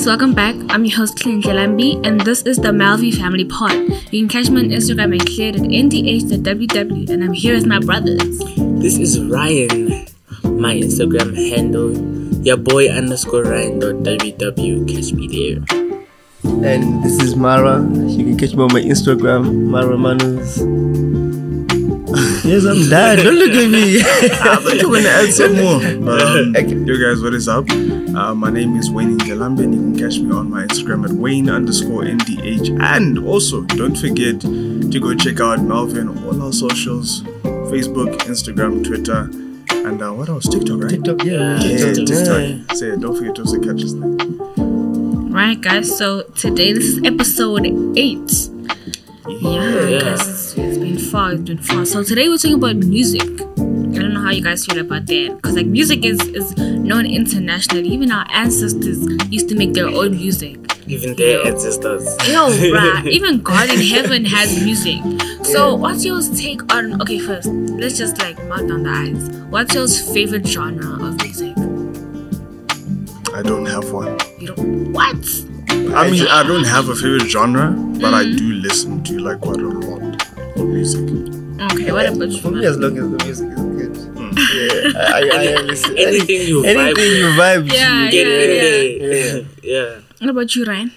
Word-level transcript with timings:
Hey 0.00 0.06
guys, 0.06 0.18
welcome 0.18 0.32
back. 0.32 0.56
I'm 0.70 0.86
your 0.86 0.96
host 0.96 1.20
Clint 1.20 1.44
Jalambi, 1.44 2.06
and 2.06 2.22
this 2.22 2.40
is 2.44 2.56
the 2.56 2.70
Malvi 2.70 3.14
Family 3.14 3.44
Pod. 3.44 3.74
You 4.10 4.20
can 4.20 4.28
catch 4.30 4.48
me 4.48 4.62
on 4.62 4.70
Instagram 4.70 5.12
and 5.12 5.26
cleared 5.26 5.56
at 5.56 5.60
ndh.ww, 5.60 7.10
and 7.10 7.22
I'm 7.22 7.34
here 7.34 7.54
with 7.54 7.66
my 7.66 7.80
brothers. 7.80 8.38
This 8.80 8.96
is 8.96 9.20
Ryan. 9.20 10.06
My 10.44 10.74
Instagram 10.74 11.36
handle, 11.36 11.92
your 12.42 12.56
boy 12.56 12.88
underscore 12.88 13.42
Ryan.ww. 13.42 14.88
Catch 14.88 15.12
me 15.12 15.28
there. 15.28 15.62
And 16.64 17.04
this 17.04 17.20
is 17.20 17.36
Mara. 17.36 17.82
You 17.82 18.24
can 18.24 18.38
catch 18.38 18.54
me 18.54 18.62
on 18.62 18.72
my 18.72 18.80
Instagram, 18.80 19.52
Mara 19.66 19.98
Manus. 19.98 20.60
yes, 22.46 22.64
I'm 22.64 22.88
done. 22.88 23.18
Don't 23.18 23.34
look 23.34 23.50
at 23.50 23.68
me. 23.68 24.00
I 24.00 24.56
thought 24.56 24.80
you 24.80 24.88
were 24.88 24.94
going 24.94 25.04
to 25.04 25.10
add 25.10 25.32
some 25.34 25.56
more. 25.56 25.80
Um, 26.10 26.54
yo, 26.86 26.96
guys, 26.96 27.20
what 27.22 27.34
is 27.34 27.48
up? 27.48 27.66
Uh, 28.14 28.34
my 28.34 28.50
name 28.50 28.76
is 28.76 28.90
Wayne 28.90 29.16
Ngelambe, 29.18 29.60
and 29.62 29.74
you 29.74 29.80
can 29.80 29.98
catch 29.98 30.18
me 30.18 30.32
on 30.34 30.50
my 30.50 30.64
Instagram 30.66 31.04
at 31.08 31.12
Wayne 31.12 31.48
underscore 31.48 32.02
NDH. 32.02 32.80
And 32.82 33.18
also, 33.26 33.62
don't 33.62 33.96
forget 33.96 34.40
to 34.40 35.00
go 35.00 35.14
check 35.14 35.40
out 35.40 35.60
Melvin 35.62 36.08
on 36.08 36.24
all 36.24 36.42
our 36.42 36.52
socials 36.52 37.22
Facebook, 37.70 38.16
Instagram, 38.22 38.84
Twitter, 38.84 39.30
and 39.86 40.02
uh, 40.02 40.10
what 40.12 40.28
else? 40.28 40.48
TikTok, 40.48 40.82
right? 40.82 40.90
TikTok, 40.90 41.24
yeah. 41.24 41.60
Yeah, 41.60 41.92
TikTok. 41.92 42.06
TikTok. 42.06 42.76
So, 42.76 42.86
yeah, 42.86 42.96
don't 42.96 43.16
forget 43.16 43.34
to 43.36 43.42
also 43.42 43.60
catch 43.60 43.82
us 43.84 43.92
there. 43.92 44.08
Right, 45.30 45.60
guys, 45.60 45.96
so 45.96 46.22
today 46.36 46.72
this 46.72 46.84
is 46.84 47.00
episode 47.04 47.64
8. 47.66 48.50
Yeah, 49.28 49.88
Yeah. 49.88 50.00
guys, 50.00 50.54
it's 50.58 50.78
been 50.78 50.98
far, 50.98 51.32
it's 51.34 51.42
been 51.42 51.58
far. 51.58 51.86
So 51.86 52.02
today 52.02 52.28
we're 52.28 52.36
talking 52.38 52.54
about 52.56 52.76
music. 52.76 53.22
I 53.90 54.02
don't 54.02 54.14
know 54.14 54.20
how 54.20 54.30
you 54.30 54.42
guys 54.42 54.64
feel 54.64 54.78
about 54.78 55.06
that. 55.06 55.36
Because, 55.36 55.56
like, 55.56 55.66
music 55.66 56.04
is, 56.04 56.20
is 56.28 56.56
known 56.56 57.06
internationally. 57.06 57.88
Even 57.88 58.12
our 58.12 58.24
ancestors 58.30 59.04
used 59.30 59.48
to 59.48 59.56
make 59.56 59.72
their 59.72 59.88
own 59.88 60.12
music. 60.12 60.58
Even 60.86 61.16
their 61.16 61.44
ancestors. 61.46 62.04
Yo, 62.28 62.48
bruh, 62.50 63.06
even 63.10 63.40
God 63.42 63.68
in 63.68 63.80
heaven 63.80 64.24
has 64.24 64.62
music. 64.62 65.00
So, 65.44 65.74
what's 65.74 66.04
your 66.04 66.20
take 66.22 66.72
on? 66.72 67.02
Okay, 67.02 67.18
first, 67.18 67.46
let's 67.48 67.98
just 67.98 68.18
like 68.18 68.42
melt 68.44 68.68
down 68.68 68.84
the 68.84 68.90
eyes. 68.90 69.30
What's 69.50 69.74
your 69.74 69.88
favorite 69.88 70.46
genre 70.46 70.94
of 71.04 71.20
music? 71.22 71.56
I 73.34 73.42
don't 73.42 73.66
have 73.66 73.90
one. 73.92 74.18
You 74.38 74.54
don't. 74.54 74.92
What? 74.92 75.16
I 75.70 76.10
mean, 76.10 76.26
I 76.28 76.42
don't 76.42 76.64
have 76.64 76.88
a 76.88 76.94
favorite 76.94 77.28
genre, 77.28 77.70
but 78.00 78.14
I 78.14 78.24
mm-hmm. 78.24 78.36
do 78.36 78.52
listen 78.54 79.04
to 79.04 79.18
like 79.18 79.40
quite 79.40 79.58
a 79.58 79.68
lot 79.68 80.26
of 80.56 80.68
music. 80.68 81.08
Okay, 81.60 81.92
what 81.92 82.06
about 82.06 82.30
you? 82.30 82.40
For 82.40 82.50
me, 82.50 82.64
as 82.64 82.78
long 82.78 82.96
as 82.96 83.10
the 83.10 83.24
music 83.24 83.48
is 83.48 83.54
good. 83.54 83.79
Yeah, 84.50 84.92
I, 84.96 85.20
I, 85.22 85.42
I. 85.54 86.06
Anything 86.06 86.40
you 86.48 86.62
vibe 86.62 86.76
Anything 86.76 87.12
you 87.20 87.28
vibe 87.38 87.68
to. 87.68 87.74
Yeah, 87.74 88.10
Get 88.10 88.26
yeah, 88.26 88.42
in 88.42 88.50
yeah. 88.50 89.08
there. 89.10 89.44
Yeah. 89.62 90.00
What 90.20 90.30
about 90.30 90.54
you, 90.56 90.64
Ryan? 90.64 90.90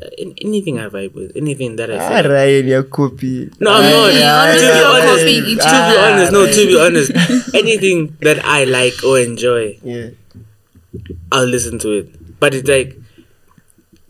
Uh, 0.00 0.06
an- 0.22 0.34
anything 0.42 0.78
I 0.78 0.88
vibe 0.88 1.14
with. 1.14 1.32
Anything 1.36 1.76
that 1.76 1.90
I 1.90 1.96
Ah, 1.98 2.08
feel. 2.22 2.30
Ryan, 2.32 2.66
your 2.68 2.82
copy. 2.84 3.50
No, 3.60 3.72
I'm 3.72 3.82
not. 3.90 4.14
Yeah, 4.14 4.54
to 4.54 4.60
be 4.60 4.84
honest, 4.84 5.24
to 5.24 5.54
be 5.56 5.60
other. 5.66 5.98
honest, 6.06 6.32
no, 6.32 6.46
to 6.46 6.62
be 6.66 6.76
honest, 6.86 7.10
anything 7.54 8.16
that 8.20 8.44
I 8.44 8.64
like 8.64 8.94
or 9.04 9.18
enjoy, 9.18 9.78
Yeah. 9.82 10.10
I'll 11.32 11.46
listen 11.46 11.78
to 11.80 11.90
it. 11.92 12.38
But 12.40 12.54
it's 12.54 12.68
like, 12.68 12.96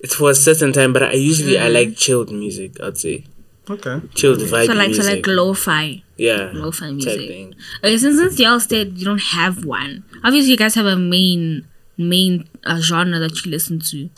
it's 0.00 0.14
for 0.14 0.30
a 0.30 0.34
certain 0.34 0.72
time. 0.72 0.92
But 0.92 1.02
I 1.04 1.12
usually 1.12 1.58
I 1.58 1.68
like 1.68 1.96
chilled 1.96 2.30
music. 2.30 2.80
I'd 2.80 2.98
say 2.98 3.24
Okay. 3.70 4.00
chilled 4.14 4.38
vibe 4.40 4.66
So 4.66 4.72
like, 4.72 4.88
music. 4.88 5.04
so 5.04 5.10
like 5.12 5.26
lo-fi, 5.26 6.02
yeah, 6.16 6.50
lo-fi 6.54 6.90
music. 6.92 7.28
thing. 7.28 7.54
Okay, 7.84 7.98
since 7.98 8.16
since 8.18 8.38
y'all 8.40 8.60
said 8.60 8.96
you 8.98 9.04
don't 9.04 9.20
have 9.36 9.64
one, 9.64 10.04
obviously 10.24 10.52
you 10.52 10.56
guys 10.56 10.74
have 10.74 10.86
a 10.86 10.96
main 10.96 11.66
main 11.98 12.48
uh, 12.64 12.80
genre 12.80 13.18
that 13.18 13.44
you 13.44 13.50
listen 13.50 13.80
to. 13.80 14.08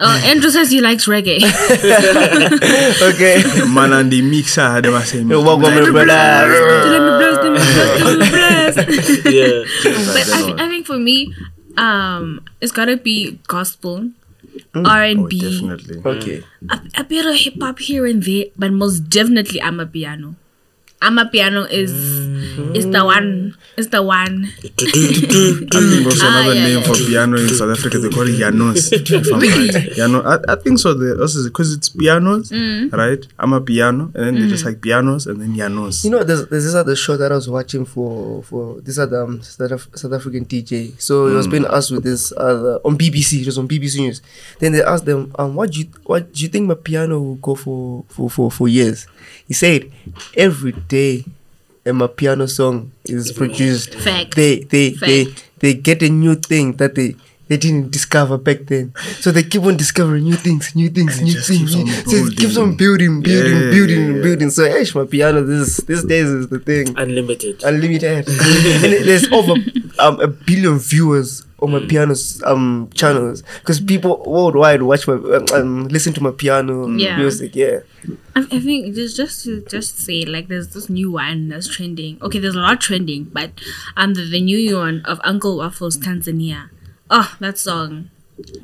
Oh, 0.00 0.22
Andrew 0.26 0.50
says 0.50 0.70
he 0.70 0.80
likes 0.80 1.06
reggae. 1.06 1.38
Okay. 3.14 3.42
Man, 3.68 3.92
and 3.92 4.10
the 4.10 4.22
mixer, 4.22 4.80
they 4.82 4.88
were 4.90 5.00
saying. 5.00 5.28
Yo, 5.28 5.40
welcome, 5.42 5.62
my 5.74 5.90
brother. 5.90 6.50
Let 6.90 7.00
me 7.00 7.10
bless, 7.18 7.36
let 7.44 7.52
me 7.52 7.58
bless, 7.58 8.76
let 8.76 8.88
me 8.88 8.96
bless. 8.98 9.24
Yeah, 9.24 9.64
but 10.12 10.34
I, 10.34 10.42
thi- 10.42 10.62
I 10.62 10.68
think 10.68 10.86
for 10.86 10.98
me, 10.98 11.32
um, 11.76 12.40
it's 12.60 12.72
gotta 12.72 12.96
be 12.96 13.38
gospel, 13.46 14.10
Mm. 14.74 14.86
R 14.86 15.02
Oh, 15.04 15.10
and 15.10 15.28
B, 15.28 15.40
oh, 15.42 15.50
definitely. 15.50 16.02
Okay. 16.04 16.42
a, 16.68 16.80
a 16.98 17.04
bit 17.04 17.26
of 17.26 17.36
hip 17.36 17.54
hop 17.60 17.78
here 17.78 18.06
and 18.06 18.22
there, 18.22 18.46
but 18.56 18.72
most 18.72 19.08
definitely 19.08 19.62
I'm 19.62 19.78
a 19.80 19.86
piano. 19.86 20.34
I'm 21.04 21.18
a 21.18 21.26
piano 21.28 21.64
is 21.68 21.92
is 22.74 22.86
the 22.90 23.04
one. 23.04 23.54
Is 23.76 23.88
the 23.90 24.02
one. 24.02 24.46
I 24.46 24.68
think 24.68 26.06
also 26.06 26.24
Ah, 26.26 26.40
another 26.40 26.54
yeah, 26.54 26.64
name 26.64 26.78
yeah. 26.78 26.86
for 26.86 26.94
piano 26.94 27.36
in 27.36 27.48
South 27.48 27.70
Africa, 27.76 27.98
they 27.98 28.08
call 28.08 28.22
it 28.28 28.38
Yanos. 28.38 28.92
if 28.94 29.32
I'm 29.32 29.40
right. 29.40 29.92
Piano. 29.92 30.22
I, 30.22 30.38
I 30.52 30.56
think 30.56 30.78
so. 30.78 30.94
The, 30.94 31.20
also 31.20 31.42
because 31.44 31.74
it's 31.74 31.88
pianos, 31.90 32.50
Mm. 32.54 32.92
right? 32.92 33.20
amapiano, 33.38 34.14
and 34.14 34.24
then 34.26 34.34
they 34.40 34.48
just 34.48 34.64
like 34.64 34.80
pianos, 34.80 35.26
and 35.26 35.40
then 35.40 35.54
Yanos. 35.54 36.04
You 36.04 36.10
know, 36.10 36.22
there's, 36.22 36.46
there's 36.48 36.64
this 36.64 36.74
other 36.74 36.94
show 36.96 37.16
that 37.16 37.32
I 37.32 37.34
was 37.34 37.48
watching 37.50 37.84
for 37.84 38.42
for 38.44 38.80
this 38.80 38.96
other 38.98 39.24
um, 39.24 39.42
South, 39.42 39.72
Af- 39.72 39.88
South 39.94 40.12
African 40.12 40.44
DJ. 40.46 40.94
So 41.02 41.26
it 41.26 41.34
was 41.34 41.48
being 41.48 41.66
asked 41.66 41.90
with 41.90 42.04
this 42.04 42.32
other 42.36 42.78
on 42.84 42.96
BBC. 42.96 43.40
It 43.42 43.46
was 43.46 43.58
on 43.58 43.66
BBC 43.68 43.98
News. 44.00 44.22
Then 44.60 44.72
they 44.72 44.82
asked 44.82 45.04
them, 45.06 45.32
um, 45.38 45.54
what 45.56 45.72
do 45.72 45.80
you 45.80 45.86
what 46.04 46.32
do 46.32 46.42
you 46.42 46.48
think 46.48 46.70
amapiano 46.70 47.18
will 47.20 47.40
go 47.42 47.54
for 47.56 48.04
for 48.08 48.30
for, 48.30 48.50
for 48.50 48.68
years? 48.68 49.06
He 49.48 49.52
said, 49.54 49.90
every 50.36 50.72
day, 50.72 50.93
a 50.94 51.24
amapiano 51.84 52.48
song 52.48 52.92
is 53.04 53.32
produced. 53.32 53.94
Fact. 53.94 54.34
They 54.36 54.60
they 54.60 54.90
they 54.90 55.24
Fact. 55.26 55.44
they 55.60 55.74
get 55.74 56.02
a 56.02 56.08
new 56.08 56.34
thing 56.34 56.74
that 56.76 56.94
they. 56.94 57.16
They 57.46 57.58
didn't 57.58 57.90
discover 57.92 58.38
back 58.38 58.60
then, 58.72 58.94
so 59.20 59.30
they 59.30 59.42
keep 59.42 59.60
on 59.64 59.76
discovering 59.76 60.24
new 60.24 60.32
things, 60.34 60.74
new 60.74 60.88
things, 60.88 61.18
And 61.18 61.26
new 61.28 61.34
things. 61.38 61.74
keeps 61.74 61.74
on 61.76 61.86
So 62.08 62.16
it 62.24 62.36
keeps 62.38 62.56
on 62.56 62.74
building, 62.74 63.20
building, 63.20 63.52
Yeah, 63.52 63.70
building, 63.70 64.00
yeah, 64.00 64.14
yeah. 64.16 64.22
building. 64.22 64.48
So, 64.48 64.64
hey, 64.64 64.80
amapiano, 64.80 65.46
this 65.46 65.76
these 65.84 66.04
days 66.04 66.24
is 66.30 66.48
the 66.48 66.58
thing 66.58 66.96
unlimited. 66.96 67.62
unlimited. 67.62 68.24
and 68.30 68.92
there's 69.08 69.28
over 69.30 69.60
um, 69.98 70.20
a 70.20 70.26
billion 70.26 70.78
viewers 70.78 71.44
on 71.64 71.70
amapiano's 71.72 72.42
um 72.44 72.88
channels 72.94 73.42
because 73.60 73.80
people 73.80 74.22
worldwide 74.26 74.82
watch 74.82 75.06
my 75.08 75.14
um, 75.14 75.46
um, 75.52 75.88
listen 75.88 76.12
to 76.12 76.20
amapiano 76.20 77.00
Yeah. 77.00 77.16
music. 77.16 77.54
Yeah, 77.56 77.80
I, 78.36 78.40
I 78.50 78.60
think 78.60 78.94
just 78.94 79.16
just 79.16 79.44
to 79.44 79.60
just 79.68 79.98
say 79.98 80.24
like 80.24 80.48
there's 80.48 80.68
this 80.74 80.88
new 80.88 81.10
one 81.12 81.48
that's 81.48 81.68
trending. 81.68 82.18
Okay, 82.22 82.38
there's 82.38 82.54
a 82.56 82.60
lot 82.60 82.80
trending, 82.80 83.24
but 83.32 83.50
um 83.96 84.14
the, 84.14 84.22
the 84.24 84.40
new 84.40 84.76
one 84.76 85.02
of 85.04 85.20
Uncle 85.24 85.56
Waffles 85.58 85.98
Tanzania. 85.98 86.68
Oh, 87.10 87.34
that 87.40 87.58
song. 87.58 88.10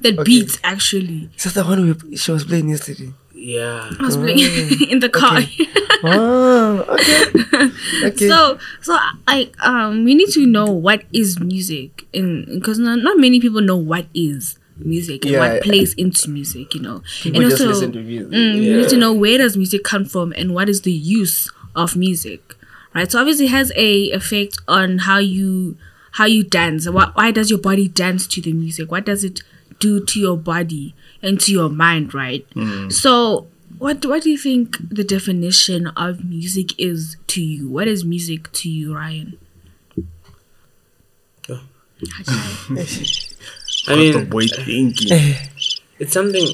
The 0.01 0.13
beats 0.25 0.59
actually. 0.65 1.31
is 1.37 1.45
that 1.45 1.55
the 1.55 1.65
one 1.65 1.95
we, 2.11 2.17
she 2.17 2.33
was 2.33 2.45
playing 2.45 2.71
yesterday? 2.71 3.13
Yeah. 3.33 3.89
I 4.01 4.03
was 4.05 4.17
playing 4.17 4.39
in 4.91 4.99
the 5.01 5.09
car. 5.09 5.41
oh, 6.05 6.85
okay, 6.89 7.71
okay. 8.09 8.29
So 8.29 8.59
so 8.83 8.97
like 9.27 9.55
um 9.65 10.05
we 10.05 10.15
need 10.15 10.31
to 10.31 10.47
know 10.47 10.67
what 10.67 11.05
is 11.13 11.39
music 11.41 12.05
in 12.13 12.47
because 12.55 12.79
not, 12.79 12.99
not 13.01 13.19
many 13.19 13.41
people 13.41 13.61
know 13.61 13.77
what 13.77 14.07
is 14.15 14.59
music 14.77 15.25
and 15.25 15.33
Yeah, 15.35 15.39
what 15.41 15.51
I- 15.53 15.61
plays 15.61 15.95
into 15.95 16.31
music, 16.31 16.75
you 16.75 16.81
know. 16.81 17.03
People 17.23 17.43
and 17.43 17.51
just 17.51 17.61
also 17.63 17.73
listen 17.73 17.93
to 17.93 18.01
music. 18.03 18.33
mm, 18.33 18.55
we 18.55 18.77
need 18.77 18.89
to 18.89 18.97
know 18.97 19.13
where 19.13 19.39
does 19.39 19.57
music 19.57 19.85
come 19.85 20.05
from 20.05 20.33
and 20.37 20.55
what 20.55 20.69
is 20.69 20.83
the 20.83 20.93
use 20.93 21.51
of 21.77 21.97
music. 21.97 22.55
Right? 22.95 23.11
So 23.11 23.21
obviously 23.21 23.47
it 23.47 23.51
has 23.51 23.71
a 23.77 24.11
effect 24.11 24.59
on 24.67 24.99
how 24.99 25.19
you 25.19 25.77
how 26.13 26.25
you 26.27 26.43
dance. 26.43 26.89
Why, 26.89 27.11
why 27.15 27.31
does 27.31 27.51
your 27.51 27.61
body 27.61 27.87
dance 27.89 28.27
to 28.29 28.41
the 28.41 28.53
music? 28.53 28.91
What 28.91 29.05
does 29.07 29.23
it 29.23 29.43
do 29.79 30.05
to 30.05 30.19
your 30.19 30.37
body 30.37 30.95
and 31.23 31.39
to 31.41 31.53
your 31.53 31.69
mind, 31.69 32.13
right? 32.15 32.45
So 32.91 33.47
what 33.81 34.05
what 34.05 34.23
do 34.23 34.31
you 34.31 34.37
think 34.37 34.77
the 34.91 35.03
definition 35.03 35.87
of 35.97 36.23
music 36.23 36.79
is 36.79 37.17
to 37.29 37.41
you? 37.41 37.69
What 37.69 37.89
is 37.89 38.05
music 38.05 38.53
to 38.53 38.69
you, 38.69 38.95
Ryan? 38.95 39.39
Oh. 41.49 41.63
Hajai. 42.05 43.37
I 43.89 43.95
the 43.95 43.97
mean, 43.97 44.29
boy 44.29 44.47
thinking. 44.47 45.09
it's 45.99 46.13
something. 46.13 46.47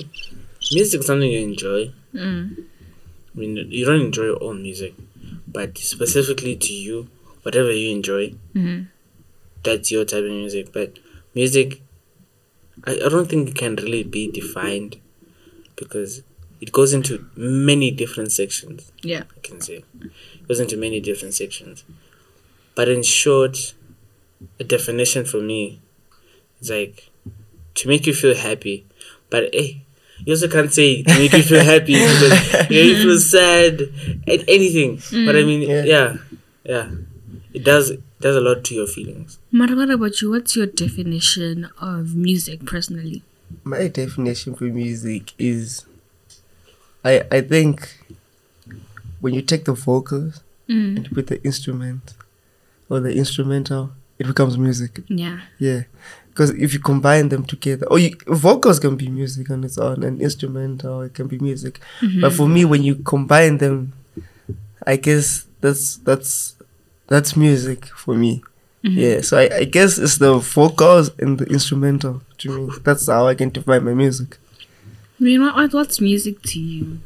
Music 0.71 1.01
is 1.01 1.07
something 1.07 1.29
you 1.29 1.41
enjoy. 1.41 1.91
Mm. 2.15 2.65
I 3.35 3.39
mean, 3.39 3.57
you 3.73 3.85
don't 3.85 4.01
enjoy 4.03 4.31
all 4.31 4.55
music, 4.55 4.95
but 5.49 5.77
specifically 5.79 6.55
to 6.55 6.73
you, 6.73 7.09
whatever 7.43 7.73
you 7.73 7.91
enjoy, 7.91 8.35
mm-hmm. 8.55 8.85
that's 9.65 9.91
your 9.91 10.05
type 10.05 10.23
of 10.23 10.31
music. 10.31 10.73
But 10.73 11.01
music, 11.35 11.83
I, 12.85 12.93
I 12.93 13.09
don't 13.09 13.29
think 13.29 13.49
it 13.49 13.57
can 13.57 13.75
really 13.75 14.05
be 14.05 14.31
defined 14.31 14.99
because 15.75 16.23
it 16.61 16.73
goes 16.73 16.93
into 16.93 17.29
many 17.37 17.91
different 17.91 18.33
sections. 18.33 18.93
yeah. 19.03 19.25
I 19.37 19.41
can 19.41 19.61
say 19.61 19.85
it 20.01 20.49
goes 20.49 20.61
into 20.61 20.77
many 20.77 21.01
different 21.01 21.35
sections. 21.35 21.85
But 22.75 22.89
in 22.89 23.03
short, 23.03 23.75
a 24.61 24.65
definition 24.65 25.25
for 25.25 25.41
me 25.41 25.81
is 26.61 26.71
like 26.71 27.11
to 27.75 27.89
make 27.89 28.07
you 28.07 28.15
feel 28.15 28.35
happy. 28.35 28.87
But 29.31 29.55
hey, 29.55 29.85
you 30.25 30.33
also 30.33 30.49
can't 30.49 30.73
say 30.73 31.03
to 31.03 31.19
make 31.19 31.33
you 31.33 31.43
feel 31.43 31.65
happy 31.65 31.95
because 31.95 32.71
you, 32.71 32.77
know, 32.77 32.83
you 32.83 33.03
feel 33.03 33.19
sad 33.19 33.81
and 33.81 34.45
anything. 34.49 34.97
But 35.27 35.37
I 35.37 35.41
mm. 35.41 35.47
mean, 35.47 35.63
Yeah. 35.63 35.85
yeah, 35.85 36.17
yeah. 36.65 36.91
it 37.53 37.65
does 37.65 37.91
it 37.91 38.03
does 38.21 38.37
a 38.37 38.41
lot 38.41 38.65
to 38.65 38.75
your 38.75 38.87
feelings. 38.87 39.39
Mara, 39.51 39.77
what 39.77 39.91
about 39.91 40.21
you? 40.21 40.31
What's 40.31 40.57
your 40.57 40.67
definition 40.67 41.69
of 41.79 42.15
music 42.15 42.65
personally? 42.65 43.23
My 43.63 43.89
definition 43.89 44.55
for 44.55 44.65
music 44.65 45.33
is, 45.39 45.85
I 47.11 47.13
I 47.39 47.41
think, 47.53 47.77
when 49.23 49.33
you 49.35 49.43
take 49.43 49.65
the 49.65 49.75
vocals 49.87 50.35
Mm. 50.69 50.97
and 50.97 51.03
you 51.07 51.13
put 51.19 51.27
the 51.33 51.39
instrument, 51.51 52.05
or 52.91 52.99
the 53.07 53.13
instrumental, 53.23 53.83
it 54.19 54.27
becomes 54.27 54.55
music. 54.59 54.93
Yeah. 55.23 55.39
Yeah, 55.67 55.83
because 56.31 56.51
if 56.65 56.69
you 56.75 56.81
combine 56.93 57.29
them 57.29 57.45
together, 57.55 57.87
or 57.93 57.99
you, 58.05 58.11
vocals 58.27 58.79
can 58.81 58.95
be 58.97 59.09
music 59.21 59.47
on 59.55 59.63
its 59.69 59.79
own, 59.79 60.03
and 60.07 60.21
instrumental 60.21 61.03
it 61.07 61.15
can 61.19 61.29
be 61.29 61.39
music. 61.39 61.75
But 62.23 62.33
for 62.39 62.49
me, 62.49 62.65
when 62.73 62.83
you 62.89 62.95
combine 63.15 63.59
them, 63.59 63.93
I 64.93 64.97
guess 65.07 65.47
that's 65.63 65.85
that's 66.09 66.57
that's 67.11 67.37
music 67.37 67.81
for 68.03 68.15
me. 68.25 68.43
Yeah, 68.83 69.21
so 69.23 69.33
I, 69.39 69.47
I 69.63 69.65
guess 69.77 69.99
it's 69.99 70.19
the 70.19 70.39
vocals 70.39 71.11
and 71.23 71.39
the 71.41 71.47
instrumental 71.57 72.23
to 72.39 72.47
me. 72.57 72.73
That's 72.87 73.07
how 73.09 73.27
I 73.27 73.35
can 73.35 73.51
define 73.51 73.83
my 73.85 73.95
music. 73.95 74.39
I 75.19 75.25
mean, 75.25 75.41
what, 75.41 75.55
what, 75.57 75.73
what's 75.73 76.01
music 76.01 76.43
to 76.43 76.61
you? 76.61 76.99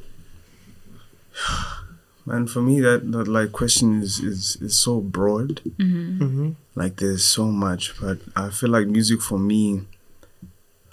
Man, 2.26 2.46
for 2.46 2.60
me, 2.60 2.80
that, 2.80 3.10
that 3.12 3.28
like 3.28 3.52
question 3.52 4.02
is, 4.02 4.20
is, 4.20 4.56
is 4.60 4.78
so 4.78 5.00
broad. 5.00 5.60
hmm 5.78 6.50
Like 6.74 6.96
there's 6.96 7.24
so 7.24 7.46
much, 7.46 7.94
but 8.00 8.18
I 8.36 8.50
feel 8.50 8.70
like 8.70 8.86
music 8.86 9.20
for 9.22 9.38
me, 9.38 9.82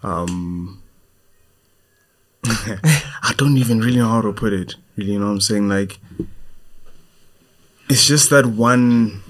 um, 0.04 0.81
I 2.46 3.34
don't 3.38 3.58
even 3.58 3.80
really 3.80 3.98
know 3.98 4.10
how 4.10 4.22
to 4.22 4.31
put 4.34 4.54
it. 4.54 4.75
Really, 4.96 5.14
you 5.14 5.19
know 5.19 5.25
what 5.25 5.31
I'm 5.34 5.42
saying? 5.42 5.68
Like, 5.68 6.00
it's 7.90 8.06
just 8.06 8.30
that 8.30 8.46
one 8.46 9.22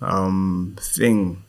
um 0.00 0.76
thing, 0.80 1.42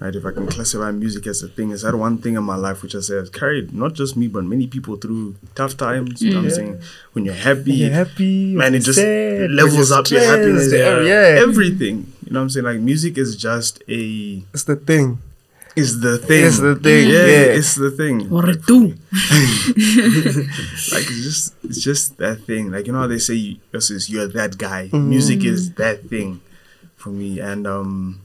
right? 0.00 0.14
If 0.14 0.24
I 0.24 0.32
can 0.32 0.46
classify 0.46 0.90
music 0.92 1.26
as 1.26 1.42
a 1.42 1.48
thing, 1.48 1.70
it's 1.72 1.82
that 1.82 1.94
one 1.94 2.18
thing 2.18 2.34
in 2.36 2.42
my 2.44 2.56
life 2.56 2.82
which 2.82 2.94
I 2.94 3.00
say 3.00 3.16
has 3.16 3.30
carried 3.30 3.72
not 3.74 3.94
just 3.94 4.16
me 4.16 4.28
but 4.28 4.44
many 4.44 4.66
people 4.66 4.96
through 4.96 5.36
tough 5.54 5.76
times. 5.76 6.22
You 6.22 6.30
know 6.32 6.36
what 6.38 6.44
I'm 6.44 6.50
saying? 6.50 6.80
When 7.12 7.24
you're 7.24 7.34
happy, 7.34 7.72
You're 7.74 7.90
happy, 7.92 8.54
man, 8.54 8.74
it 8.74 8.80
just 8.80 8.98
sad, 8.98 9.50
levels 9.50 9.90
up 9.90 10.10
your 10.10 10.20
happiness. 10.20 10.66
stressed, 10.68 11.06
Yeah. 11.06 11.34
yeah. 11.36 11.42
everything. 11.42 12.12
You 12.24 12.32
know 12.32 12.40
what 12.40 12.44
I'm 12.44 12.50
saying? 12.50 12.66
Like 12.66 12.78
music 12.80 13.18
is 13.18 13.36
just 13.36 13.82
a 13.88 14.42
It's 14.52 14.64
the 14.64 14.76
thing. 14.76 15.18
is 15.76 16.00
the 16.00 16.18
thing. 16.18 16.44
It's 16.46 16.58
the 16.58 16.74
thing, 16.76 17.08
Yeah, 17.08 17.26
yeah. 17.26 17.58
it's 17.58 17.74
the 17.76 17.90
thing. 17.90 18.28
What 18.30 18.48
it 18.48 18.66
do? 18.66 18.94
Like 20.92 21.04
it's 21.10 21.22
just 21.24 21.54
it's 21.64 21.80
just 21.82 22.16
that 22.18 22.44
thing. 22.44 22.70
Like 22.70 22.86
you 22.86 22.92
know 22.92 23.00
how 23.00 23.06
they 23.06 23.18
say 23.18 23.34
you, 23.34 23.56
you're 23.72 24.28
that 24.28 24.58
guy. 24.58 24.88
Music 24.92 25.44
is 25.44 25.72
that 25.74 26.04
thing 26.08 26.40
for 26.96 27.10
me. 27.10 27.38
And 27.40 27.66
um 27.66 28.20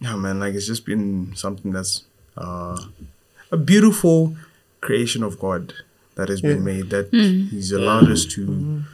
yeah 0.00 0.16
man, 0.16 0.40
like 0.40 0.54
it's 0.54 0.66
just 0.66 0.84
been 0.84 1.34
something 1.34 1.72
that's 1.72 2.04
uh 2.36 2.78
a 3.50 3.56
beautiful 3.56 4.36
creation 4.80 5.22
of 5.22 5.38
God 5.38 5.72
that 6.16 6.28
has 6.28 6.40
been 6.40 6.64
made 6.64 6.90
that 6.90 7.10
hmm. 7.10 7.46
He's 7.50 7.72
allowed 7.72 8.10
us 8.10 8.24
to 8.26 8.84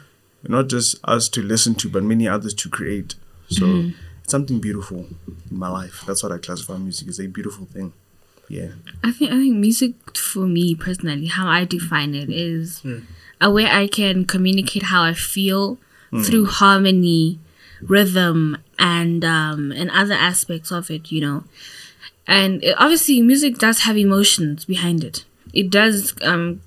not 0.43 0.67
just 0.67 0.95
us 1.03 1.29
to 1.29 1.41
listen 1.41 1.75
to 1.75 1.89
but 1.89 2.03
many 2.03 2.27
others 2.27 2.53
to 2.55 2.69
create. 2.69 3.15
So 3.49 3.65
hmm. 3.65 3.89
it's 4.21 4.31
something 4.31 4.59
beautiful 4.59 5.07
in 5.27 5.57
my 5.57 5.69
life. 5.69 6.03
That's 6.05 6.23
what 6.23 6.31
I 6.31 6.37
classify 6.37 6.77
music 6.77 7.07
as 7.07 7.19
a 7.19 7.27
beautiful 7.27 7.65
thing. 7.65 7.93
Yeah. 8.49 8.71
I 9.03 9.11
think 9.11 9.31
I 9.31 9.35
think 9.35 9.55
music 9.55 10.17
for 10.17 10.45
me 10.47 10.75
personally, 10.75 11.27
how 11.27 11.47
I 11.47 11.65
define 11.65 12.13
it 12.13 12.29
is 12.29 12.79
hmm. 12.79 12.99
a 13.41 13.49
way 13.49 13.65
I 13.65 13.87
can 13.87 14.25
communicate 14.25 14.83
how 14.83 15.03
I 15.03 15.13
feel 15.13 15.77
through 16.21 16.45
harmony, 16.45 17.39
rhythm, 17.87 18.57
and 18.79 19.23
um, 19.23 19.71
and 19.71 19.89
other 19.91 20.13
aspects 20.13 20.71
of 20.71 20.89
it. 20.89 21.11
You 21.11 21.21
know, 21.21 21.43
and 22.27 22.63
it, 22.63 22.75
obviously 22.77 23.21
music 23.21 23.57
does 23.57 23.79
have 23.79 23.97
emotions 23.97 24.65
behind 24.65 25.03
it. 25.03 25.25
It 25.53 25.69
does 25.69 26.13
um, 26.21 26.61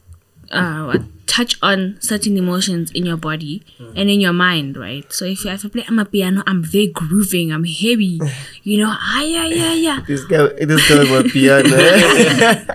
uh, 0.51 0.99
touch 1.27 1.57
on 1.63 1.97
certain 2.01 2.37
emotions 2.37 2.91
in 2.93 3.05
your 3.05 3.17
body 3.17 3.63
and 3.79 4.09
in 4.11 4.21
your 4.21 4.33
mind, 4.33 4.77
right? 4.77 5.11
So 5.13 5.25
if, 5.25 5.45
if 5.45 5.65
I 5.65 5.69
play 5.69 5.83
amapiano, 5.83 6.43
I'm 6.47 6.63
very 6.63 6.89
grooving, 6.89 7.53
I'm 7.53 7.65
heavy, 7.65 8.21
you 8.63 8.79
know, 8.79 8.91
ah 8.91 9.23
yeah 9.23 9.47
yeah 9.47 9.75
yeah. 9.75 10.01
This 10.07 10.25
guy, 10.25 10.47
this 10.65 10.89
guy 10.89 11.11
was 11.11 11.31
piano. 11.33 11.69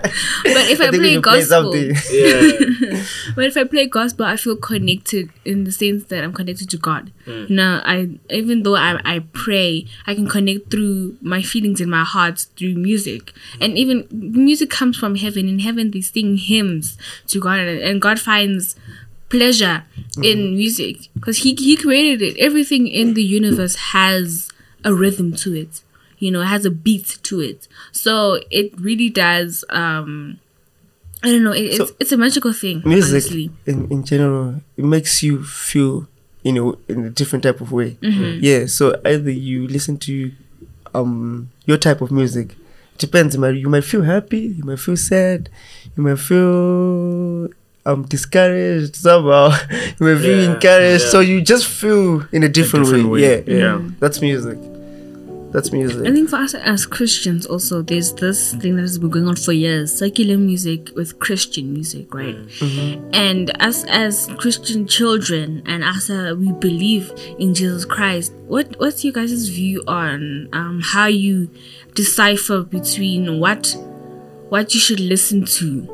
But 0.44 0.70
if 0.70 0.80
I, 0.80 0.90
think 0.90 0.92
we 0.92 0.98
play 0.98 1.12
should 1.14 1.22
play 1.22 1.40
gospel, 1.40 1.72
something. 1.72 1.90
Yeah. 2.10 3.04
but 3.34 3.44
if 3.44 3.56
I 3.56 3.64
play 3.64 3.86
gospel, 3.86 4.26
I 4.26 4.36
feel 4.36 4.56
connected 4.56 5.30
in 5.44 5.64
the 5.64 5.72
sense 5.72 6.04
that 6.04 6.22
I'm 6.22 6.32
connected 6.32 6.68
to 6.70 6.76
God. 6.76 7.12
You 7.26 7.46
know, 7.48 7.80
I 7.84 8.18
even 8.30 8.64
though 8.64 8.76
I 8.76 9.00
I 9.04 9.20
pray, 9.32 9.86
I 10.06 10.14
can 10.14 10.28
connect 10.28 10.70
through 10.70 11.16
my 11.20 11.40
feelings 11.42 11.80
in 11.80 11.88
my 11.88 12.04
heart 12.04 12.46
through 12.56 12.74
music, 12.74 13.32
and 13.60 13.78
even 13.78 14.06
music 14.10 14.70
comes 14.70 14.96
from 14.96 15.14
heaven. 15.14 15.48
In 15.48 15.60
heaven, 15.60 15.92
they 15.92 16.00
sing 16.00 16.36
hymns 16.36 16.98
to 17.28 17.40
God, 17.40 17.60
and, 17.60 17.80
and 17.80 18.02
God 18.02 18.18
finds 18.18 18.41
pleasure 19.28 19.84
in 20.22 20.38
music 20.56 20.96
because 21.14 21.38
he 21.38 21.54
he 21.54 21.76
created 21.76 22.20
it. 22.22 22.36
Everything 22.38 22.86
in 22.86 23.14
the 23.14 23.22
universe 23.40 23.76
has 23.96 24.50
a 24.84 24.92
rhythm 24.92 25.32
to 25.42 25.54
it. 25.54 25.82
You 26.18 26.30
know, 26.32 26.42
it 26.42 26.46
has 26.56 26.64
a 26.64 26.70
beat 26.70 27.18
to 27.28 27.40
it. 27.40 27.66
So 27.92 28.40
it 28.50 28.68
really 28.88 29.10
does. 29.10 29.64
um 29.70 30.38
I 31.24 31.30
don't 31.32 31.44
know. 31.44 31.52
It, 31.52 31.74
So, 31.76 31.82
it's 31.84 31.92
it's 32.00 32.12
a 32.12 32.16
magical 32.16 32.52
thing. 32.52 32.82
music 32.84 33.24
in, 33.66 33.78
in 33.94 34.00
general 34.04 34.46
it 34.76 34.84
makes 34.84 35.22
you 35.22 35.42
feel 35.44 35.94
you 36.42 36.52
know 36.52 36.68
in 36.88 37.04
a 37.06 37.10
different 37.10 37.42
type 37.46 37.60
of 37.64 37.70
way 37.78 37.90
Mm-hmm. 38.02 38.38
yeah 38.48 38.66
so 38.66 38.82
either 39.12 39.30
you 39.30 39.58
listen 39.76 39.96
to 40.08 40.32
um 40.98 41.48
your 41.64 41.78
type 41.78 42.00
of 42.04 42.10
music 42.10 42.56
depends 42.98 43.34
you 43.36 43.40
might, 43.40 43.54
you 43.64 43.68
might 43.74 43.84
feel 43.92 44.02
happy 44.02 44.40
you 44.58 44.64
might 44.64 44.80
feel 44.86 44.96
sad 44.96 45.48
you 45.96 46.02
might 46.02 46.18
feel 46.18 47.48
um 47.84 48.02
discouraged 48.04 48.94
somehow 48.96 49.50
you 49.98 50.06
might 50.06 50.20
feel 50.20 50.42
Yeah, 50.42 50.54
encouraged 50.54 51.04
yeah. 51.04 51.10
so 51.10 51.20
you 51.20 51.40
just 51.40 51.66
feel 51.66 52.22
in 52.32 52.42
a 52.42 52.48
different, 52.48 52.84
different 52.86 53.08
way. 53.10 53.20
way, 53.22 53.44
Yeah, 53.44 53.54
yeah 53.56 53.76
yeah. 53.78 53.90
that's 53.98 54.20
music 54.20 54.58
that's 55.52 55.70
music 55.70 56.06
I 56.06 56.12
think 56.12 56.30
for 56.30 56.36
us 56.36 56.54
as 56.54 56.86
Christians, 56.86 57.44
also, 57.44 57.82
there's 57.82 58.14
this 58.14 58.54
thing 58.54 58.76
that 58.76 58.82
has 58.82 58.96
been 58.96 59.10
going 59.10 59.28
on 59.28 59.36
for 59.36 59.52
years 59.52 59.92
secular 59.94 60.38
music 60.38 60.90
with 60.96 61.18
Christian 61.18 61.74
music, 61.74 62.14
right? 62.14 62.36
And 63.12 63.50
us 63.60 63.84
as 63.84 64.30
Christian 64.38 64.86
children, 64.86 65.62
and 65.66 65.84
as 65.84 66.08
uh, 66.08 66.34
we 66.38 66.52
believe 66.52 67.12
in 67.38 67.52
Jesus 67.52 67.84
Christ, 67.84 68.32
what 68.46 68.80
what's 68.80 69.04
your 69.04 69.12
guys' 69.12 69.48
view 69.50 69.82
on 69.86 70.48
um, 70.54 70.80
how 70.82 71.04
you 71.06 71.50
decipher 71.94 72.62
between 72.62 73.38
what 73.38 73.76
what 74.48 74.72
you 74.72 74.80
should 74.80 75.00
listen 75.00 75.44
to 75.44 75.86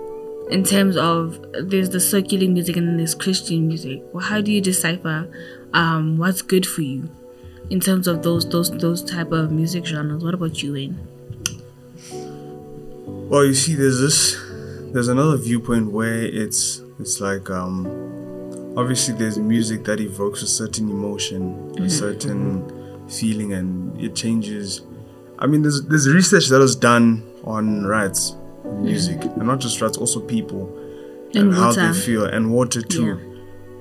in 0.50 0.64
terms 0.64 0.97
of 0.97 1.38
there's 1.52 1.90
the 1.90 2.00
secular 2.00 2.49
music 2.49 2.76
and 2.76 2.88
then 2.88 2.97
there's 2.97 3.14
Christian 3.14 3.69
music? 3.69 4.02
Well, 4.12 4.25
how 4.25 4.40
do 4.40 4.52
you 4.52 4.61
decipher 4.61 5.31
um, 5.73 6.19
what's 6.19 6.43
good 6.43 6.67
for 6.67 6.83
you? 6.83 7.11
in 7.71 7.81
terms 7.81 8.07
of 8.07 8.23
those 8.23 8.49
those 8.49 8.71
those 8.78 9.02
type 9.02 9.33
of 9.33 9.50
music 9.50 9.85
genres. 9.85 10.25
What 10.25 10.35
about 10.35 10.62
you, 10.62 10.73
Wayne? 10.73 10.99
Well, 13.28 13.45
you 13.45 13.55
see, 13.55 13.75
there's 13.75 14.00
this, 14.00 14.38
there's 14.93 15.09
another 15.09 15.37
viewpoint 15.37 15.93
where 15.93 16.23
it's, 16.23 16.81
it's 16.99 17.21
like, 17.21 17.50
um, 17.50 17.87
obviously 18.75 19.14
there's 19.17 19.38
music 19.38 19.85
that 19.85 20.00
evokes 20.00 20.40
a 20.40 20.47
certain 20.47 20.88
emotion, 20.88 21.75
a 21.78 21.90
certain 21.90 23.07
feeling, 23.07 23.52
and 23.52 24.00
it 24.00 24.17
changes. 24.17 24.81
I 25.38 25.47
mean, 25.47 25.61
there's 25.61 25.83
there's 25.83 26.09
research 26.09 26.49
that 26.49 26.59
was 26.59 26.75
done 26.75 27.23
on 27.45 27.87
rats, 27.87 28.35
music, 28.76 29.25
and 29.25 29.46
not 29.46 29.60
just 29.60 29.80
rats, 29.80 29.98
also 29.98 30.20
people, 30.20 30.68
And 31.34 31.54
how 31.54 31.72
they 31.72 31.92
feel, 31.92 32.25
and 32.25 32.50
water 32.50 32.80
too. 32.82 33.18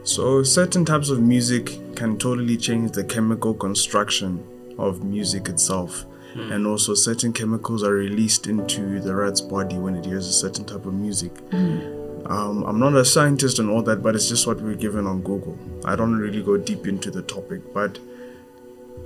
So 0.03 0.43
certain 0.43 0.85
types 0.85 1.09
of 1.09 1.19
music 1.21 1.79
can 1.95 2.17
totally 2.17 2.57
change 2.57 2.91
the 2.91 3.03
chemical 3.03 3.53
construction 3.53 4.43
of 4.77 5.03
music 5.03 5.49
itself. 5.49 6.05
And 6.35 6.67
also 6.67 6.93
certain 6.93 7.33
chemicals 7.33 7.83
are 7.83 7.93
released 7.93 8.45
into 8.47 8.99
the 8.99 9.15
rat's 9.15 9.41
body 9.41 9.77
when 9.77 9.95
it 9.95 10.05
hears 10.05 10.27
a 10.27 10.31
certain 10.33 10.65
type 10.65 10.85
of 10.85 10.93
music. 10.93 11.31
Um, 11.51 12.63
I'm 12.63 12.79
not 12.79 12.93
a 12.93 13.03
scientist 13.05 13.57
and 13.59 13.69
all 13.69 13.81
that, 13.83 14.03
but 14.03 14.13
it's 14.15 14.27
just 14.29 14.45
what 14.45 14.61
we're 14.61 14.75
given 14.75 15.07
on 15.07 15.21
Google. 15.21 15.57
I 15.85 15.95
don't 15.95 16.15
really 16.17 16.43
go 16.43 16.57
deep 16.57 16.85
into 16.85 17.09
the 17.09 17.21
topic, 17.23 17.61
but 17.73 17.97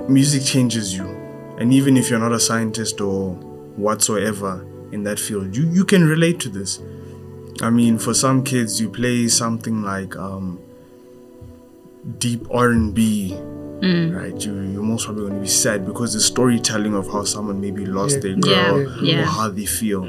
music 0.10 0.44
changes 0.44 0.94
you. 0.94 1.06
And 1.58 1.72
even 1.72 1.96
if 1.96 2.10
you're 2.10 2.20
not 2.20 2.34
a 2.34 2.40
scientist 2.40 3.00
or 3.00 3.36
whatsoever 3.78 4.66
in 4.92 5.04
that 5.04 5.20
field, 5.20 5.56
you, 5.56 5.64
you 5.70 5.86
can 5.86 6.04
relate 6.08 6.40
to 6.42 6.50
this. 6.50 6.80
I 7.62 7.70
mean, 7.70 7.98
for 7.98 8.14
some 8.14 8.44
kids, 8.44 8.80
you 8.82 8.90
play 8.90 9.28
something 9.28 9.84
like 9.84 10.16
um, 10.16 10.60
deep 12.18 12.46
R&B, 12.52 13.34
right? 13.36 14.36
You, 14.46 14.54
you're 14.62 14.82
most 14.84 15.06
probably 15.06 15.24
going 15.24 15.36
to 15.36 15.42
be 15.42 15.48
sad 15.48 15.86
because 15.86 16.14
the 16.14 16.20
storytelling 16.22 16.96
of 16.96 17.08
how 17.12 17.24
someone 17.24 17.62
maybe 17.62 17.86
lost 17.86 18.16
Yeah. 18.16 18.22
their 18.22 18.32
Yeah, 18.32 18.40
girl 18.72 19.04
yeah. 19.04 19.22
or 19.22 19.26
how 19.26 19.50
they 19.50 19.66
feel. 19.66 20.06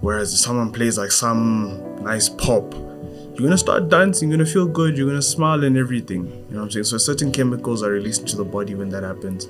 Whereas 0.00 0.32
if 0.32 0.40
someone 0.40 0.72
plays 0.72 0.98
like 0.98 1.12
some 1.12 2.02
nice 2.02 2.28
pop, 2.28 2.74
you're 2.74 3.46
gonna 3.48 3.56
start 3.56 3.88
dancing, 3.88 4.28
you're 4.28 4.36
gonna 4.38 4.50
feel 4.50 4.66
good, 4.66 4.98
you're 4.98 5.06
gonna 5.06 5.22
smile 5.22 5.62
and 5.64 5.76
everything. 5.76 6.26
You 6.26 6.32
know 6.50 6.58
what 6.58 6.62
I'm 6.64 6.70
saying? 6.72 6.84
So 6.84 6.98
certain 6.98 7.30
chemicals 7.32 7.82
are 7.84 7.90
released 7.90 8.22
into 8.22 8.36
the 8.36 8.44
body 8.44 8.74
when 8.74 8.88
that 8.90 9.04
happens. 9.04 9.48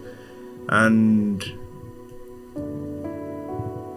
And 0.69 1.43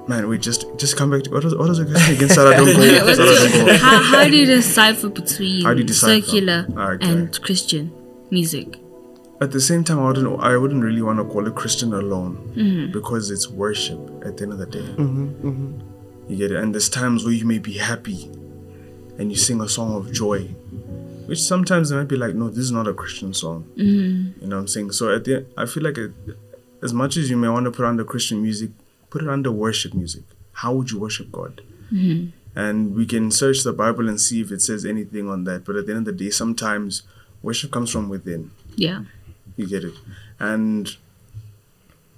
man, 0.08 0.28
we 0.28 0.38
just 0.38 0.66
just 0.78 0.98
come 0.98 1.10
back 1.12 1.24
to 1.24 1.32
what 1.32 1.44
was 1.44 1.56
what 1.56 1.70
was 1.70 1.78
the 1.80 1.86
question 1.86 2.16
again? 2.16 2.30
Sarah, 2.30 2.56
don't 2.56 2.66
go. 2.66 3.14
Sarah, 3.14 3.50
don't 3.50 3.66
go. 3.66 3.78
how, 3.78 4.02
how 4.04 4.24
do 4.28 4.38
you 4.38 4.46
decipher 4.46 5.10
between 5.10 5.64
How 5.64 5.74
do 5.74 5.80
you 5.82 5.86
decipher? 5.88 6.22
secular 6.22 6.68
Okay. 6.70 7.08
and 7.10 7.42
Christian 7.42 7.92
music? 8.32 8.80
At 9.42 9.52
the 9.52 9.60
same 9.60 9.84
time, 9.84 10.00
I 10.00 10.08
wouldn't 10.08 10.40
I 10.42 10.58
wouldn't 10.58 10.84
really 10.84 11.02
want 11.02 11.20
to 11.20 11.26
call 11.26 11.48
it 11.48 11.56
Christian 11.56 11.94
alone 11.94 12.54
mm-hmm. 12.56 12.92
because 12.92 13.32
it's 13.32 13.50
worship 13.50 14.00
at 14.26 14.38
the 14.38 14.44
end 14.44 14.54
of 14.54 14.60
the 14.60 14.66
day. 14.66 14.80
Mm-hmm, 14.80 15.48
mm-hmm. 15.48 16.32
You 16.32 16.38
get 16.38 16.52
it, 16.52 16.58
and 16.58 16.74
there's 16.74 16.90
times 16.90 17.24
where 17.24 17.34
you 17.34 17.46
may 17.46 17.60
be 17.60 17.74
happy, 17.74 18.26
and 19.20 19.32
you 19.32 19.36
sing 19.38 19.62
a 19.62 19.70
song 19.70 19.94
of 19.96 20.12
joy, 20.12 20.46
which 21.28 21.42
sometimes 21.42 21.92
it 21.92 21.96
might 21.96 22.08
be 22.08 22.16
like, 22.16 22.34
no, 22.34 22.50
this 22.50 22.60
is 22.60 22.72
not 22.72 22.88
a 22.88 22.94
Christian 22.94 23.34
song. 23.34 23.70
You 23.76 24.48
know 24.48 24.56
what 24.56 24.62
I'm 24.62 24.68
saying? 24.68 24.92
So 24.94 25.14
at 25.14 25.26
the 25.26 25.46
I 25.58 25.66
feel 25.66 25.84
like 25.84 25.98
it, 25.98 26.12
as 26.82 26.94
much 26.94 27.18
as 27.18 27.30
you 27.30 27.38
may 27.38 27.50
want 27.50 27.66
to 27.66 27.72
put 27.72 27.86
under 27.86 28.04
Christian 28.04 28.42
music, 28.42 28.72
put 29.16 29.24
it 29.24 29.30
under 29.30 29.50
worship 29.50 29.94
music. 29.94 30.24
How 30.52 30.74
would 30.74 30.92
you 30.92 31.00
worship 31.00 31.32
God? 31.32 31.62
Mm-hmm. 31.90 32.32
And 32.54 32.94
we 32.94 33.06
can 33.06 33.32
search 33.32 33.64
the 33.64 33.72
Bible 33.72 34.10
and 34.10 34.20
see 34.20 34.42
if 34.42 34.52
it 34.52 34.62
says 34.62 34.84
anything 34.84 35.30
on 35.30 35.46
that. 35.46 35.64
But 35.64 35.78
at 35.78 35.86
the 35.86 35.94
end 35.94 36.06
of 36.06 36.18
the 36.18 36.26
day, 36.26 36.32
sometimes 36.32 37.04
worship 37.42 37.72
comes 37.72 37.90
from 37.90 38.10
within. 38.10 38.52
Yeah. 38.76 39.04
You 39.56 39.68
get 39.68 39.86
it. 39.86 39.94
And 40.38 40.98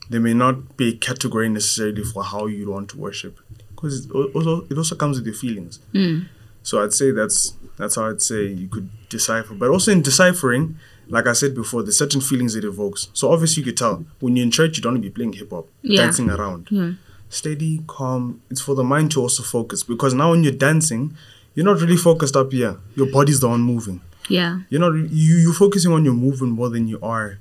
there 0.10 0.20
may 0.20 0.34
not 0.34 0.76
be 0.76 0.90
a 0.90 0.98
category 0.98 1.50
necessarily 1.50 2.04
for 2.04 2.24
how 2.24 2.48
you 2.48 2.72
want 2.72 2.90
to 2.90 2.98
worship. 2.98 3.40
Because 3.70 4.08
it 4.08 4.12
also, 4.12 4.66
it 4.72 4.76
also 4.76 4.96
comes 4.96 5.18
with 5.20 5.28
your 5.28 5.36
feelings. 5.36 5.78
Mm. 5.94 6.30
So 6.64 6.84
I'd 6.84 6.94
say 6.94 7.12
that's 7.12 7.54
that's 7.78 7.96
how 7.96 8.10
I'd 8.10 8.24
say 8.24 8.48
you 8.48 8.68
could 8.68 8.90
decipher. 9.08 9.54
But 9.54 9.70
also 9.70 9.92
in 9.92 10.02
deciphering, 10.02 10.80
like 11.10 11.28
I 11.28 11.34
said 11.34 11.56
before, 11.56 11.84
there's 11.84 11.98
certain 11.98 12.22
feelings 12.22 12.56
it 12.56 12.64
evokes. 12.64 13.08
So 13.14 13.32
obviously 13.32 13.62
you 13.62 13.66
could 13.72 13.78
tell 13.78 14.06
when 14.20 14.36
you're 14.36 14.46
in 14.46 14.52
church, 14.52 14.78
you 14.78 14.84
don't 14.84 14.94
want 14.94 15.04
to 15.04 15.10
be 15.10 15.14
playing 15.14 15.34
hip 15.34 15.52
hop, 15.52 15.68
Yeah. 15.82 16.02
dancing 16.04 16.30
around. 16.30 16.98
Steady, 17.30 17.82
calm. 17.88 18.42
It's 18.50 18.62
for 18.62 18.74
the 18.76 18.84
mind 18.84 19.12
to 19.12 19.22
also 19.22 19.44
focus. 19.44 19.84
Because 19.84 20.14
now 20.14 20.32
when 20.32 20.44
you're 20.44 20.54
dancing, 20.54 21.16
you're 21.56 21.66
not 21.66 21.82
really 21.82 21.98
focused 21.98 22.36
up 22.36 22.52
here. 22.52 22.78
Your 22.96 23.08
body's 23.12 23.40
the 23.40 23.50
one 23.50 23.62
moving 23.62 24.02
Yeah. 24.30 24.60
you're 24.70 24.82
not 24.82 24.94
you 25.12 25.36
you're 25.38 25.54
focusing 25.54 25.92
on 25.92 26.04
your 26.06 26.14
movement 26.14 26.54
more 26.54 26.70
than 26.70 26.88
you 26.88 27.00
are 27.02 27.40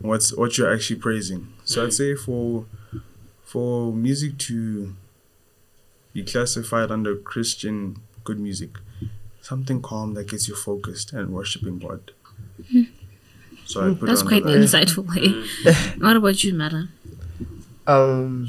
what's 0.00 0.32
what 0.36 0.56
you're 0.56 0.72
actually 0.72 0.98
praising 1.00 1.48
so 1.64 1.84
i'd 1.84 1.92
say 1.92 2.14
for 2.14 2.64
for 3.44 3.92
music 3.92 4.38
to 4.38 4.94
be 6.14 6.22
classified 6.22 6.90
under 6.90 7.16
christian 7.16 7.96
good 8.24 8.38
music 8.38 8.78
something 9.40 9.82
calm 9.82 10.14
that 10.14 10.28
gets 10.28 10.48
you 10.48 10.54
focused 10.54 11.12
and 11.12 11.30
worshiping 11.30 11.78
god 11.78 12.12
so 13.70 13.76
i 13.86 13.94
put 13.94 14.06
That's 14.08 14.22
it 14.22 14.28
quite 14.30 14.44
under 14.44 14.58
that. 14.58 14.64
insightful. 14.66 15.04
eh? 15.16 15.74
what 16.04 16.16
about 16.16 16.38
you, 16.44 16.52
Mara? 16.54 16.82
Um, 17.86 18.48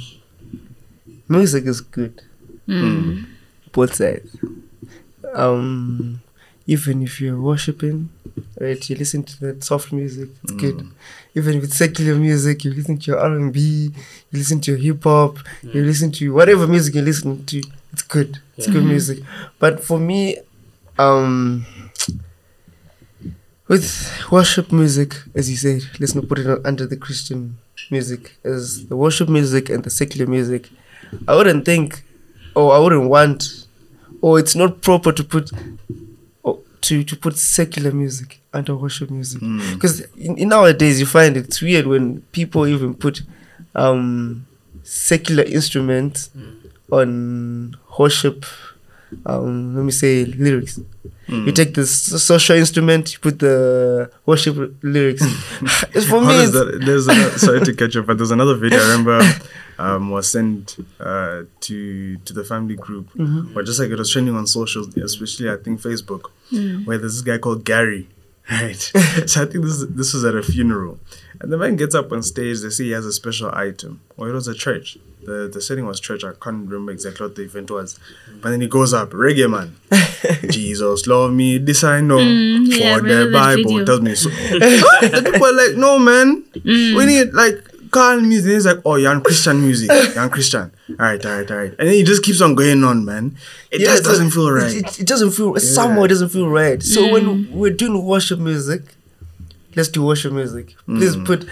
music 1.27 1.65
is 1.65 1.81
good. 1.81 2.21
Mm. 2.67 3.25
Both 3.71 3.95
sides. 3.95 4.29
Um, 5.33 6.21
even 6.67 7.01
if 7.03 7.19
you're 7.21 7.39
worshiping, 7.41 8.09
right, 8.59 8.81
you 8.89 8.95
listen 8.95 9.23
to 9.23 9.39
that 9.45 9.63
soft 9.63 9.91
music, 9.91 10.29
it's 10.43 10.51
good. 10.53 10.87
Even 11.35 11.57
if 11.57 11.63
it's 11.65 11.77
secular 11.77 12.15
music, 12.15 12.63
you 12.65 12.71
listen 12.73 12.97
to 12.97 13.11
your 13.11 13.19
R 13.19 13.33
and 13.35 13.51
B, 13.53 13.59
you 14.31 14.37
listen 14.41 14.59
to 14.61 14.71
your 14.71 14.79
hip 14.79 15.03
hop, 15.03 15.37
you 15.63 15.83
listen 15.83 16.11
to 16.13 16.33
whatever 16.33 16.67
music 16.67 16.95
you 16.95 17.01
listen 17.01 17.45
to, 17.45 17.61
it's 17.93 18.03
good. 18.03 18.39
It's 18.57 18.67
good 18.67 18.85
music. 18.85 19.19
But 19.59 19.83
for 19.83 19.99
me, 19.99 20.37
um, 20.99 21.65
with 23.71 23.85
worship 24.29 24.67
music, 24.73 25.15
as 25.33 25.49
you 25.49 25.55
said, 25.55 25.81
let's 25.97 26.13
not 26.13 26.27
put 26.27 26.39
it 26.39 26.47
under 26.65 26.85
the 26.85 26.97
Christian 26.97 27.57
music, 27.89 28.37
as 28.43 28.87
the 28.87 28.97
worship 28.97 29.29
music 29.29 29.69
and 29.69 29.81
the 29.85 29.89
secular 29.89 30.27
music. 30.27 30.69
I 31.25 31.35
wouldn't 31.37 31.63
think, 31.63 32.03
or 32.53 32.73
I 32.73 32.79
wouldn't 32.79 33.09
want, 33.09 33.65
or 34.21 34.39
it's 34.39 34.55
not 34.55 34.81
proper 34.81 35.13
to 35.13 35.23
put, 35.23 35.51
to 36.81 37.03
to 37.03 37.15
put 37.15 37.37
secular 37.37 37.91
music 37.91 38.41
under 38.53 38.75
worship 38.75 39.09
music, 39.09 39.39
because 39.73 40.01
in, 40.17 40.37
in 40.37 40.49
nowadays 40.49 40.99
you 40.99 41.05
find 41.05 41.37
it's 41.37 41.61
weird 41.61 41.87
when 41.87 42.21
people 42.33 42.67
even 42.67 42.93
put 42.93 43.21
um, 43.73 44.45
secular 44.83 45.43
instruments 45.43 46.29
on 46.91 47.77
worship. 47.97 48.45
Um, 49.25 49.75
let 49.75 49.83
me 49.83 49.91
say 49.91 50.25
lyrics. 50.25 50.79
You 51.27 51.51
take 51.53 51.73
the 51.75 51.85
social 51.85 52.57
instrument, 52.57 53.13
you 53.13 53.19
put 53.19 53.39
the 53.39 54.11
worship 54.25 54.75
lyrics. 54.83 55.21
it's 55.93 56.05
for 56.05 56.19
How 56.19 56.27
me. 56.27 56.45
That, 56.45 56.81
there's 56.85 57.07
a, 57.07 57.39
sorry 57.39 57.61
to 57.61 57.73
catch 57.73 57.95
up, 57.95 58.07
but 58.07 58.17
there's 58.17 58.31
another 58.31 58.55
video 58.55 58.79
I 58.79 58.91
remember 58.91 59.21
um, 59.79 60.09
was 60.09 60.29
sent 60.29 60.77
uh, 60.99 61.43
to 61.61 62.17
to 62.17 62.33
the 62.33 62.43
family 62.43 62.75
group, 62.75 63.07
or 63.55 63.63
just 63.63 63.79
like 63.79 63.89
it 63.91 63.97
was 63.97 64.11
trending 64.11 64.35
on 64.35 64.45
social, 64.45 64.85
especially 64.99 65.49
I 65.49 65.55
think 65.55 65.81
Facebook, 65.81 66.23
where 66.85 66.97
there's 66.97 67.13
this 67.13 67.21
guy 67.21 67.37
called 67.37 67.63
Gary, 67.63 68.09
right? 68.51 68.75
so 69.25 69.43
I 69.43 69.45
think 69.45 69.63
this 69.63 69.85
this 69.89 70.13
was 70.13 70.25
at 70.25 70.35
a 70.35 70.43
funeral, 70.43 70.99
and 71.39 71.51
the 71.51 71.57
man 71.57 71.75
gets 71.75 71.95
up 71.95 72.11
on 72.11 72.21
stage. 72.23 72.61
They 72.61 72.69
say 72.69 72.85
he 72.85 72.91
has 72.91 73.05
a 73.05 73.13
special 73.13 73.49
item, 73.53 74.01
or 74.17 74.29
it 74.29 74.33
was 74.33 74.47
a 74.47 74.53
church. 74.53 74.97
The 75.23 75.49
the 75.51 75.61
setting 75.61 75.85
was 75.85 75.99
church. 75.99 76.23
I 76.23 76.33
can't 76.33 76.67
remember 76.67 76.91
exactly 76.91 77.25
what 77.25 77.35
the 77.35 77.43
event 77.43 77.71
was, 77.71 77.99
but 78.41 78.49
then 78.49 78.61
he 78.61 78.67
goes 78.67 78.93
up, 78.93 79.11
reggae 79.11 79.49
man. 79.49 79.75
Jesus 80.51 81.07
love 81.07 81.31
me, 81.31 81.57
this 81.57 81.83
I 81.83 82.01
know. 82.01 82.17
Mm, 82.17 82.67
yeah, 82.67 82.97
for 82.97 83.03
the 83.03 83.29
Bible 83.31 83.85
tells 83.85 84.01
me 84.01 84.15
so. 84.15 84.29
the 84.29 85.21
people 85.31 85.47
are 85.47 85.53
like, 85.53 85.77
no 85.77 85.99
man, 85.99 86.43
we 86.65 87.05
need 87.05 87.33
like 87.33 87.70
calm 87.91 88.27
music. 88.27 88.51
He's 88.51 88.65
like, 88.65 88.79
oh, 88.85 88.95
you're 88.95 89.11
on 89.11 89.21
Christian 89.21 89.61
music, 89.61 89.89
you're 90.13 90.23
on 90.23 90.29
Christian. 90.29 90.71
All 90.89 90.95
right, 90.97 91.25
all 91.25 91.37
right, 91.37 91.51
all 91.51 91.57
right. 91.57 91.69
And 91.77 91.87
then 91.87 91.93
he 91.93 92.03
just 92.03 92.23
keeps 92.23 92.41
on 92.41 92.55
going 92.55 92.83
on, 92.83 93.05
man. 93.05 93.35
It 93.71 93.81
Yeah, 93.81 93.87
just 93.87 94.03
doesn't 94.05 94.31
feel 94.31 94.51
right. 94.51 94.73
It, 94.73 94.99
it, 95.01 95.07
doesn't 95.07 95.31
feel. 95.31 95.55
Somehow 95.59 96.03
it 96.03 96.07
doesn't 96.09 96.29
feel 96.29 96.47
right. 96.49 96.81
So 96.81 97.11
when 97.11 97.51
we're 97.51 97.73
doing 97.73 98.03
worship 98.03 98.39
music, 98.39 98.81
let's 99.75 99.89
do 99.89 100.03
worship 100.03 100.33
music. 100.33 100.73
Please 100.85 101.15
put 101.15 101.45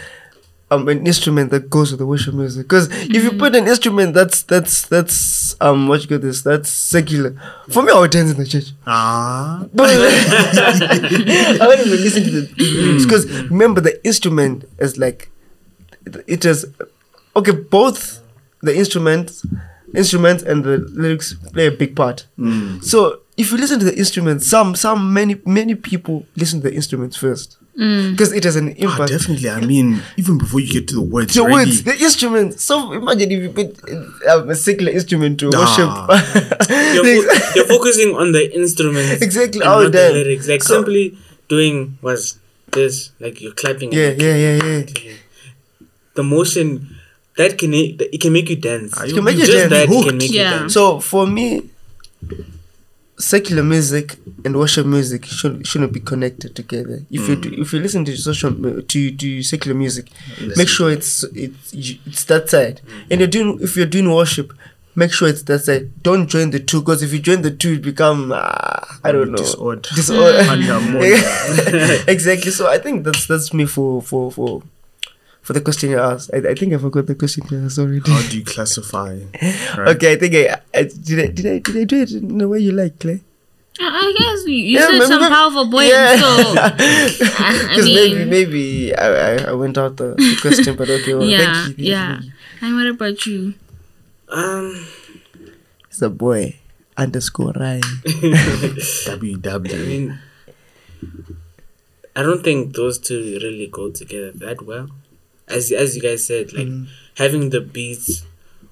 um 0.71 0.87
an 0.87 1.07
instrument 1.07 1.49
that 1.49 1.67
goes 1.69 1.91
with 1.91 1.97
the 1.99 2.05
worship 2.05 2.33
music. 2.35 2.67
Because 2.67 2.89
if 2.91 3.23
you 3.23 3.31
put 3.31 3.55
an 3.55 3.67
instrument 3.67 4.13
that's 4.13 4.43
that's 4.43 4.87
that's 4.87 5.55
um 5.61 5.87
what 5.87 6.01
you 6.03 6.07
got 6.07 6.21
this 6.21 6.43
that's 6.43 6.69
secular. 6.69 7.35
For 7.69 7.81
me, 7.81 7.91
I 7.91 7.99
would 7.99 8.11
dance 8.11 8.31
in 8.31 8.37
the 8.37 8.45
church. 8.45 8.71
ah, 8.85 9.65
But 9.73 9.89
I 9.89 9.97
wouldn't 11.67 11.87
even 11.87 12.01
listen 12.03 12.23
to 12.23 12.41
the 12.41 13.03
because 13.03 13.25
remember 13.49 13.81
the 13.81 14.05
instrument 14.05 14.65
is 14.79 14.97
like 14.97 15.31
it 16.27 16.45
is 16.45 16.65
okay. 17.35 17.51
Both 17.51 18.21
the 18.61 18.75
instruments, 18.75 19.45
instruments 19.95 20.43
and 20.43 20.63
the 20.63 20.77
lyrics 20.77 21.33
play 21.53 21.67
a 21.67 21.71
big 21.71 21.95
part. 21.95 22.25
So 22.81 23.21
if 23.37 23.51
you 23.51 23.57
listen 23.57 23.79
to 23.79 23.85
the 23.85 23.97
instruments, 23.97 24.47
some 24.49 24.75
some 24.75 25.13
many 25.13 25.39
many 25.45 25.75
people 25.75 26.25
listen 26.35 26.61
to 26.61 26.69
the 26.69 26.75
instruments 26.75 27.15
first 27.17 27.57
because 27.75 28.33
it 28.33 28.43
has 28.43 28.57
an 28.57 28.69
ah, 28.75 28.83
impact. 28.91 29.09
definitely. 29.11 29.49
I 29.49 29.61
mean, 29.61 30.01
even 30.17 30.37
before 30.37 30.59
you 30.59 30.67
get 30.69 30.89
to 30.89 30.95
the 30.95 31.01
words, 31.01 31.33
the 31.33 31.41
already- 31.41 31.71
words, 31.71 31.83
the 31.83 31.95
instruments. 31.97 32.61
So 32.61 32.91
imagine 32.91 33.31
if 33.31 33.39
you 33.41 33.49
put 33.51 33.69
um, 34.29 34.49
a 34.49 34.55
secular 34.55 34.91
instrument 34.91 35.39
to 35.39 35.49
Nah. 35.49 35.59
worship. 35.63 35.89
You're, 36.93 37.23
fo- 37.23 37.55
you're 37.55 37.65
focusing 37.67 38.15
on 38.15 38.33
the 38.33 38.53
instruments. 38.53 39.21
Exactly, 39.21 39.61
And 39.61 39.69
oh, 39.69 39.83
not 39.83 39.91
the 39.93 40.09
lyrics. 40.11 40.47
Like 40.49 40.61
So- 40.63 40.75
simply 40.75 41.17
doing 41.47 41.97
was 42.01 42.37
this, 42.73 43.11
like 43.21 43.39
you're 43.41 43.53
clapping. 43.53 43.93
yeah, 43.93 44.09
and 44.09 44.21
yeah, 44.21 44.35
yeah, 44.35 44.55
yeah. 44.63 45.13
The 46.19 46.23
motion 46.37 46.67
that 47.39 47.51
can 47.59 47.71
it 47.73 48.19
can 48.23 48.31
make 48.37 48.49
you 48.53 48.59
dance. 48.69 48.91
Ah, 48.97 49.05
It 49.07 49.13
can 49.15 49.23
make 49.23 49.35
you 49.39 49.45
you 49.47 49.51
Just 49.53 49.69
dance. 49.69 49.73
that 49.75 49.87
hooked. 49.91 50.07
can 50.09 50.17
make 50.23 50.31
Yeah. 50.39 50.51
you 50.53 50.59
dance. 50.59 50.73
So 50.77 50.83
for 51.11 51.23
me, 51.37 51.47
secular 53.17 53.63
music 53.63 54.15
and 54.45 54.55
worship 54.61 54.85
music 54.85 55.21
should 55.37 55.55
shouldn't 55.69 55.93
be 55.97 55.99
connected 56.11 56.51
together. 56.61 56.97
If 57.17 57.27
you 57.29 57.35
do, 57.43 57.49
if 57.63 57.73
you 57.73 57.79
listen 57.85 58.01
to 58.05 58.15
social 58.17 58.51
to 58.93 58.99
to 59.21 59.27
secular 59.43 59.75
music, 59.83 60.05
make 60.59 60.67
sure 60.75 60.87
it's 60.97 61.23
it's 61.45 61.73
it's 61.73 62.23
that 62.31 62.49
side. 62.49 62.81
And 63.09 63.19
you're 63.19 63.33
doing 63.37 63.49
if 63.61 63.75
you're 63.77 63.91
doing 63.97 64.09
worship, 64.21 64.47
make 64.95 65.11
sure 65.17 65.27
it's 65.33 65.43
that 65.43 65.61
side. 65.67 65.83
Don't 66.03 66.27
join 66.33 66.47
the 66.55 66.59
two 66.59 66.79
because 66.81 67.03
if 67.03 67.11
you 67.13 67.19
join 67.19 67.41
the 67.47 67.51
two, 67.51 67.73
it 67.73 67.81
become 67.81 68.31
uh, 68.31 68.81
I 69.03 69.09
don't 69.13 69.31
know 69.31 69.37
Disorder. 69.37 69.89
disorder. 69.95 70.43
Exactly. 72.15 72.51
So 72.51 72.63
I 72.67 72.77
think 72.83 73.03
that's 73.05 73.23
that's 73.31 73.53
me 73.53 73.65
for 73.65 74.01
for 74.01 74.31
for. 74.31 74.63
For 75.49 75.53
the 75.53 75.61
question 75.61 75.89
you 75.89 75.97
asked, 75.97 76.29
I, 76.31 76.49
I 76.49 76.53
think 76.53 76.73
I 76.73 76.77
forgot 76.77 77.07
the 77.07 77.15
question 77.15 77.41
you 77.49 77.65
asked 77.65 77.79
already. 77.79 78.01
How 78.05 78.21
do 78.29 78.37
you 78.37 78.45
classify? 78.45 79.17
Right? 79.75 79.95
Okay, 79.97 80.13
I 80.13 80.15
think 80.21 80.35
I, 80.35 80.61
I 80.77 80.83
did. 80.83 81.19
I 81.19 81.27
did. 81.33 81.45
I 81.49 81.57
did. 81.57 81.77
I 81.77 81.83
do 81.89 81.97
it 82.05 82.11
in 82.11 82.37
the 82.37 82.47
way 82.47 82.59
you 82.59 82.71
like, 82.71 82.99
Clay. 82.99 83.21
I 83.81 83.89
I 83.89 84.13
guess 84.13 84.45
you, 84.45 84.53
you 84.53 84.77
Yeah, 84.77 84.85
said 84.85 84.91
maybe- 84.93 85.05
some 85.09 85.21
maybe- 85.25 85.33
powerful 85.33 85.65
points, 85.71 85.89
Yeah. 85.89 86.21
so 86.21 86.29
I 87.41 87.65
Because 87.73 87.85
maybe 87.89 88.25
maybe 88.29 88.63
I, 88.93 89.07
I, 89.09 89.31
I 89.49 89.53
went 89.53 89.79
out 89.81 89.97
the, 89.97 90.13
the 90.21 90.37
question, 90.39 90.75
but 90.77 90.87
okay. 90.87 91.15
Well, 91.17 91.25
yeah, 91.25 91.65
thank 91.65 91.79
you. 91.81 91.95
thank 91.95 91.97
yeah. 91.97 92.21
you. 92.21 92.31
And 92.61 92.75
what 92.77 92.85
about 92.93 93.25
you? 93.25 93.55
Um, 94.29 94.85
It's 95.89 96.01
a 96.05 96.11
boy 96.13 96.61
underscore 96.95 97.53
Ryan. 97.57 97.81
I 98.05 99.17
WW. 99.17 99.87
mean, 99.89 100.19
I 102.15 102.21
don't 102.21 102.43
think 102.45 102.75
those 102.75 102.99
two 103.01 103.39
really 103.41 103.65
go 103.65 103.89
together 103.89 104.29
that 104.45 104.61
well. 104.61 104.89
As 105.49 105.71
as 105.71 105.95
you 105.95 106.01
guys 106.01 106.25
said, 106.25 106.53
like 106.53 106.67
Mm-hmm. 106.67 106.85
having 107.15 107.49
the 107.49 107.61
beats 107.61 108.23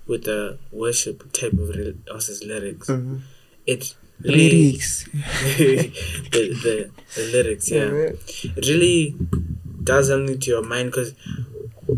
with 0.08 0.24
the 0.24 0.58
worship 0.72 1.32
type 1.34 1.54
of 1.54 1.70
re- 1.70 1.96
also 2.12 2.34
lyrics, 2.46 2.88
Mhm. 2.88 3.20
it 3.66 3.94
really 4.22 4.50
Lyrics. 4.72 5.04
the, 5.58 6.42
the 6.64 6.90
the 7.16 7.24
lyrics, 7.34 7.70
yeah, 7.72 7.90
it 8.58 8.66
really 8.68 9.16
does 9.84 10.08
something 10.08 10.40
to 10.40 10.50
your 10.50 10.64
mind 10.64 10.92
because 10.92 11.14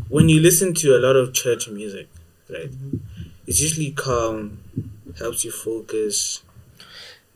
when 0.09 0.29
you 0.29 0.39
listen 0.39 0.73
to 0.75 0.95
a 0.95 0.99
lot 0.99 1.15
of 1.15 1.33
church 1.33 1.67
music, 1.69 2.07
right, 2.49 2.71
it's 3.47 3.61
usually 3.61 3.91
calm, 3.91 4.59
helps 5.17 5.43
you 5.45 5.51
focus. 5.51 6.43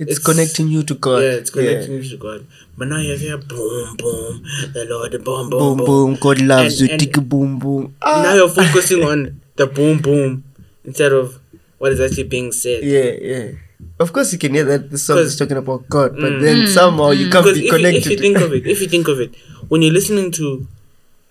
It's, 0.08 0.20
It's- 0.20 0.26
connecting 0.26 0.68
you 0.70 0.84
to 0.84 0.94
God. 0.96 1.22
Yeah, 1.24 1.30
it's 1.42 1.50
connecting 1.50 1.94
you 2.04 2.10
to 2.10 2.18
God. 2.18 2.46
But 2.78 2.88
now 2.88 2.98
you 3.00 3.16
hear 3.16 3.38
boom, 3.38 3.96
boom, 3.98 4.44
the 4.74 4.86
Lord, 4.90 5.12
boom, 5.24 5.50
boom, 5.50 5.50
Boom, 5.50 5.78
boom. 5.78 5.86
boom. 5.86 6.18
God 6.20 6.42
loves 6.42 6.80
And- 6.82 6.90
you. 6.90 6.94
and- 6.94 7.00
Tick 7.00 7.14
boom, 7.30 7.60
boom. 7.60 7.84
Now 8.04 8.32
Ah. 8.32 8.34
you're 8.36 8.50
focusing 8.50 9.04
on 9.12 9.42
the 9.56 9.68
boom, 9.68 10.00
boom 10.02 10.44
instead 10.86 11.12
of 11.14 11.40
what 11.78 11.92
is 11.92 12.00
actually 12.00 12.24
being 12.24 12.52
said. 12.52 12.84
Yeah, 12.84 13.12
yeah. 13.22 13.52
Of 14.00 14.12
course, 14.14 14.32
you 14.34 14.40
can 14.40 14.54
hear 14.54 14.64
that 14.66 14.90
the 14.90 14.98
song 14.98 15.20
is 15.20 15.36
talking 15.36 15.58
about 15.58 15.88
God, 15.90 16.16
but 16.16 16.34
Mm. 16.34 16.42
then 16.42 16.68
somehow 16.68 17.12
you 17.12 17.30
can't 17.30 17.46
Because 17.46 17.60
be 17.60 17.68
if 17.68 17.74
you, 17.82 17.88
if 17.88 18.06
you 18.10 18.18
think 18.18 18.38
of 18.40 18.54
it, 18.54 18.66
if 18.66 18.82
you 18.82 18.88
think 18.88 19.08
of 19.08 19.20
it, 19.20 19.36
when 19.68 19.82
you're 19.82 19.94
listening 19.94 20.32
to 20.40 20.68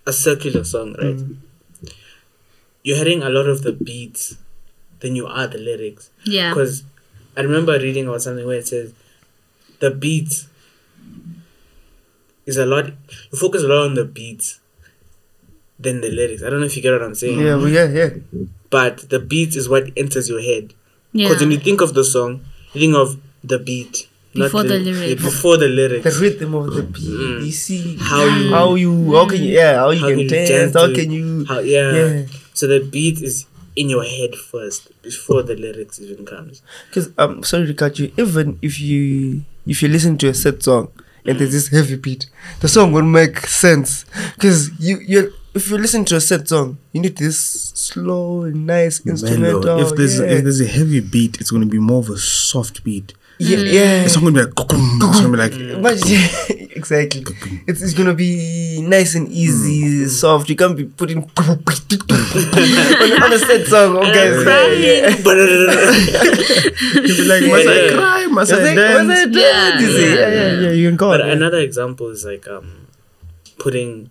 a 0.05 0.13
secular 0.13 0.63
song, 0.63 0.93
right, 1.01 1.17
Mm. 1.17 1.35
you're 2.83 2.97
hearing 2.97 3.23
a 3.23 3.29
lot 3.29 3.47
of 3.47 3.63
the 3.63 3.71
beats 3.71 4.35
than 4.99 5.15
you 5.15 5.25
are 5.27 5.47
the 5.47 5.57
lyrics. 5.57 6.09
Yeah. 6.25 6.49
Because 6.53 6.83
I 7.35 7.41
remember 7.41 7.73
reading 7.79 8.07
about 8.07 8.21
something 8.21 8.45
where 8.45 8.57
it 8.59 8.67
says 8.67 8.93
the 9.79 9.91
beats 9.91 10.47
is 12.45 12.57
a 12.57 12.65
lot. 12.65 12.87
You 13.31 13.37
focus 13.39 13.63
a 13.63 13.67
lot 13.67 13.85
on 13.85 13.93
the 13.95 14.05
beats 14.05 14.59
than 15.79 16.01
the 16.01 16.09
lyrics. 16.09 16.43
I 16.43 16.49
don't 16.49 16.59
know 16.59 16.65
if 16.65 16.75
you 16.75 16.81
get 16.83 16.91
what 16.91 17.01
I'm 17.01 17.15
saying. 17.15 17.39
yeah, 17.39 17.55
well, 17.55 17.69
yeah, 17.69 17.87
yeah. 17.89 18.09
But 18.69 19.09
the 19.09 19.19
beat 19.19 19.55
is 19.55 19.67
what 19.69 19.91
enters 19.97 20.29
your 20.29 20.41
head. 20.41 20.73
Yeah. 21.11 21.27
Because 21.29 21.41
when 21.41 21.51
you 21.51 21.57
think 21.59 21.81
of 21.81 21.93
the 21.93 22.03
song, 22.03 22.45
you 22.73 22.81
think 22.81 22.95
of 22.95 23.19
the 23.43 23.59
beat. 23.59 24.07
not 24.35 24.45
Before 24.45 24.63
the 24.63 24.79
lyrics. 24.79 25.09
yeah, 25.21 25.29
before 25.29 25.57
the 25.57 25.67
lyrics. 25.67 26.03
The 26.03 26.21
rhythm 26.21 26.55
of 26.55 26.73
the 26.73 26.83
beat. 26.83 27.03
Mm. 27.03 27.45
You 27.45 27.51
see 27.51 27.97
How 27.97 28.23
you- 28.25 28.49
how 28.49 28.75
you, 28.75 29.13
how 29.15 29.27
can 29.27 29.43
you, 29.43 29.51
yeah, 29.53 29.75
how 29.75 29.89
you 29.91 29.99
How 29.99 30.07
can 30.07 30.15
can 30.17 30.23
you 30.23 30.29
dance, 30.29 30.49
dance 30.49 30.73
how 30.73 30.93
can 30.93 31.11
you, 31.11 31.45
How, 31.45 31.59
yeah. 31.59 31.91
yeah. 31.93 32.25
So 32.53 32.67
the 32.67 32.79
beat 32.79 33.21
is 33.21 33.45
in 33.75 33.89
your 33.89 34.03
head 34.03 34.35
first 34.35 34.89
before 35.01 35.43
the 35.43 35.55
lyrics 35.55 35.99
even 35.99 36.25
comes. 36.25 36.61
Because 36.89 37.11
I'm 37.17 37.43
sorry 37.43 37.67
to 37.67 37.73
cut 37.73 37.99
you. 37.99 38.11
Even 38.17 38.59
if 38.61 38.79
you 38.79 39.43
if 39.65 39.81
you 39.81 39.87
listen 39.89 40.17
to 40.19 40.29
a 40.29 40.33
sad 40.33 40.63
song 40.63 40.91
and 41.25 41.39
there's 41.39 41.51
this 41.51 41.69
heavy 41.69 41.95
beat, 41.95 42.27
the 42.59 42.67
song 42.67 42.91
won't 42.91 43.07
make 43.07 43.39
sense. 43.47 44.05
Because 44.35 44.71
you 44.79 44.99
you 44.99 45.33
if 45.53 45.69
you 45.69 45.77
listen 45.77 46.03
to 46.05 46.15
a 46.15 46.21
sad 46.21 46.47
song, 46.47 46.77
you 46.91 47.01
need 47.01 47.17
this 47.17 47.39
slow 47.39 48.43
and 48.43 48.65
nice 48.65 49.05
instrumental. 49.05 49.61
Mellow. 49.61 49.79
If 49.87 49.95
there's 49.95 50.19
yeah. 50.19 50.25
if 50.25 50.43
there's 50.43 50.61
a 50.61 50.67
heavy 50.67 50.99
beat, 50.99 51.39
it's 51.39 51.51
gonna 51.51 51.65
be 51.65 51.79
more 51.79 51.99
of 51.99 52.09
a 52.09 52.17
soft 52.17 52.83
beat. 52.83 53.13
Yeah, 53.39 53.57
yeah. 53.57 54.03
It's 54.05 54.15
not 54.15 54.23
gonna 54.23 54.33
be 54.33 54.43
like 54.45 54.53
"Kukum." 54.53 54.99
it's 55.09 55.19
gonna 55.21 55.31
be 55.31 55.37
like 55.37 55.53
But 55.83 55.97
yeah, 56.07 56.27
exactly. 56.79 57.23
It's, 57.67 57.81
it's 57.81 57.93
gonna 57.93 58.13
be 58.13 58.81
nice 58.81 59.15
and 59.15 59.27
easy, 59.29 60.07
soft. 60.07 60.49
You 60.49 60.55
can't 60.55 60.75
be 60.77 60.85
putting 60.85 61.17
on, 61.37 61.59
on 63.23 63.33
a 63.33 63.39
sad 63.39 63.67
song. 63.67 63.97
Okay, 63.97 64.29
you'll 67.03 67.17
be 67.17 67.23
like, 67.27 67.43
must 67.43 67.67
I 67.67 67.85
Yeah. 67.85 67.95
cry? 67.95 68.25
Must 68.27 68.51
It's 68.51 68.59
I 68.59 68.63
like, 68.63 68.75
dance? 68.75 69.07
"Was 69.07 69.19
I 69.19 69.25
dance?" 69.25 69.81
You 69.81 69.91
see? 69.91 70.09
Yeah. 70.09 70.15
Yeah, 70.15 70.29
yeah, 70.33 70.59
yeah. 70.61 70.71
You 70.71 70.87
can 70.89 70.97
go. 70.97 71.09
But 71.09 71.21
on, 71.21 71.27
yeah. 71.27 71.33
another 71.33 71.59
example 71.59 72.09
is 72.09 72.25
like 72.25 72.47
um 72.47 72.87
putting 73.59 74.09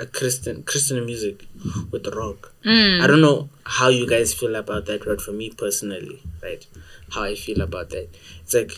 a 0.00 0.06
Christian 0.06 0.62
Christian 0.62 1.04
music 1.06 1.46
with 1.90 2.06
rock. 2.14 2.52
Mm. 2.64 3.02
I 3.02 3.06
don't 3.06 3.20
know 3.20 3.48
how 3.64 3.88
you 3.88 4.06
guys 4.08 4.34
feel 4.34 4.54
about 4.56 4.86
that, 4.86 5.04
but 5.04 5.20
for 5.20 5.32
me 5.32 5.50
personally, 5.50 6.22
right, 6.42 6.64
how 7.10 7.22
I 7.24 7.34
feel 7.34 7.60
about 7.60 7.90
that, 7.90 8.08
it's 8.42 8.54
like 8.54 8.72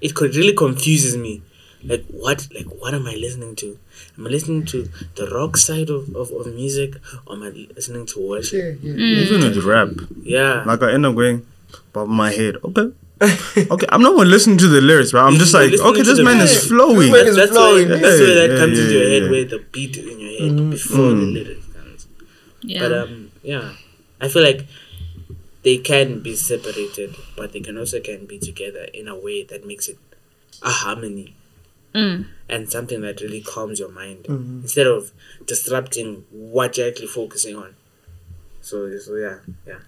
it 0.00 0.14
could 0.14 0.34
really 0.36 0.52
confuses 0.54 1.16
me. 1.16 1.42
Like 1.84 2.04
what, 2.10 2.48
like 2.52 2.66
what 2.66 2.92
am 2.92 3.06
I 3.06 3.14
listening 3.14 3.54
to? 3.56 3.78
Am 4.18 4.26
I 4.26 4.30
listening 4.30 4.64
to 4.66 4.88
the 5.14 5.28
rock 5.28 5.56
side 5.56 5.90
of, 5.90 6.14
of, 6.16 6.32
of 6.32 6.46
music, 6.52 6.96
or 7.26 7.36
am 7.36 7.44
I 7.44 7.50
listening 7.76 8.04
to 8.06 8.28
worship? 8.28 8.78
Yeah, 8.82 8.92
yeah. 8.94 9.22
Even 9.22 9.40
with 9.42 9.64
rap, 9.64 9.88
Yeah, 10.22 10.64
like 10.66 10.82
I 10.82 10.92
end 10.92 11.06
up 11.06 11.14
going, 11.14 11.46
above 11.90 12.08
my 12.08 12.30
head. 12.32 12.56
Okay. 12.64 12.90
okay, 13.22 13.86
I'm 13.90 14.02
not 14.02 14.16
gonna 14.16 14.28
listen 14.28 14.56
to 14.58 14.66
the 14.68 14.80
lyrics, 14.80 15.12
but 15.12 15.24
I'm 15.24 15.34
just 15.34 15.52
You're 15.52 15.70
like, 15.70 15.80
okay, 15.80 16.02
this 16.02 16.18
the 16.18 16.24
man 16.24 16.40
is 16.40 16.66
flowing. 16.66 17.10
Man 17.12 17.24
That- 17.24 17.26
is 17.28 17.36
that's 17.36 17.50
flowing. 17.52 17.88
where 17.88 17.98
that's 17.98 18.18
where 18.20 18.34
that 18.48 18.50
Yeah, 18.54 18.58
comes 18.60 18.78
yeah, 18.78 18.84
into 18.84 18.94
your 18.94 19.02
yeah, 19.04 19.10
head, 19.14 19.22
yeah. 19.24 19.30
where 19.30 19.44
the 19.44 19.64
beat 19.72 19.96
in 19.96 20.20
your 20.20 20.30
head 20.30 20.50
Mhm. 20.52 20.70
before 20.70 20.96
the 20.96 21.02
Mm. 21.14 21.32
lyrics 21.34 21.66
comes. 21.74 22.06
Yeah. 22.62 22.80
But 22.80 22.92
um, 22.92 23.30
yeah, 23.42 23.72
I 24.20 24.28
feel 24.28 24.42
like 24.42 24.66
they 25.62 25.78
can 25.78 26.20
be 26.20 26.34
separated, 26.36 27.14
but 27.36 27.52
they 27.52 27.60
can 27.60 27.76
also 27.78 28.00
can 28.00 28.26
be 28.26 28.38
together 28.38 28.84
in 28.94 29.08
a 29.08 29.18
way 29.18 29.42
that 29.44 29.66
makes 29.66 29.88
it 29.88 29.98
a 30.62 30.70
harmony 30.70 31.34
Mm. 31.94 32.26
and 32.48 32.70
something 32.70 33.00
that 33.00 33.20
really 33.22 33.40
calms 33.40 33.78
your 33.80 33.88
mind 33.88 34.24
Mhm. 34.24 34.62
instead 34.62 34.86
of 34.86 35.10
disrupting 35.46 36.26
what 36.30 36.76
you're 36.76 36.86
actually 36.88 37.06
focusing 37.06 37.56
on. 37.56 37.74
So, 38.60 38.96
so 38.98 39.16
yeah, 39.16 39.38
yeah. 39.66 39.80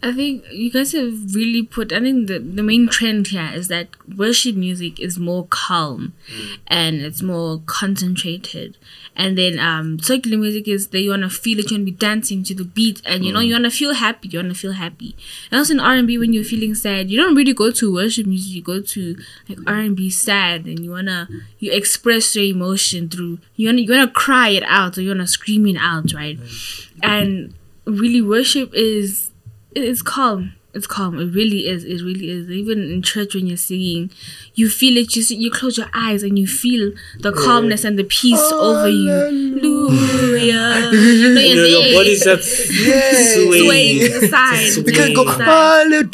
I 0.00 0.12
think 0.12 0.44
you 0.52 0.70
guys 0.70 0.92
have 0.92 1.34
really 1.34 1.64
put. 1.64 1.92
I 1.92 1.98
think 1.98 2.28
the 2.28 2.38
the 2.38 2.62
main 2.62 2.88
trend 2.88 3.28
here 3.28 3.50
is 3.52 3.66
that 3.66 3.88
worship 4.16 4.54
music 4.54 5.00
is 5.00 5.18
more 5.18 5.48
calm, 5.50 6.12
mm. 6.28 6.58
and 6.68 7.00
it's 7.00 7.20
more 7.20 7.60
concentrated. 7.66 8.76
And 9.16 9.36
then 9.36 9.58
um, 9.58 9.98
secular 9.98 10.38
music 10.38 10.68
is 10.68 10.86
that 10.88 11.00
you 11.00 11.10
wanna 11.10 11.28
feel 11.28 11.58
it, 11.58 11.68
you 11.72 11.76
wanna 11.76 11.84
be 11.84 11.90
dancing 11.90 12.44
to 12.44 12.54
the 12.54 12.64
beat, 12.64 13.02
and 13.04 13.24
you 13.24 13.32
know 13.32 13.40
you 13.40 13.50
mm. 13.50 13.56
wanna 13.56 13.72
feel 13.72 13.92
happy. 13.94 14.28
You 14.28 14.38
wanna 14.38 14.54
feel 14.54 14.72
happy. 14.72 15.16
And 15.50 15.58
also 15.58 15.74
in 15.74 15.80
R 15.80 15.94
and 15.94 16.06
B, 16.06 16.16
when 16.16 16.32
you're 16.32 16.44
feeling 16.44 16.76
sad, 16.76 17.10
you 17.10 17.20
don't 17.20 17.34
really 17.34 17.52
go 17.54 17.72
to 17.72 17.92
worship 17.92 18.26
music. 18.26 18.54
You 18.54 18.62
go 18.62 18.80
to 18.80 19.16
like 19.48 19.58
R 19.66 19.80
and 19.80 19.96
B 19.96 20.10
sad, 20.10 20.66
and 20.66 20.78
you 20.78 20.92
wanna 20.92 21.28
you 21.58 21.72
express 21.72 22.36
your 22.36 22.44
emotion 22.44 23.08
through. 23.08 23.40
You 23.56 23.66
wanna 23.66 23.80
you 23.80 23.90
wanna 23.90 24.12
cry 24.12 24.50
it 24.50 24.62
out, 24.62 24.96
or 24.96 25.02
you 25.02 25.08
wanna 25.08 25.26
scream 25.26 25.66
it 25.66 25.76
out, 25.76 26.12
right? 26.12 26.38
Mm. 26.38 26.88
And 27.02 27.54
really, 27.84 28.22
worship 28.22 28.72
is 28.74 29.32
it's 29.74 30.02
calm. 30.02 30.54
It's 30.74 30.86
calm. 30.86 31.18
It 31.18 31.34
really 31.34 31.66
is. 31.66 31.82
It 31.84 32.02
really 32.02 32.30
is. 32.30 32.50
Even 32.50 32.78
in 32.92 33.02
church 33.02 33.34
when 33.34 33.46
you're 33.46 33.56
singing, 33.56 34.10
you 34.54 34.68
feel 34.68 34.96
it. 34.98 35.16
You 35.16 35.22
see, 35.22 35.34
you 35.36 35.50
close 35.50 35.78
your 35.78 35.88
eyes 35.94 36.22
and 36.22 36.38
you 36.38 36.46
feel 36.46 36.92
the 37.20 37.32
calmness 37.32 37.84
and 37.84 37.98
the 37.98 38.04
peace 38.04 38.38
over 38.52 38.88
you. 38.88 39.08
Hallelujah. 39.08 40.90
You 40.92 41.00
You 41.00 41.34
know, 41.34 41.64
your 41.64 41.82
there, 41.82 41.94
body 41.94 42.14
starts 42.14 42.48
swaying. 43.34 43.64
swaying 43.64 44.24
aside. 44.24 44.76
You 44.76 44.92
can 44.92 45.14
go. 45.14 45.22
aside. 45.28 45.44
"Hallelujah." 45.44 46.10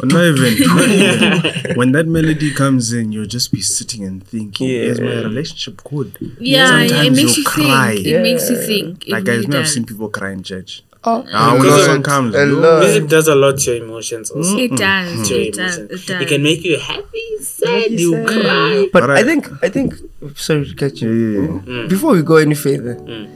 Or 0.00 0.06
not 0.06 0.24
even, 0.24 1.74
when 1.76 1.90
that 1.92 2.06
melody 2.06 2.52
comes 2.54 2.92
in, 2.92 3.10
you'll 3.10 3.26
just 3.26 3.50
be 3.52 3.60
sitting 3.60 4.04
and 4.04 4.24
thinking, 4.24 4.68
is 4.70 5.00
my 5.00 5.06
relationship 5.22 5.82
good? 5.82 6.16
Yeah, 6.40 6.82
it 6.82 7.10
makes 7.12 7.36
you'll 7.36 7.38
you 7.38 7.44
cry. 7.44 7.94
think. 7.96 8.06
It 8.06 8.22
makes 8.22 8.48
you 8.48 8.56
think. 8.64 9.08
It 9.08 9.12
Like, 9.12 9.24
guys, 9.24 9.38
really 9.38 9.48
me, 9.48 9.56
I've 9.58 9.68
seen 9.68 9.84
people 9.86 10.08
cry 10.08 10.30
in 10.32 10.44
church. 10.44 10.82
Oh, 11.08 11.24
Ah, 11.32 11.52
when 11.52 11.62
Because 11.62 11.74
the 11.74 11.80
of 11.80 11.86
song 11.86 12.00
it. 12.00 12.04
comes, 12.04 12.34
I 12.34 12.44
yo, 12.44 12.54
love 12.54 12.82
Music 12.84 13.08
does 13.08 13.28
a 13.28 13.34
lot 13.34 13.58
to 13.58 13.74
your 13.74 13.84
emotions 13.84 14.30
also. 14.30 14.56
It 14.58 14.76
does. 14.76 15.28
To 15.28 15.34
your 15.34 15.42
It 15.48 15.54
does. 15.54 15.76
emotions. 15.78 16.02
It 16.02 16.06
does. 16.06 16.22
It 16.22 16.28
can 16.28 16.42
make 16.42 16.64
you 16.64 16.78
happy, 16.78 17.26
sad, 17.40 17.90
you 17.90 18.12
sad. 18.12 18.26
cry. 18.28 18.88
But 18.92 19.00
But 19.02 19.10
I 19.10 19.20
I- 19.20 19.22
think 19.24 19.42
I 19.62 19.68
think 19.68 19.94
sorry 20.36 20.64
to 20.66 20.74
catch 20.74 21.00
you. 21.02 21.10
yeah, 21.12 21.40
yeah. 21.40 21.72
Mm. 21.84 21.88
Before 21.88 22.12
we 22.12 22.22
go 22.22 22.36
any 22.36 22.54
further, 22.54 22.94
Mm. 22.96 23.26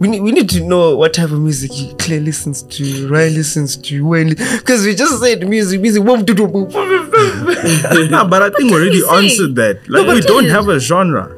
we 0.00 0.08
need 0.08 0.22
we 0.22 0.32
need 0.32 0.48
to 0.56 0.60
know 0.64 0.96
what 0.96 1.12
type 1.14 1.30
of 1.30 1.40
music 1.40 1.70
you 1.78 1.94
Claire 1.98 2.20
listens 2.20 2.62
to, 2.74 3.06
Ryan 3.08 3.34
listens 3.34 3.76
to, 3.76 3.94
Wayne, 4.06 4.30
because 4.60 4.84
we 4.86 4.94
just 4.94 5.20
said 5.22 5.46
music, 5.48 5.80
music. 5.80 6.02
boom, 6.04 6.24
doo, 6.24 6.34
doo, 6.34 6.48
boom. 6.48 6.68
Nah, 8.10 8.24
but 8.26 8.42
I 8.42 8.50
think 8.50 8.70
we 8.70 8.76
already 8.76 9.02
answered 9.18 9.54
that. 9.56 9.76
Like, 9.88 10.06
but 10.06 10.14
we 10.16 10.20
don't 10.22 10.48
have 10.48 10.68
a 10.68 10.78
genre. 10.80 11.28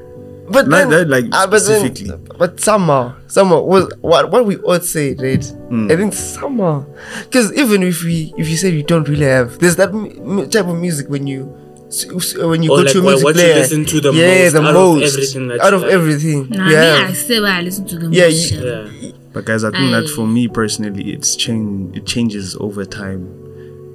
But 0.52 0.68
Like 0.68 0.88
then, 0.88 0.90
that, 0.90 1.08
like, 1.08 1.30
but 1.30 1.50
then- 1.50 1.60
specifically. 1.60 2.12
but 2.38 2.60
somehow, 2.60 3.14
somehow 3.26 3.62
was 3.62 3.90
what 4.00 4.30
what 4.30 4.44
we 4.46 4.56
all 4.58 4.80
say, 4.80 5.14
right? 5.14 5.44
Hmm. 5.68 5.90
I 5.90 5.96
think 5.96 6.12
somehow, 6.12 6.84
because 7.24 7.52
even 7.54 7.82
if 7.82 8.04
we 8.04 8.32
if 8.36 8.48
you 8.48 8.56
say 8.56 8.68
you 8.70 8.82
don't 8.82 9.08
really 9.08 9.24
have, 9.26 9.58
there's 9.58 9.76
that 9.76 9.90
m- 9.90 10.12
m- 10.40 10.50
type 10.50 10.66
of 10.66 10.76
music 10.76 11.08
when 11.08 11.26
you 11.26 11.48
s- 11.88 12.06
s- 12.14 12.36
when 12.36 12.62
you 12.62 12.70
Or 12.72 12.78
go 12.78 12.82
like 12.84 12.92
to 12.92 12.98
a 12.98 13.02
what- 13.02 13.10
music 13.10 13.24
what 13.24 13.34
you 13.36 13.40
player, 13.42 13.54
listen 13.56 13.84
to 13.86 14.00
the 14.00 14.12
yeah, 14.12 14.44
most 14.44 14.52
the 14.52 14.60
out 14.60 14.66
of 14.68 14.74
most 14.74 15.14
everything 15.14 15.48
that 15.48 15.60
out 15.60 15.74
of 15.74 15.82
like. 15.82 15.90
everything. 15.92 16.46
Nah, 16.50 16.68
yeah, 16.70 16.80
me, 16.98 17.04
I 17.08 17.12
say 17.14 17.40
what 17.40 17.50
I 17.50 17.60
listen 17.62 17.86
to 17.86 17.98
the 17.98 18.08
Yeah, 18.10 18.24
most. 18.26 18.52
you- 18.52 18.58
shit. 18.58 18.64
Yeah. 19.02 19.10
But 19.32 19.44
guys, 19.46 19.64
I 19.64 19.70
think 19.70 19.90
that 19.92 20.08
for 20.10 20.26
me 20.26 20.46
personally, 20.48 21.10
it's 21.12 21.34
change. 21.36 21.96
It 21.96 22.04
changes 22.04 22.54
over 22.60 22.84
time. 22.84 23.26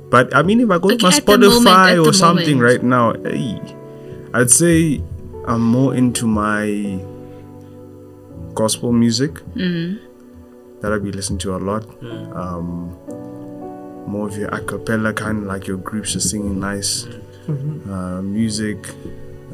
But 0.10 0.36
I 0.36 0.42
mean, 0.42 0.62
if 0.62 0.72
I 0.72 0.80
go 0.80 0.88
Okay, 0.90 0.98
to 0.98 1.04
my 1.04 1.16
at 1.16 1.26
the 1.26 1.38
moment, 1.38 1.68
Spotify 1.68 2.06
or 2.06 2.14
something 2.14 2.58
moment. 2.58 2.72
right 2.72 2.84
now, 2.84 3.14
hey, 3.24 3.62
I'd 4.34 4.50
say 4.50 5.04
I'm 5.48 5.62
more 5.64 5.96
into 5.96 6.28
my 6.28 7.00
gospel 8.54 8.92
music 8.92 9.42
Mhm. 9.56 10.00
that 10.82 10.92
I 10.92 10.98
be 11.00 11.12
listening 11.12 11.40
to 11.40 11.56
a 11.56 11.60
lot. 11.70 11.86
Um, 12.36 12.92
more 14.08 14.28
of 14.28 14.38
your 14.38 14.50
a 14.50 14.60
cappella 14.62 15.14
kind, 15.14 15.48
like 15.48 15.68
your 15.68 15.78
groups 15.78 16.16
are 16.16 16.20
singing 16.22 16.60
nice 16.60 17.08
uh, 17.90 18.22
music, 18.22 18.78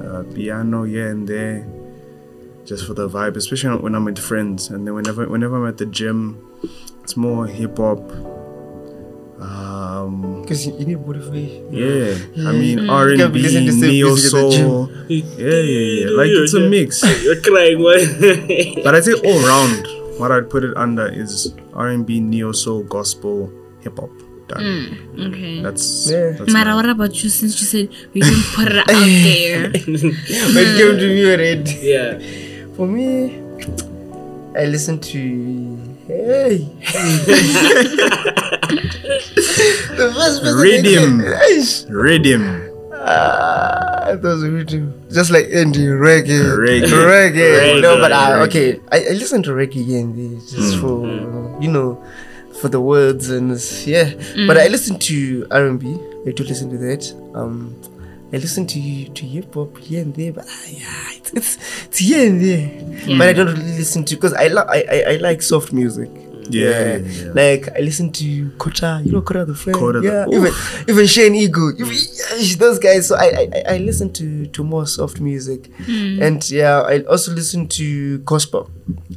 uh, 0.03 0.23
piano 0.33 0.83
here 0.83 1.09
and 1.09 1.27
there. 1.27 1.65
just 2.65 2.85
for 2.87 2.93
the 2.93 3.09
vibe, 3.09 3.35
especially 3.35 3.75
when 3.83 3.93
I'm 3.93 4.05
with 4.05 4.17
friends. 4.17 4.69
And 4.69 4.87
then 4.87 4.93
whenever 4.95 5.27
whenever 5.27 5.57
I'm 5.57 5.67
at 5.67 5.77
the 5.79 5.85
gym, 5.85 6.37
it's 7.03 7.17
more 7.17 7.45
hip 7.45 7.75
hop. 7.77 7.99
Um, 9.43 10.41
Because 10.41 10.65
you, 10.67 10.71
you 10.79 10.85
need 10.95 11.01
motivation. 11.05 11.67
yeah, 11.73 12.15
I 12.47 12.51
mm. 12.55 12.59
mean 12.59 12.77
mm. 12.87 12.91
R 12.91 13.09
and 13.11 13.33
B, 13.33 13.43
listening 13.43 13.67
to 13.67 13.73
the 13.75 13.79
same 13.83 13.91
neo 13.91 14.07
music 14.15 14.31
at 14.31 14.39
the 14.39 14.49
gym. 14.55 14.63
soul. 14.67 14.81
Yeah, 15.11 15.61
yeah, 15.67 15.83
yeah. 15.99 16.07
Like 16.15 16.31
it's 16.31 16.53
a 16.55 16.63
mix. 16.63 17.03
You're 17.23 17.41
crying. 17.43 17.79
What? 17.83 17.99
But 18.87 18.95
I'd 18.95 19.03
say 19.03 19.13
all 19.19 19.39
round, 19.43 19.83
what 20.19 20.31
I'd 20.31 20.47
put 20.49 20.63
it 20.63 20.71
under 20.79 21.07
is 21.11 21.51
R 21.75 21.87
and 21.91 22.05
B, 22.07 22.19
neo 22.23 22.51
soul, 22.55 22.83
gospel, 22.87 23.51
hip 23.83 23.99
hop. 23.99 24.09
Done. 24.47 24.59
Mm, 24.59 25.27
okay. 25.31 25.53
That's 25.63 26.07
Yeah. 26.11 26.35
that's 26.35 26.51
Mara, 26.51 26.71
my- 26.71 26.75
what 26.75 26.87
about 26.91 27.13
you? 27.23 27.29
Since 27.31 27.59
you 27.63 27.67
said 27.67 27.87
we 28.13 28.19
didn't 28.23 28.43
put 28.55 28.67
it 28.71 28.79
out 28.79 28.87
there. 29.27 29.71
When 29.71 30.63
it 30.67 30.75
came 30.79 30.95
to 30.99 31.07
me, 31.07 31.23
already. 31.31 31.71
yeah. 31.79 32.19
For 32.75 32.87
me, 32.87 33.39
I 34.55 34.65
listen 34.67 34.99
to. 34.99 35.19
Hey. 36.03 36.67
The 39.97 40.11
first 40.15 40.41
person 40.43 40.57
I 40.59 40.61
Rhythm. 40.61 41.21
get- 41.21 41.41
Eish. 41.41 41.85
rhythm. 41.89 42.69
Ah, 42.93 44.15
those 44.21 44.43
rhythm. 44.47 44.93
Just 45.11 45.29
like 45.31 45.47
indie 45.47 45.87
reggae. 45.91 46.39
Reggae. 46.57 46.87
Reggae. 46.87 47.81
No, 47.81 47.95
Reggae, 47.97 48.01
but 48.01 48.11
I, 48.11 48.41
okay. 48.47 48.79
I, 48.91 48.97
I 49.09 49.13
listen 49.13 49.43
to 49.43 49.51
reggae 49.51 49.83
here 49.85 49.99
and 49.99 50.15
there 50.15 50.39
just 50.47 50.77
for 50.79 51.05
you 51.61 51.69
know 51.69 52.03
for 52.61 52.69
the 52.69 52.79
words 52.81 53.29
and 53.29 53.51
it's- 53.51 53.85
yeah. 53.85 54.13
But 54.47 54.57
I 54.57 54.67
listen 54.67 54.97
to 54.99 55.45
R&B. 55.51 55.97
I 56.27 56.31
do 56.31 56.43
listen 56.43 56.69
to 56.71 56.77
that. 56.77 57.11
Um, 57.35 57.75
I 58.31 58.37
listen 58.37 58.65
to 58.67 58.79
to 59.09 59.25
hip 59.25 59.53
hop 59.53 59.77
here 59.77 60.01
and 60.01 60.13
there, 60.15 60.31
but 60.33 60.45
ah, 60.49 60.63
yeah, 60.67 61.17
it's, 61.17 61.33
it's 61.33 61.57
it's 61.85 61.97
here 61.99 62.25
and 62.29 62.41
there. 62.41 63.17
But 63.17 63.27
I 63.29 63.33
don't 63.33 63.47
really 63.47 63.77
listen 63.77 64.05
to 64.05 64.15
because 64.15 64.33
I, 64.33 64.47
lo- 64.47 64.65
I 64.67 64.79
I 64.89 64.99
I 65.13 65.15
like 65.17 65.41
soft 65.43 65.71
music. 65.73 66.09
Yeah, 66.49 66.97
yeah. 66.97 67.31
like 67.33 67.69
I 67.75 67.79
listen 67.79 68.11
to 68.13 68.49
Kota, 68.57 69.01
you 69.03 69.11
know 69.11 69.21
Kota 69.21 69.45
the 69.45 69.55
friend. 69.55 69.77
Kota 69.77 70.01
yeah, 70.03 70.25
Oof. 70.27 70.33
even 70.33 70.53
even 70.89 71.07
Shane 71.07 71.35
Eagle, 71.35 71.71
even, 71.79 71.93
yeah, 71.93 72.55
those 72.57 72.79
guys. 72.79 73.07
So 73.07 73.15
I, 73.15 73.25
I 73.25 73.47
I- 73.53 73.73
I 73.73 73.77
listen 73.77 74.11
to 74.13 74.45
to 74.47 74.63
more 74.63 74.85
soft 74.85 75.19
music, 75.19 75.67
hmm. 75.85 76.21
and 76.21 76.39
yeah, 76.51 76.81
I 76.81 77.01
also 77.03 77.31
listen 77.33 77.67
to 77.79 78.19
gospel 78.19 78.69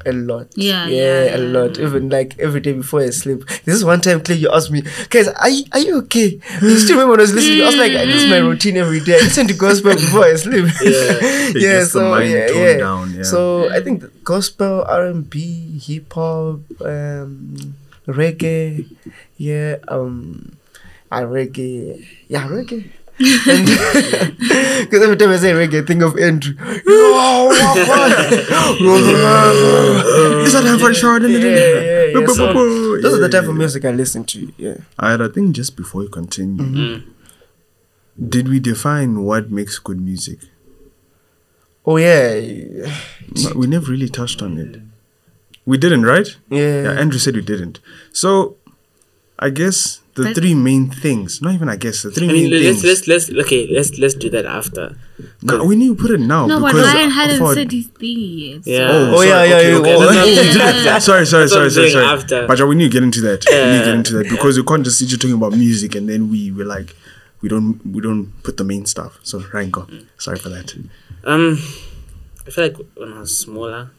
a 0.05 0.13
lot. 0.13 0.49
Yeah, 0.57 0.87
yeah, 0.87 1.25
yeah, 1.25 1.37
a 1.37 1.39
yeah. 1.39 1.59
lot. 1.61 1.79
Even 1.79 2.09
like 2.09 2.39
every 2.39 2.61
day 2.61 2.73
before 2.73 3.01
I 3.01 3.11
sleep. 3.11 3.47
This 3.65 3.75
is 3.75 3.85
one 3.85 4.01
time, 4.01 4.23
Clay, 4.23 4.37
you 4.37 4.51
asked 4.53 4.71
me, 4.71 4.83
guys, 5.11 5.29
are 5.29 5.49
you, 5.49 5.65
are 5.73 5.79
you 5.81 5.99
okay? 5.99 6.39
I 6.51 6.75
still 6.77 6.97
remember 6.97 7.13
when 7.13 7.21
I 7.21 7.23
was 7.23 7.35
listening. 7.35 7.63
I 7.63 7.67
was 7.67 7.77
like, 7.77 7.93
this 7.93 8.23
is 8.23 8.31
my 8.31 8.41
hmm. 8.41 8.47
routine 8.47 8.77
every 8.77 9.01
day. 9.01 9.15
I 9.17 9.19
listen 9.23 9.47
to 9.49 9.55
gospel 9.55 9.95
before 9.95 10.25
I 10.25 10.35
sleep. 10.37 10.67
Yeah. 10.87 11.51
yeah. 11.55 11.85
So 11.85 12.11
mind 12.11 12.31
yeah, 12.31 12.47
toned 12.47 12.59
yeah. 12.61 12.77
down, 12.77 13.15
yeah. 13.15 13.23
So 13.23 13.71
I 13.73 13.81
think 13.81 14.01
the 14.03 14.11
gospel, 14.27 14.83
R 14.91 15.07
and 15.07 15.31
B, 15.31 15.79
hip 15.79 16.13
hop, 16.13 16.61
um, 16.83 17.55
reggae, 18.11 18.85
yeah, 19.39 19.79
um, 19.87 20.59
uh, 21.15 21.23
reggae, 21.23 22.05
yeah, 22.29 22.47
reggae. 22.51 22.91
Because 23.17 25.03
every 25.03 25.17
time 25.17 25.31
I 25.31 25.39
say 25.39 25.53
reggae, 25.53 25.83
I 25.83 25.87
think 25.87 26.03
of 26.03 26.19
Andrew. 26.19 26.53
Yo, 26.59 27.49
Is 30.45 30.53
that 30.53 30.63
time 30.67 30.79
for 30.79 30.91
a 30.91 30.95
yeah, 30.95 31.39
yeah, 31.41 32.21
yeah. 32.21 32.27
So, 32.27 32.53
those 33.01 33.15
are 33.15 33.21
the 33.21 33.29
type 33.31 33.45
Yeah, 33.45 33.49
of 33.49 33.57
music 33.57 33.85
I 33.87 33.91
listen 33.93 34.25
to. 34.25 34.53
Yeah. 34.59 34.77
Alright, 35.01 35.23
I 35.23 35.29
think 35.33 35.57
just 35.57 35.77
before 35.77 36.03
you 36.03 36.11
continue, 36.11 37.01
did 38.21 38.49
we 38.49 38.61
define 38.61 39.23
what 39.25 39.51
makes 39.51 39.79
good 39.79 40.01
music? 40.01 40.41
Oh 41.87 41.97
yeah, 41.97 42.41
No, 43.43 43.53
We 43.55 43.67
never 43.67 43.91
really 43.91 44.09
touched 44.09 44.43
on 44.43 44.59
it. 44.59 44.81
We 45.65 45.79
didn't, 45.79 46.05
right? 46.05 46.29
yeah. 46.51 46.83
Yeah, 46.83 46.93
Andrew 47.03 47.19
said 47.19 47.35
we 47.37 47.43
didn't. 47.43 47.81
So, 48.13 48.57
I 49.39 49.51
guess 49.51 50.01
the 50.15 50.23
But- 50.25 50.35
three 50.37 50.55
main 50.55 50.91
things. 50.91 51.43
Not 51.43 51.55
even 51.55 51.69
I 51.69 51.77
guess 51.77 52.03
the 52.03 52.11
three 52.11 52.29
I 52.29 52.33
main 52.33 52.51
let's 52.51 52.81
things. 52.81 53.07
let's 53.09 53.29
let's 53.29 53.47
okay. 53.47 53.69
Let's 53.71 53.99
let's 53.99 54.15
do 54.15 54.31
that 54.31 54.47
after. 54.47 54.97
no, 55.43 55.65
we 55.65 55.77
need 55.77 55.89
to 55.89 55.95
put 56.03 56.11
it 56.13 56.21
now 56.21 56.47
No, 56.47 56.59
but 56.61 56.73
Ryan 56.75 57.11
I 57.11 57.15
hadn't 57.21 57.39
thought- 57.39 57.55
said 57.55 57.71
his 57.73 57.87
thing 57.87 58.19
yet. 58.19 58.61
Yeah. 58.67 58.89
Oh, 58.91 59.11
Oh, 59.13 59.17
sorry, 59.17 59.29
yeah, 59.29 59.45
yeah, 59.45 59.77
okay, 59.79 59.91
yeah, 59.91 60.07
okay. 60.07 60.35
That's 60.59 60.85
yeah. 60.85 60.93
not- 60.93 61.03
sorry, 61.03 61.27
sorry, 61.27 61.49
sorry, 61.49 61.71
sorry, 61.71 61.91
sorry. 61.91 62.05
after. 62.05 62.47
But 62.49 62.59
yeah, 62.59 62.65
we 62.65 62.75
need 62.77 62.85
to 62.91 62.95
get 62.99 63.03
into 63.03 63.21
that. 63.23 63.45
Yeah. 63.51 63.67
we 63.67 63.73
need 63.73 63.79
to 63.81 63.85
get 63.91 63.95
into 63.95 64.13
that 64.19 64.29
because 64.31 64.57
we 64.59 64.65
can't 64.65 64.85
just 64.85 64.99
sit 64.99 65.11
you 65.11 65.19
talking 65.19 65.37
about 65.37 65.53
music 65.53 65.95
and 65.95 66.09
then 66.09 66.31
we 66.31 66.51
were 66.51 66.65
like, 66.65 66.95
we 67.47 67.51
don't, 67.51 67.87
we 67.87 68.01
don't 68.01 68.33
put 68.43 68.57
the 68.57 68.65
main 68.65 68.87
stuff. 68.87 69.21
So 69.23 69.39
Ryan, 69.55 69.71
go. 69.71 69.87
Sorry 70.19 70.37
for 70.37 70.49
that. 70.49 70.75
Um, 71.23 71.53
I 72.45 72.51
feel 72.51 72.67
like 72.67 72.77
when 72.97 73.13
I 73.13 73.21
was 73.21 73.39
smaller, 73.39 73.93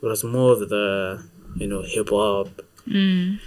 it 0.00 0.06
was 0.06 0.24
more 0.24 0.52
of 0.52 0.66
the 0.70 1.22
you 1.56 1.66
know 1.66 1.82
hip 1.82 2.08
hop. 2.08 2.48
Mm. 2.88 3.38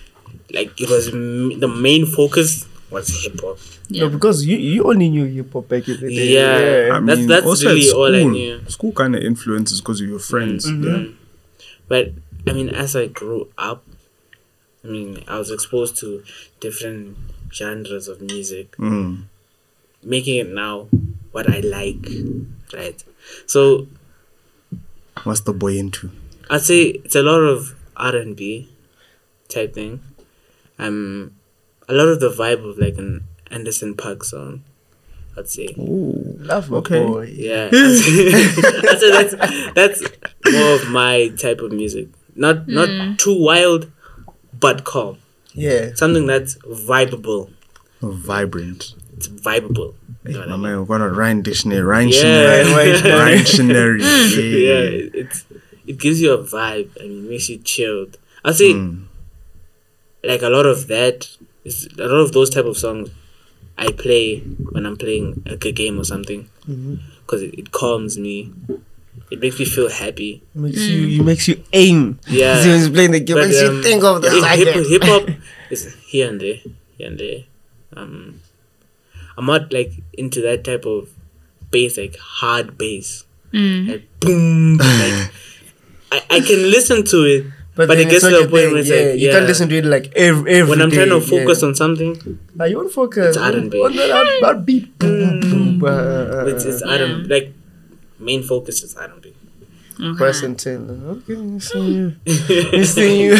Like 0.53 0.79
it 0.79 0.87
was 0.87 1.07
m- 1.07 1.59
the 1.59 1.67
main 1.67 2.05
focus 2.05 2.67
was 2.91 3.23
hip 3.23 3.39
hop. 3.41 3.57
No, 3.89 4.07
because 4.07 4.45
you 4.45 4.55
you 4.55 4.83
only 4.83 5.09
knew 5.09 5.25
hip 5.25 5.51
hop 5.51 5.67
back 5.67 5.87
in 5.87 5.99
the 5.99 6.09
day. 6.09 6.33
Yeah. 6.33 6.95
I 6.95 6.99
That's- 6.99 7.17
mean, 7.17 7.27
that's 7.27 7.45
also 7.47 7.69
at 7.69 7.73
really 7.73 7.91
all 7.91 8.15
I 8.15 8.23
knew. 8.23 8.69
School 8.69 8.91
kind 8.91 9.15
of 9.15 9.23
influences 9.23 9.81
because 9.81 9.99
of 9.99 10.07
your 10.07 10.19
mm-hmm. 10.19 10.29
friends. 10.29 10.69
Mm-hmm. 10.69 11.05
Yeah. 11.05 11.11
But 11.87 12.11
I 12.45 12.53
mean, 12.53 12.69
as 12.69 12.95
I 12.95 13.07
grew 13.07 13.49
up, 13.57 13.83
I 14.83 14.87
mean, 14.89 15.23
I 15.27 15.39
was 15.39 15.49
exposed 15.49 15.97
to 16.01 16.23
different 16.59 17.17
genres 17.53 18.07
of 18.07 18.21
music, 18.21 18.75
Mm. 18.77 19.23
making 20.03 20.37
it 20.37 20.49
now 20.49 20.87
what 21.31 21.47
I 21.47 21.59
like, 21.61 22.05
right? 22.73 23.03
So 23.45 23.87
What's 25.23 25.41
the 25.41 25.53
boy 25.53 25.77
into? 25.77 26.09
I'd 26.49 26.61
say 26.61 26.81
it's 27.05 27.15
a 27.15 27.21
lot 27.23 27.39
of 27.39 27.75
R 27.95 28.15
and 28.15 28.35
B 28.35 28.69
type 29.47 29.73
thing. 29.73 30.01
Um, 30.79 31.31
a 31.87 31.93
lot 31.93 32.07
of 32.09 32.19
the 32.19 32.29
vibe 32.29 32.67
of 32.67 32.77
like 32.77 32.97
an 32.97 33.23
Anderson 33.51 33.93
.Paak 33.95 34.23
song. 34.25 34.63
I'd 35.37 35.47
say, 35.49 35.69
Oh, 35.79 36.13
Love 36.39 36.69
my 36.69 36.77
Okay. 36.77 37.05
boy. 37.05 37.31
yeah. 37.35 37.69
I'd 37.73 37.95
say, 37.97 38.27
I'd 38.89 38.99
say 38.99 39.11
that's 39.11 39.35
that's 39.73 40.03
more 40.51 40.75
of 40.75 40.89
my 40.89 41.29
type 41.39 41.59
of 41.61 41.71
music. 41.71 42.07
Not 42.35 42.67
not 42.67 42.89
too 43.19 43.37
wild, 43.39 43.91
but 44.59 44.83
calm. 44.83 45.17
Yeah. 45.53 45.93
Something 45.95 46.25
that's 46.27 46.55
vibable. 46.57 47.49
vibrant. 48.01 48.93
It's 49.15 49.27
vibeable. 49.27 49.93
You 50.25 50.33
know 50.33 50.39
what 50.39 50.47
I 50.47 50.51
My 50.51 50.55
mean? 50.57 50.61
man, 50.63 50.79
we've 50.79 50.87
got 50.87 51.01
a 51.01 51.09
Ryan 51.09 51.41
dictionary. 51.41 51.81
Ryan 51.81 52.09
Yeah. 52.09 52.63
dictionary. 52.63 53.01
Ryan 53.19 53.37
dictionary. 53.37 54.01
yeah, 54.01 54.09
Yeah. 54.83 55.09
it's 55.21 55.45
it 55.85 55.97
gives 55.99 56.21
you 56.21 56.31
a 56.33 56.37
vibe. 56.43 56.89
I 56.99 57.03
mean, 57.03 57.29
makes 57.29 57.49
you 57.49 57.57
chilled. 57.59 58.17
I'd 58.43 58.55
say 58.55 58.73
Mm. 58.73 59.03
like 60.23 60.41
a 60.41 60.49
lot 60.49 60.65
of 60.65 60.87
that 60.87 61.27
is 61.63 61.87
a 61.97 62.07
lot 62.07 62.19
of 62.25 62.31
those 62.33 62.49
type 62.49 62.65
of 62.65 62.77
songs 62.77 63.09
I 63.77 63.91
play 63.91 64.39
when 64.71 64.85
I'm 64.85 64.97
playing 64.97 65.43
like 65.45 65.63
a 65.65 65.71
game 65.71 65.99
or 65.99 66.03
something 66.03 66.49
because 67.21 67.41
it, 67.41 67.53
it 67.57 67.71
calms 67.71 68.17
me. 68.17 68.51
It 69.31 69.39
makes 69.39 69.57
me 69.57 69.65
feel 69.65 69.89
happy. 69.89 70.43
Makes 70.53 70.81
you 70.81 71.21
it 71.21 71.23
makes 71.23 71.47
you 71.47 71.63
aim. 71.73 72.19
Yeah. 72.27 72.61
See, 72.61 72.69
when 72.69 72.79
he's 72.79 72.89
playing 72.89 73.11
the 73.11 73.19
game, 73.19 73.37
But, 73.37 73.47
makes 73.47 73.61
um, 73.61 73.75
you 73.77 73.83
think 73.83 74.03
of 74.03 74.21
the 74.21 74.29
hip, 74.29 74.43
target. 74.43 74.87
hip 74.87 75.03
hop 75.03 75.29
is 75.71 75.95
here 76.05 76.29
and 76.29 76.39
there, 76.39 76.59
here 76.97 77.07
and 77.07 77.17
there. 77.19 77.43
Um, 77.95 78.41
I'm 79.37 79.45
not 79.45 79.73
like 79.73 79.91
into 80.13 80.41
that 80.41 80.63
type 80.63 80.85
of 80.85 81.09
bass, 81.71 81.97
like 81.97 82.17
hard 82.17 82.77
bass, 82.77 83.25
like 83.51 84.07
boom. 84.19 84.77
like 84.77 85.31
I, 86.11 86.21
I 86.29 86.39
can 86.41 86.69
listen 86.69 87.03
to 87.05 87.23
it, 87.25 87.45
but, 87.75 87.87
then 87.87 87.99
it 87.99 88.09
gets 88.09 88.23
it's 88.23 88.25
to 88.25 88.31
not 88.31 88.43
a 88.43 88.47
point 88.49 88.63
your 88.63 88.71
where 88.71 88.79
it's 88.81 88.89
yeah. 88.89 88.95
like 88.97 89.19
you 89.19 89.31
can't 89.31 89.45
listen 89.47 89.69
to 89.69 89.77
it 89.77 89.85
like 89.85 90.13
every, 90.15 90.51
every 90.53 90.69
when 90.69 90.81
I'm 90.81 90.91
trying 90.91 91.09
to 91.09 91.21
focus 91.21 91.61
yeah. 91.61 91.69
on 91.69 91.75
something, 91.75 92.39
Now 92.53 92.65
you 92.65 92.77
won't 92.77 92.91
focus 92.91 93.35
It's 93.35 93.37
R&B. 93.37 93.81
on 93.81 93.95
that, 93.95 94.07
that, 94.07 94.39
that 94.41 94.65
beat. 94.65 94.99
Boom, 94.99 95.39
boom, 95.39 95.79
boom, 95.79 95.83
uh, 95.89 96.45
it's, 96.45 96.65
it's 96.65 96.81
R&B. 96.83 97.27
Like 97.27 97.53
main 98.23 98.41
focus 98.43 98.83
is 98.83 98.95
R&B. 98.95 99.33
Person 100.17 100.55
ten. 100.55 100.89
Okay, 100.89 101.33
you 101.33 101.59
see 101.59 101.93
you. 101.93 102.15
You 102.25 102.83
see 102.83 103.23
you. 103.25 103.35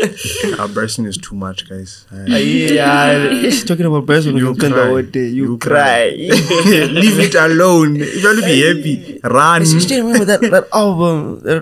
Our 0.58 0.66
bursting 0.66 1.04
is 1.04 1.18
too 1.18 1.36
much, 1.36 1.68
guys. 1.68 2.06
Ah, 2.12 2.36
yeah, 2.36 3.28
she's 3.42 3.62
talking 3.62 3.84
about 3.84 4.06
Bryson. 4.06 4.34
You 4.36 4.48
You 4.48 4.54
can 4.54 4.72
cry. 4.72 4.88
one 4.90 5.10
day. 5.10 5.28
You, 5.28 5.44
You 5.52 5.58
cry. 5.58 6.08
Leave 6.16 7.18
it 7.28 7.34
alone. 7.34 8.00
If 8.00 8.22
you 8.22 8.24
want 8.24 8.40
to 8.40 8.46
be 8.46 8.56
happy, 8.68 9.20
run. 9.22 9.60
I 9.62 9.64
still 9.64 10.06
remember 10.06 10.24
that, 10.24 10.40
that 10.40 10.66
album, 10.72 11.40
that, 11.40 11.60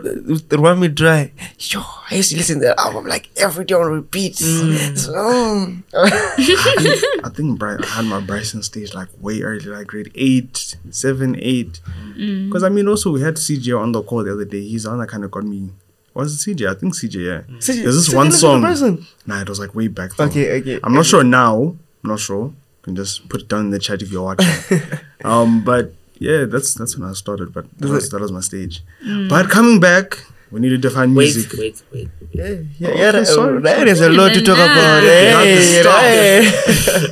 that 0.48 0.58
Run 0.58 0.78
Me 0.78 0.88
Dry. 0.88 1.32
Yo, 1.58 1.82
I 2.10 2.14
used 2.16 2.30
to 2.30 2.36
listen 2.36 2.60
to 2.60 2.66
that 2.66 2.78
album 2.78 3.06
like 3.06 3.28
every 3.36 3.64
day 3.64 3.74
on 3.74 3.90
repeat. 3.90 4.36
So, 4.36 5.14
um, 5.14 5.82
I 5.94 7.30
think 7.34 7.58
Bri- 7.58 7.78
I 7.82 7.86
had 7.86 8.04
my 8.04 8.20
Bryson 8.20 8.62
stage 8.62 8.94
like 8.94 9.08
way 9.20 9.42
early, 9.42 9.60
like 9.66 9.86
grade 9.88 10.12
eight, 10.14 10.76
seven, 10.90 11.36
eight. 11.40 11.80
Because 12.16 12.62
I 12.62 12.68
mean, 12.68 12.88
also 12.88 13.10
we 13.10 13.20
had 13.22 13.34
CJ 13.36 13.78
on 13.78 13.92
the 13.92 14.02
call 14.02 14.22
the 14.24 14.32
other 14.32 14.44
day. 14.44 14.60
He's 14.62 14.84
the 14.84 14.90
one 14.90 15.00
that 15.00 15.08
kind 15.08 15.24
of 15.24 15.30
got 15.30 15.44
me. 15.44 15.70
Was 16.14 16.46
it 16.46 16.56
CJ? 16.56 16.70
I 16.70 16.74
think 16.78 16.94
CJ. 16.94 17.14
Yeah. 17.14 17.40
CJ 17.58 17.82
There's 17.82 17.96
this 17.96 18.08
CJ 18.08 18.14
one 18.16 18.32
song. 18.32 18.60
Bryson? 18.62 19.06
Nah, 19.26 19.40
it 19.42 19.48
was 19.48 19.58
like 19.58 19.74
way 19.74 19.88
back. 19.88 20.14
Though. 20.16 20.24
Okay, 20.24 20.60
okay. 20.60 20.80
I'm 20.82 20.94
not 20.94 21.06
sure 21.06 21.22
now. 21.24 21.76
I'm 22.04 22.10
not 22.10 22.20
sure. 22.20 22.46
You 22.46 22.54
can 22.82 22.96
just 22.96 23.28
put 23.28 23.42
it 23.42 23.48
down 23.48 23.60
in 23.66 23.70
the 23.70 23.78
chat 23.78 24.00
if 24.00 24.10
you're 24.12 24.22
watching. 24.22 24.80
um, 25.24 25.62
but 25.64 25.92
Yeah, 26.18 26.44
that's 26.46 26.72
that's 26.74 26.96
when 26.96 27.08
I 27.10 27.12
started, 27.12 27.52
but 27.52 27.66
that 27.78 27.88
was, 27.90 28.08
that 28.10 28.20
was 28.22 28.32
my 28.32 28.40
stage. 28.40 28.82
But 29.28 29.50
coming 29.50 29.80
back, 29.80 30.24
we 30.50 30.60
need 30.60 30.70
to 30.70 30.78
define 30.78 31.12
music. 31.14 31.52
wait, 31.58 31.82
wait. 31.92 32.08
Yeah, 32.32 32.48
yeah, 32.48 32.58
yeah. 32.78 32.88
Okay, 32.88 33.10
that- 33.12 33.26
sorry, 33.26 33.60
There 33.62 33.88
is 33.88 34.00
a 34.00 34.08
lot 34.10 34.32
to 34.34 34.42
talk 34.42 34.58
Nah. 34.58 34.64
about. 34.64 35.02
You 35.02 35.10
have 35.34 35.42
to 35.42 35.48
Hey, 35.48 35.82
stop. 35.82 36.00
hey. 36.02 36.38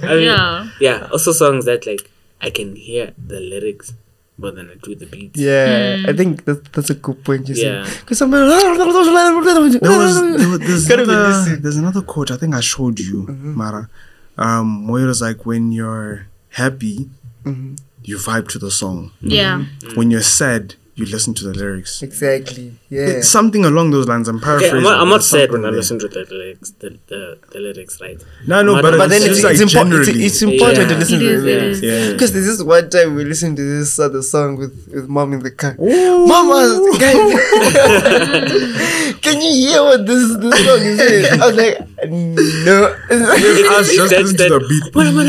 I 0.08 0.14
mean, 0.14 0.24
Yeah. 0.24 0.68
yeah. 0.80 1.08
Also, 1.12 1.32
songs 1.32 1.64
that 1.64 1.86
like 1.86 2.10
I 2.40 2.50
can 2.50 2.76
hear 2.76 3.12
the 3.18 3.40
lyrics 3.40 3.92
more 4.38 4.50
than 4.50 4.68
I 4.70 4.74
do 4.82 4.94
the 4.94 5.06
beats. 5.06 5.38
Yeah, 5.40 6.04
I 6.08 6.12
think 6.12 6.44
that, 6.44 6.72
that's 6.72 6.90
a 6.90 6.94
good 6.94 7.22
point 7.24 7.48
you 7.48 7.54
Yeah. 7.54 7.84
said. 7.86 8.00
Because 8.00 8.18
somebody. 8.18 8.44
There 8.50 8.58
was, 8.86 9.80
there 9.80 10.48
was 10.48 10.58
there's, 10.60 10.90
another, 10.90 11.56
there's 11.56 11.76
another 11.76 12.02
quote 12.02 12.30
I 12.30 12.36
think 12.36 12.54
I 12.54 12.60
showed 12.60 12.98
you, 13.00 13.26
Mara, 13.28 13.88
um, 14.38 14.88
where 14.88 15.04
it 15.04 15.06
was 15.06 15.20
like 15.22 15.44
when 15.46 15.72
you're 15.72 16.26
happy, 16.50 17.08
Mhm. 17.44 17.78
you 18.02 18.16
vibe 18.16 18.48
to 18.48 18.58
the 18.58 18.70
song. 18.70 19.12
Yeah. 19.20 19.64
When 19.94 20.10
you're 20.10 20.22
sad, 20.40 20.74
you 20.96 21.06
listen 21.06 21.34
to 21.34 21.44
the 21.44 21.52
lyrics. 21.54 22.02
Exactly. 22.02 22.72
Yeah. 22.88 23.06
It's 23.18 23.28
something 23.28 23.64
along 23.64 23.90
those 23.90 24.06
lines. 24.06 24.28
I'm 24.28 24.36
Okay, 24.36 24.44
paraphrasing. 24.44 24.76
I'm 24.78 24.82
not, 24.84 25.00
I'm 25.00 25.08
not 25.08 25.16
it's 25.16 25.26
sad 25.30 25.50
something 25.50 25.62
when 25.62 25.64
I 25.64 25.70
there. 25.70 25.78
listen 25.80 25.98
to 25.98 26.08
the 26.08 26.24
lyrics, 26.30 26.70
the, 26.78 26.98
the, 27.08 27.38
the 27.52 27.58
lyrics, 27.58 28.00
right? 28.00 28.22
No, 28.46 28.62
no, 28.62 28.74
But- 28.74 28.82
but, 28.82 28.98
But 28.98 29.08
then 29.10 29.22
it's 29.22 29.38
it's, 29.38 29.44
like 29.44 29.54
it's, 29.54 29.62
important. 29.74 30.08
It's, 30.08 30.18
it's 30.18 30.42
important 30.42 30.88
to 30.90 30.96
listen 30.96 31.16
It 31.16 31.20
to 31.24 31.28
is, 31.34 31.42
the 31.42 31.46
lyrics. 31.48 31.76
is. 31.78 31.82
Yeah. 31.82 32.12
Because 32.12 32.32
there's 32.32 32.46
this 32.46 32.62
one 32.62 32.88
time 32.90 33.14
we 33.16 33.24
listened 33.24 33.56
to 33.56 33.62
this 33.78 33.98
other 33.98 34.22
song 34.22 34.56
with, 34.56 34.72
with 34.94 35.08
mom 35.08 35.32
in 35.32 35.40
the 35.40 35.50
car. 35.50 35.74
Ooh. 35.80 36.26
Mama, 36.26 36.80
guys, 36.98 37.14
can 39.20 39.40
you 39.42 39.52
hear 39.68 39.82
what 39.82 40.06
this 40.06 40.36
this 40.36 40.64
song 40.66 40.78
is 40.80 40.98
saying? 40.98 41.26
I 41.42 41.46
was 41.46 41.56
like, 41.56 41.78
no. 42.08 42.94
I 43.10 43.12
was 43.78 43.88
just 43.90 44.10
That's 44.10 44.32
listening 44.32 44.36
to 44.36 44.58
the 44.58 44.66
beat. 44.68 44.92
Boom, 44.92 45.14
boom, 45.14 45.26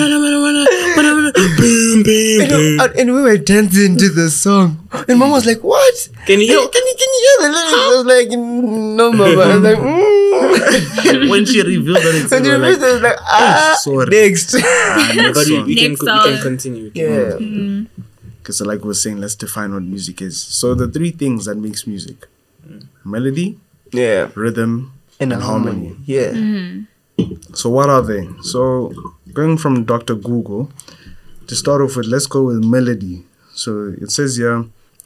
boom. 2.04 2.80
and- 2.82 2.96
and 2.96 3.14
we 3.14 3.22
were 3.22 3.38
dancing 3.38 3.98
to 3.98 4.10
the 4.10 4.30
song, 4.30 4.88
and 5.08 5.20
mom 5.20 5.32
was 5.32 5.46
like, 5.46 5.55
"What? 5.64 6.10
Can 6.26 6.40
you 6.42 6.48
Can 6.48 6.56
hear? 6.56 6.60
you, 6.60 6.70
can 6.70 6.84
you, 6.86 6.96
can 7.00 7.10
you 7.16 7.22
hear 7.26 7.38
the 7.42 7.50
lyrics?" 7.56 7.74
I 7.74 7.88
was 7.96 8.06
like, 8.06 8.30
"No, 8.98 9.12
mama." 9.12 9.42
I 9.42 9.56
was 9.56 9.64
like, 9.64 9.78
mm. 9.78 11.30
when 11.30 11.46
she 11.46 11.62
revealed 11.62 11.98
that 11.98 12.16
it's 12.16 12.32
And 12.32 12.46
you 12.46 12.58
like, 12.58 12.80
like, 12.80 13.02
like, 13.02 13.20
ah, 13.22 13.78
sorry. 13.80 14.08
next. 14.10 14.56
ah, 14.58 15.12
next 15.16 15.50
we, 15.50 15.64
we, 15.64 15.76
can, 15.76 15.92
Next 15.92 16.02
we 16.02 16.08
can 16.08 16.22
song. 16.36 16.42
continue. 16.42 16.84
we 16.86 16.92
can 16.92 17.02
yeah. 17.12 17.30
continue. 17.32 17.86
Because, 18.40 18.62
like 18.62 18.82
we 18.82 18.88
were 18.88 18.94
saying, 18.94 19.18
let's 19.18 19.36
define 19.36 19.74
what 19.74 19.84
music 19.84 20.22
is. 20.22 20.40
So, 20.42 20.74
the 20.76 20.88
three 20.88 21.12
things 21.12 21.46
that 21.46 21.56
makes 21.58 21.88
music 21.88 22.28
melody, 23.04 23.58
Yeah. 23.92 24.30
rhythm, 24.36 24.92
And, 25.20 25.32
and, 25.34 25.42
a 25.42 25.46
harmony. 25.46 25.96
Yeah. 26.06 26.32
So, 27.54 27.70
what 27.70 27.90
are 27.90 28.02
they? 28.02 28.28
So, 28.44 28.92
going 29.34 29.58
from 29.58 29.86
Dr. 29.86 30.16
Google, 30.16 30.70
to 31.48 31.56
start 31.56 31.82
off 31.82 31.96
with, 31.96 32.06
let's 32.08 32.28
go 32.28 32.44
with 32.44 32.64
melody. 32.64 33.24
So, 33.54 33.94
it 34.02 34.12
says 34.12 34.36
here 34.36 34.66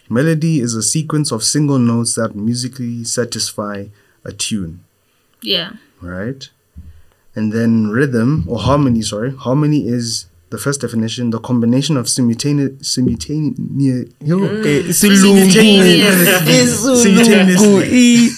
melody 0.10 0.60
is 0.60 0.74
a 0.76 0.82
sequence 0.84 1.32
of 1.32 1.44
single 1.44 1.80
notes 1.80 2.16
that 2.16 2.36
musically 2.36 3.04
satisfy 3.04 3.86
a 4.26 4.32
tune, 4.32 4.84
Yeah. 5.42 5.74
right? 6.02 6.50
And 7.36 7.54
then 7.54 7.88
rhythm 7.90 8.44
or 8.48 8.60
harmony, 8.60 9.02
sorry, 9.02 9.32
harmony 9.36 9.88
is 9.88 10.26
the 10.50 10.58
first 10.58 10.82
definition, 10.82 11.30
the 11.30 11.40
combination 11.40 11.96
of 11.96 12.10
simultaneous, 12.10 12.72
simultaneous, 12.82 14.10
Isilungu. 14.20 14.92
Simultaneous. 14.94 16.02
Isilungu. 16.82 17.84
I- 17.86 18.32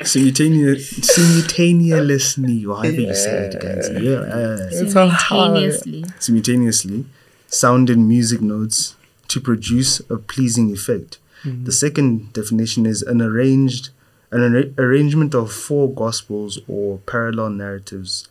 I- 0.00 0.04
simultaneous, 0.04 0.88
simultaneously, 1.14 2.64
or 2.68 2.76
however 2.76 3.00
you 3.00 3.14
say 3.14 3.46
it, 3.46 3.60
guys. 3.60 3.88
Yeah. 4.02 4.80
It's 4.82 4.96
all 4.96 5.08
hard. 5.08 5.72
Simultaneously. 5.72 6.04
simultaneously 6.18 7.04
sound 7.46 7.88
and 7.90 8.06
music 8.08 8.40
notes 8.42 8.94
to 9.28 9.40
produce 9.40 10.00
a 10.10 10.16
pleasing 10.16 10.72
effect. 10.72 11.18
Mm-hmm. 11.44 11.64
The 11.64 11.72
second 11.72 12.32
definition 12.32 12.86
is 12.86 13.02
an 13.02 13.20
arranged 13.22 13.90
an 14.30 14.42
arra- 14.42 14.70
arrangement 14.76 15.34
of 15.34 15.50
four 15.52 15.90
gospels 15.92 16.58
or 16.68 16.98
parallel 16.98 17.48
narratives 17.50 18.28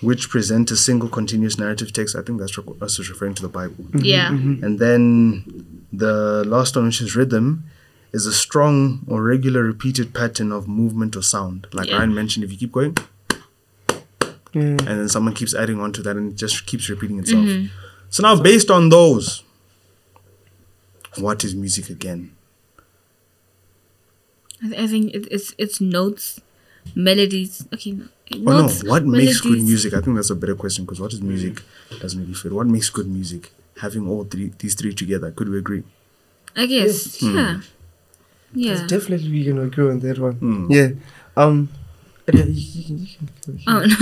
which 0.00 0.30
present 0.30 0.70
a 0.70 0.76
single 0.76 1.08
continuous 1.08 1.58
narrative 1.58 1.92
text. 1.92 2.16
I 2.16 2.22
think 2.22 2.38
that's, 2.40 2.56
re- 2.56 2.64
that's 2.78 2.96
just 2.96 3.10
referring 3.10 3.34
to 3.34 3.42
the 3.42 3.48
Bible. 3.48 3.74
Mm-hmm. 3.84 3.98
Yeah. 4.04 4.28
Mm-hmm. 4.30 4.64
And 4.64 4.78
then 4.78 5.86
the 5.92 6.42
last 6.46 6.74
one, 6.76 6.86
which 6.86 7.00
is 7.02 7.14
rhythm, 7.16 7.64
is 8.12 8.24
a 8.24 8.32
strong 8.32 9.00
or 9.06 9.22
regular 9.22 9.62
repeated 9.62 10.14
pattern 10.14 10.52
of 10.52 10.66
movement 10.68 11.16
or 11.16 11.22
sound. 11.22 11.66
Like 11.72 11.88
Yeah. 11.88 11.98
Ryan 11.98 12.14
mentioned, 12.14 12.44
if 12.44 12.50
you 12.52 12.58
keep 12.58 12.72
going, 12.72 12.96
Mm. 14.52 14.80
and 14.80 14.80
then 14.98 15.08
someone 15.08 15.32
keeps 15.32 15.54
adding 15.54 15.78
on 15.80 15.92
to 15.92 16.02
that 16.02 16.16
and 16.16 16.32
it 16.32 16.36
just 16.36 16.66
keeps 16.66 16.88
repeating 16.88 17.20
itself. 17.20 17.46
So 18.10 18.22
now, 18.22 18.40
based 18.40 18.70
on 18.70 18.88
those, 18.88 19.42
what 21.18 21.44
is 21.44 21.54
music 21.54 21.88
again? 21.90 22.32
I, 24.62 24.68
th- 24.68 24.80
I 24.80 24.86
think 24.86 25.14
it, 25.14 25.28
it's 25.30 25.54
it's 25.58 25.80
notes, 25.80 26.40
melodies. 26.94 27.66
Okay. 27.72 27.92
no- 27.92 28.08
Oh 28.32 28.36
no, 28.36 28.68
what 28.90 29.04
makes 29.04 29.40
good 29.40 29.62
music? 29.62 29.92
I 29.94 30.00
think 30.00 30.14
that's 30.16 30.30
a 30.30 30.36
better 30.36 30.54
question 30.54 30.84
because 30.84 31.00
what 31.00 31.12
is 31.12 31.20
music 31.20 31.62
doesn't 32.00 32.20
really 32.20 32.34
fit. 32.34 32.52
What 32.52 32.66
makes 32.68 32.88
good 32.90 33.08
music? 33.08 33.52
Having 33.80 34.06
all 34.08 34.22
three, 34.24 34.52
these 34.58 34.74
three 34.74 34.94
together, 34.94 35.30
could 35.32 35.48
we 35.48 35.58
agree? 35.58 35.82
I 36.54 36.66
guess. 36.66 37.20
Yeah. 37.22 37.60
Yeah. 38.54 38.86
Definitely, 38.86 39.30
we 39.32 39.44
can 39.44 39.58
agree 39.58 39.88
on 39.90 39.98
that 40.00 40.18
one. 40.18 40.34
Mm. 40.34 40.66
Yeah. 40.70 40.88
Um. 41.42 41.70
Yeah, 42.34 42.44
you- 42.44 42.52
you- 42.52 42.96
you 42.96 43.06
can- 43.44 43.60
Oh 43.66 43.80
no. 43.86 43.94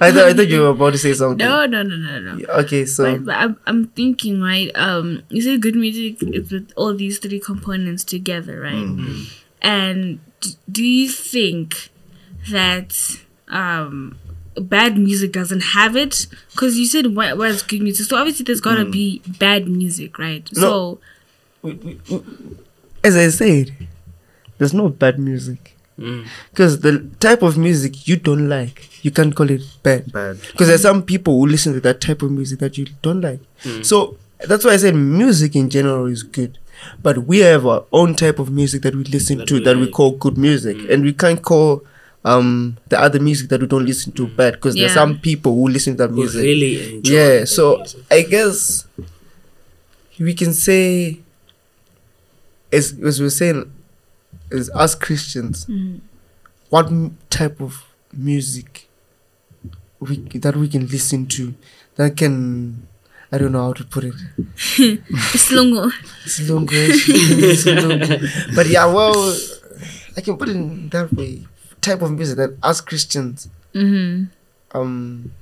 I 0.00 0.10
thought 0.12 0.26
I 0.28 0.32
thought 0.34 0.48
you 0.48 0.60
were 0.62 0.68
about 0.68 0.92
to 0.92 0.98
say 0.98 1.12
something. 1.14 1.38
no, 1.46 1.66
no, 1.66 1.82
no, 1.82 1.96
no, 1.96 2.18
no. 2.36 2.44
Okay, 2.60 2.84
so 2.86 3.04
But, 3.16 3.24
but 3.26 3.34
I'm, 3.36 3.56
I'm 3.66 3.86
thinking, 3.88 4.40
right? 4.40 4.70
Um, 4.74 5.22
you 5.30 5.42
said 5.42 5.60
good 5.62 5.76
music 5.76 6.18
is 6.22 6.50
with 6.52 6.72
all 6.76 6.94
these 6.94 7.18
three 7.18 7.40
components 7.40 8.04
together, 8.04 8.60
right? 8.60 9.26
And 9.62 10.20
d- 10.40 10.56
do 10.70 10.84
you 10.84 11.08
think 11.08 11.90
that 12.50 12.94
um, 13.48 14.18
bad 14.56 14.98
music 14.98 15.32
doesn't 15.32 15.60
have 15.72 15.96
it? 15.96 16.26
Because 16.52 16.78
you 16.78 16.86
said 16.86 17.14
what 17.16 17.36
was 17.38 17.62
good 17.62 17.80
music, 17.82 18.06
so 18.06 18.16
obviously 18.16 18.44
there's 18.44 18.60
gotta 18.60 18.84
be 18.84 19.22
bad 19.38 19.66
music, 19.68 20.18
right? 20.18 20.46
So 20.52 21.00
as 23.02 23.16
I 23.16 23.28
said, 23.28 23.72
there's 24.58 24.74
no 24.74 24.88
bad 24.88 25.18
music 25.18 25.73
Mm. 25.98 26.26
because 26.50 26.80
the 26.80 27.08
type 27.20 27.42
of 27.42 27.56
music 27.56 28.08
you 28.08 28.16
don't 28.16 28.48
like, 28.48 28.88
you 29.04 29.12
can't 29.12 29.34
call 29.34 29.48
it 29.48 29.62
bad. 29.84 30.10
Bad. 30.12 30.40
Because 30.40 30.66
there's 30.66 30.82
some 30.82 31.02
people 31.04 31.38
who 31.38 31.46
listen 31.46 31.72
to 31.74 31.80
that 31.82 32.00
type 32.00 32.20
of 32.22 32.32
music 32.32 32.58
that 32.58 32.76
you 32.76 32.86
don't 33.02 33.20
like. 33.20 33.38
So 33.82 34.16
that's 34.40 34.64
why 34.64 34.72
I 34.72 34.76
said 34.78 34.94
music 34.96 35.54
in 35.54 35.70
general 35.70 36.06
is 36.06 36.24
good. 36.24 36.58
But 37.00 37.18
we 37.26 37.38
have 37.38 37.64
our 37.64 37.84
own 37.92 38.16
type 38.16 38.38
of 38.40 38.50
music 38.50 38.82
that 38.82 38.94
we 38.94 39.04
listen 39.04 39.38
That 39.38 39.46
to 39.48 39.54
we 39.54 39.64
that 39.64 39.76
we 39.76 39.88
call 39.90 40.12
good 40.12 40.36
music. 40.36 40.76
And 40.90 41.04
we 41.04 41.12
can't 41.12 41.40
call 41.40 41.84
um 42.24 42.76
the 42.88 42.98
other 42.98 43.20
music 43.20 43.48
that 43.50 43.60
we 43.60 43.66
don't 43.68 43.84
listen 43.86 44.10
to 44.12 44.26
bad 44.26 44.54
because 44.54 44.74
there's 44.74 44.94
some 44.94 45.18
people 45.18 45.54
who 45.54 45.68
listen 45.68 45.92
to 45.96 46.02
that 46.04 46.10
Who 46.10 46.16
music. 46.16 46.42
really 46.42 46.96
enjoy 46.96 47.12
yeah, 47.14 47.44
so 47.44 47.76
music. 47.78 48.00
I 48.10 48.22
guess 48.22 48.86
we 50.18 50.34
can 50.34 50.52
say 50.54 51.20
as 52.72 52.94
as 53.04 53.20
we're 53.20 53.30
saying 53.30 53.70
as 54.54 54.70
us 54.70 54.94
Christians, 54.94 55.66
what 56.70 56.86
m- 56.86 57.18
type 57.30 57.60
of 57.60 57.72
music 58.12 58.88
we 60.00 60.16
that 60.44 60.54
we 60.56 60.68
can 60.68 60.86
listen 60.86 61.26
to 61.36 61.54
that 61.96 62.16
can 62.16 62.86
I 63.32 63.38
don't 63.38 63.52
know 63.52 63.62
how 63.68 63.72
to 63.72 63.84
put 63.84 64.04
it. 64.04 64.14
Slungo. 65.44 65.90
Silungu, 66.34 66.82
Silungu. 67.62 68.54
but 68.54 68.66
yeah, 68.68 68.86
well, 68.86 69.14
I 70.16 70.20
can 70.20 70.36
put 70.36 70.48
it 70.48 70.56
in 70.56 70.88
that 70.90 71.12
way. 71.12 71.46
Type 71.80 72.00
of 72.02 72.12
music 72.12 72.36
that 72.36 72.56
us 72.62 72.80
Christians, 72.80 73.48
Mm-hmm. 73.74 74.30
um, 74.78 75.32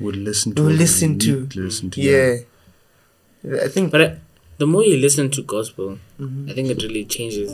Would 0.00 0.16
listen 0.16 0.54
to. 0.54 0.62
will 0.62 0.70
or 0.70 0.74
listen 0.74 1.18
to. 1.20 1.48
listen 1.54 1.90
to. 1.90 2.00
yeah. 2.00 2.36
I 3.64 3.68
think 3.68 3.92
But 3.92 4.00
I, 4.02 4.18
the 4.58 4.66
more 4.66 4.82
you 4.82 4.96
listen 4.96 5.30
to 5.30 5.42
gospel, 5.42 5.98
Mhm. 6.18 6.50
I 6.50 6.54
think 6.54 6.68
it 6.70 6.82
really 6.82 7.04
changes 7.04 7.52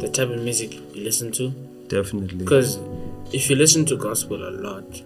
the 0.00 0.08
type 0.08 0.28
of 0.30 0.40
music 0.42 0.74
you 0.94 1.04
listen 1.04 1.30
to. 1.32 1.50
Definitely. 1.88 2.38
Because 2.38 2.78
if 3.32 3.50
you 3.50 3.56
listen 3.56 3.84
to 3.86 3.96
gospel 3.96 4.46
a 4.48 4.50
lot, 4.50 4.96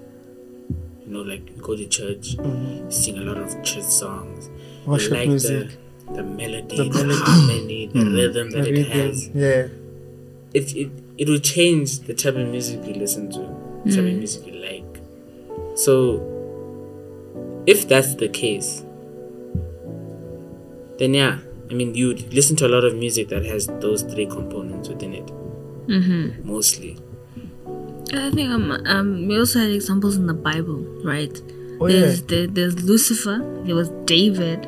you 1.06 1.12
know, 1.12 1.20
like 1.22 1.48
you 1.50 1.62
go 1.62 1.76
to 1.76 1.86
church, 1.86 2.36
Mhm. 2.36 2.92
sing 2.92 3.18
a 3.18 3.22
lot 3.22 3.36
of 3.38 3.50
church 3.62 3.84
songs, 3.84 4.48
worship 4.86 5.10
you 5.12 5.16
like 5.18 5.28
music, 5.28 5.68
the 6.08 6.14
the 6.16 6.22
melody, 6.22 6.76
The 6.76 6.84
the, 6.84 6.90
melody. 6.90 7.20
harmony, 7.20 7.86
the 7.92 7.98
Mm. 7.98 8.14
rhythm 8.16 8.50
that 8.50 8.62
the 8.64 8.68
it 8.70 8.76
rhythm, 8.76 8.90
has. 8.92 9.28
yeah. 9.34 9.66
It, 10.54 10.76
it 10.76 10.90
it 11.18 11.28
will 11.28 11.40
change 11.40 12.00
the 12.00 12.14
type 12.14 12.36
of 12.36 12.46
music 12.48 12.86
you 12.86 12.94
listen 12.94 13.30
to, 13.30 13.40
the 13.84 13.90
type 13.90 14.04
of 14.06 14.14
music 14.22 14.46
you 14.46 14.54
like. 14.60 14.92
So, 15.76 16.20
if 17.66 17.88
that's 17.88 18.14
the 18.16 18.28
case, 18.28 18.82
then 20.98 21.14
yeah, 21.14 21.38
I 21.70 21.74
mean, 21.74 21.94
you 21.94 22.14
listen 22.30 22.56
to 22.56 22.66
a 22.66 22.68
lot 22.68 22.84
of 22.84 22.94
music 22.94 23.28
that 23.28 23.44
has 23.46 23.66
those 23.80 24.02
three 24.02 24.26
components 24.26 24.88
within 24.88 25.14
it, 25.14 25.26
Mm-hmm. 25.86 26.46
mostly. 26.48 26.98
I 28.12 28.30
think 28.30 28.50
um, 28.50 28.70
um 28.86 29.26
we 29.28 29.38
also 29.38 29.58
had 29.60 29.70
examples 29.70 30.16
in 30.16 30.26
the 30.26 30.34
Bible, 30.34 30.78
right? 31.04 31.40
Oh 31.80 31.88
there's 31.88 32.20
yeah. 32.20 32.26
the, 32.28 32.46
there's 32.46 32.82
Lucifer. 32.84 33.38
There 33.64 33.74
was 33.74 33.88
David, 34.04 34.66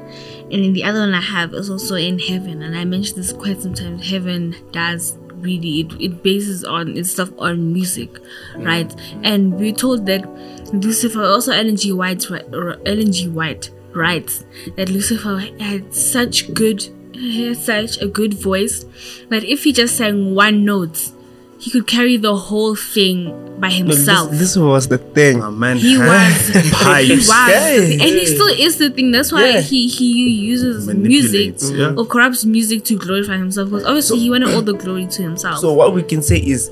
and 0.50 0.52
then 0.64 0.72
the 0.72 0.85
other 0.85 1.00
one 1.00 1.14
I 1.14 1.20
have 1.20 1.54
is 1.54 1.70
also 1.70 1.94
in 1.94 2.18
heaven. 2.18 2.62
And 2.62 2.76
I 2.76 2.85
mentioned 2.85 3.18
this 3.18 3.32
quite 3.32 3.61
sometimes. 3.62 4.09
Heaven 4.11 4.56
does 4.72 5.16
really 5.37 5.80
it, 5.80 5.92
it 6.00 6.22
bases 6.22 6.64
on 6.64 6.96
its 6.96 7.11
stuff 7.12 7.30
on 7.38 7.72
music, 7.72 8.18
right? 8.56 8.92
And 9.22 9.54
we're 9.54 9.74
told 9.74 10.06
that 10.06 10.26
Lucifer 10.72 11.22
also 11.22 11.52
Ellen 11.52 11.76
G. 11.76 11.92
White 11.92 12.24
Ellen 12.30 13.12
G. 13.12 13.28
White 13.28 13.70
writes 13.96 14.44
that 14.76 14.88
Lucifer 14.88 15.38
had 15.59 15.94
such 15.94 16.52
good 16.54 16.82
he 17.12 17.46
had 17.48 17.56
such 17.56 18.00
a 18.02 18.06
good 18.06 18.35
voice 18.35 18.85
that 19.30 19.42
if 19.44 19.64
he 19.64 19.72
just 19.72 19.96
sang 19.96 20.35
one 20.35 20.64
note, 20.66 21.11
he 21.59 21.70
could 21.70 21.87
carry 21.87 22.18
the 22.18 22.37
whole 22.37 22.74
thing 22.76 23.59
by 23.59 23.70
himself. 23.70 24.30
this, 24.30 24.38
this 24.40 24.56
was 24.59 24.88
the 24.88 24.98
thing. 24.98 25.42
A 25.42 25.50
man 25.50 25.78
He 25.78 25.96
was, 25.96 26.48
he 26.48 27.14
was, 27.16 27.30
and 27.30 28.02
he 28.02 28.26
still 28.26 28.48
is 28.48 28.76
the 28.76 28.90
thing. 28.90 29.11
That's 29.11 29.32
why 29.32 29.48
Yeah. 29.48 29.61
he 29.62 29.88
he 29.88 30.28
uses 30.30 30.87
music 30.94 31.54
yeah. 31.62 31.94
or 31.96 32.04
corrupts 32.04 32.44
music 32.44 32.85
to 32.85 32.98
glorify 32.98 33.38
himself. 33.38 33.70
Because 33.70 33.85
obviously 33.87 34.18
he 34.18 34.28
wanted 34.28 34.50
all 34.50 34.61
the 34.62 34.74
glory 34.85 35.06
to 35.06 35.22
himself. 35.22 35.59
So 35.61 35.72
what 35.72 35.94
we 35.94 36.02
can 36.02 36.20
say 36.20 36.37
is, 36.37 36.70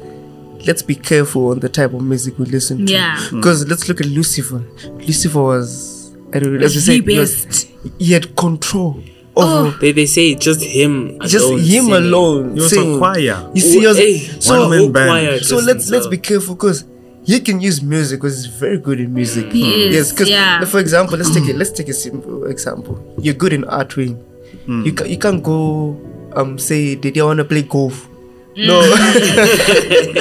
let's 0.66 0.82
be 0.82 0.94
careful 0.94 1.48
on 1.48 1.60
the 1.60 1.70
type 1.70 1.94
of 1.94 2.02
music 2.02 2.38
we 2.38 2.44
listen 2.44 2.84
to. 2.86 2.92
Yeah. 2.92 3.18
Because 3.30 3.66
let's 3.66 3.88
look 3.88 4.00
at 4.02 4.06
Lucifer. 4.06 4.62
Lucifer 4.98 5.40
was, 5.42 5.93
I 6.34 6.38
don't 6.40 6.52
know, 6.54 6.58
let's 6.60 6.74
just 6.74 6.86
the 6.86 6.98
say, 6.98 7.02
he, 7.12 7.18
was- 7.18 7.46
best. 7.46 7.68
he 7.98 8.12
had 8.12 8.34
control 8.36 9.02
Oh. 9.36 9.66
over 9.66 9.78
They, 9.78 9.90
they 9.92 10.06
say 10.06 10.34
just 10.36 10.62
him 10.62 11.16
alone. 11.18 11.28
just 11.28 11.50
him 11.50 11.58
singing. 11.60 11.92
alone. 11.92 12.54
He 12.54 12.60
was 12.60 12.70
singing. 12.70 12.94
a 12.94 12.98
choir. 12.98 13.50
You 13.54 13.60
see, 13.60 13.80
he 13.80 13.86
was- 13.86 13.96
Hey, 13.98 14.18
so 14.18 14.60
one 14.60 14.70
man 14.70 14.92
band. 14.92 15.08
choir 15.10 15.40
so 15.40 15.56
let's 15.56 15.90
let's 15.90 16.06
be 16.06 16.18
careful 16.18 16.54
because 16.54 16.84
he 17.24 17.40
can 17.40 17.60
use 17.60 17.82
music 17.82 18.20
because 18.20 18.44
he's 18.44 18.54
very 18.54 18.78
good 18.78 19.00
in 19.00 19.12
music. 19.14 19.50
He 19.50 19.86
is, 19.86 19.94
yes, 19.94 20.10
because 20.12 20.28
yeah. 20.28 20.62
for 20.66 20.78
example, 20.78 21.16
let's 21.18 21.32
take 21.34 21.48
it. 21.48 21.56
Let's 21.60 21.70
take 21.72 21.88
a 21.88 21.94
simple 21.94 22.44
example. 22.46 22.94
You're 23.18 23.34
good 23.34 23.52
in 23.54 23.64
art, 23.64 23.96
Wayne. 23.96 24.22
You 24.68 24.92
can 24.92 25.08
you 25.10 25.18
can't 25.18 25.42
go 25.42 25.98
um 26.36 26.58
say 26.58 26.94
did 26.94 27.16
you 27.16 27.24
want 27.24 27.38
to 27.38 27.44
play 27.44 27.62
golf? 27.62 28.08
No. 28.56 28.78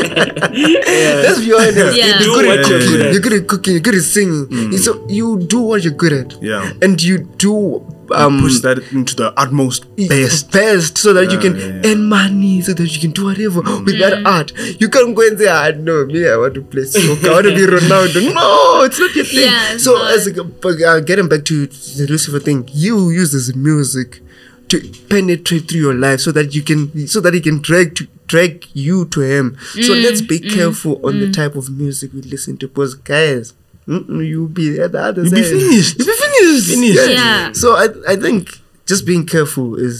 Let's 0.04 1.40
be 1.40 1.54
honest. 1.54 1.98
Yeah. 1.98 2.20
You're 2.20 2.20
Do 2.20 2.34
good 2.36 2.46
what 2.48 2.60
at 2.60 2.68
you're 2.68 2.80
cooking. 2.80 2.92
good 2.92 3.02
at. 3.06 3.12
You're 3.14 3.22
good 3.22 3.34
at 3.34 3.48
cooking. 3.48 3.74
You're 3.74 3.82
good 3.82 3.96
at 3.96 4.02
singing. 4.02 4.78
So 4.78 5.06
you 5.08 5.40
do 5.40 5.60
what 5.62 5.84
you're 5.84 5.94
good 5.94 6.14
at. 6.14 6.42
Yeah. 6.42 6.72
And 6.82 7.02
you 7.02 7.20
do 7.20 7.86
um 8.14 8.42
Push 8.42 8.60
that 8.60 8.80
into 8.92 9.16
the 9.16 9.34
utmost 9.40 9.86
best. 9.96 10.52
best 10.52 10.98
so 10.98 11.14
that 11.14 11.32
you 11.32 11.40
can 11.40 11.56
Yeah, 11.56 11.68
yeah, 11.68 11.82
earn 11.92 12.04
money 12.10 12.62
so 12.62 12.74
that 12.74 12.88
you 12.94 13.00
can 13.00 13.12
do 13.12 13.26
whatever 13.26 13.62
with 13.62 13.98
that 14.00 14.26
art 14.26 14.52
you 14.80 14.90
can't 14.90 15.16
go 15.16 15.26
and 15.26 15.40
say 15.40 15.48
ah 15.48 15.72
no 15.72 16.06
me 16.06 16.28
i 16.28 16.36
want 16.36 16.54
to 16.56 16.62
play 16.62 16.84
soccer 16.84 17.30
i 17.30 17.32
want 17.32 17.46
to 17.46 17.56
be 17.56 17.62
ronaldo 17.66 18.22
no 18.40 18.84
it's 18.84 19.00
not 19.00 19.16
your 19.16 19.24
thing 19.24 19.46
Yeah, 19.46 19.78
so 19.78 19.94
not. 19.94 20.12
as 20.12 20.28
a, 20.28 20.42
uh, 20.44 21.00
getting 21.00 21.30
back 21.30 21.46
to 21.46 21.66
the 21.68 22.06
lucifer 22.10 22.40
thing 22.40 22.68
you 22.74 23.10
use 23.10 23.32
this 23.32 23.56
music 23.56 24.20
to 24.68 24.82
penetrate 25.10 25.70
through 25.70 25.80
your 25.80 25.94
life 25.96 26.20
so 26.20 26.34
that 26.34 26.54
you 26.54 26.62
can 26.62 27.08
so 27.08 27.22
that 27.22 27.34
he 27.34 27.40
can 27.40 27.62
drag 27.62 27.96
to 27.96 28.08
drag 28.34 28.68
you 28.86 28.98
to 29.16 29.20
him 29.34 29.46
so 29.88 29.94
Mm, 29.94 30.04
let's 30.06 30.22
be 30.34 30.40
careful 30.58 30.96
on 31.08 31.20
the 31.24 31.30
type 31.40 31.56
of 31.62 31.66
music 31.84 32.14
we 32.18 32.22
listen 32.36 32.58
to 32.62 32.68
because 32.68 32.96
guys 32.96 33.54
you'll 33.88 34.48
be 34.62 34.68
at 34.80 34.92
the 34.96 35.02
other 35.10 35.24
You'll 35.24 35.36
be 35.42 35.44
finished. 35.44 35.98
You'll 36.00 36.08
be 36.08 36.20
finished. 36.26 36.70
Finished. 36.74 37.10
Yeah. 37.20 37.52
So 37.62 37.68
I 37.84 37.88
I 38.14 38.16
think 38.26 38.60
just 38.92 39.06
being 39.12 39.26
careful 39.36 39.68
is 39.88 39.98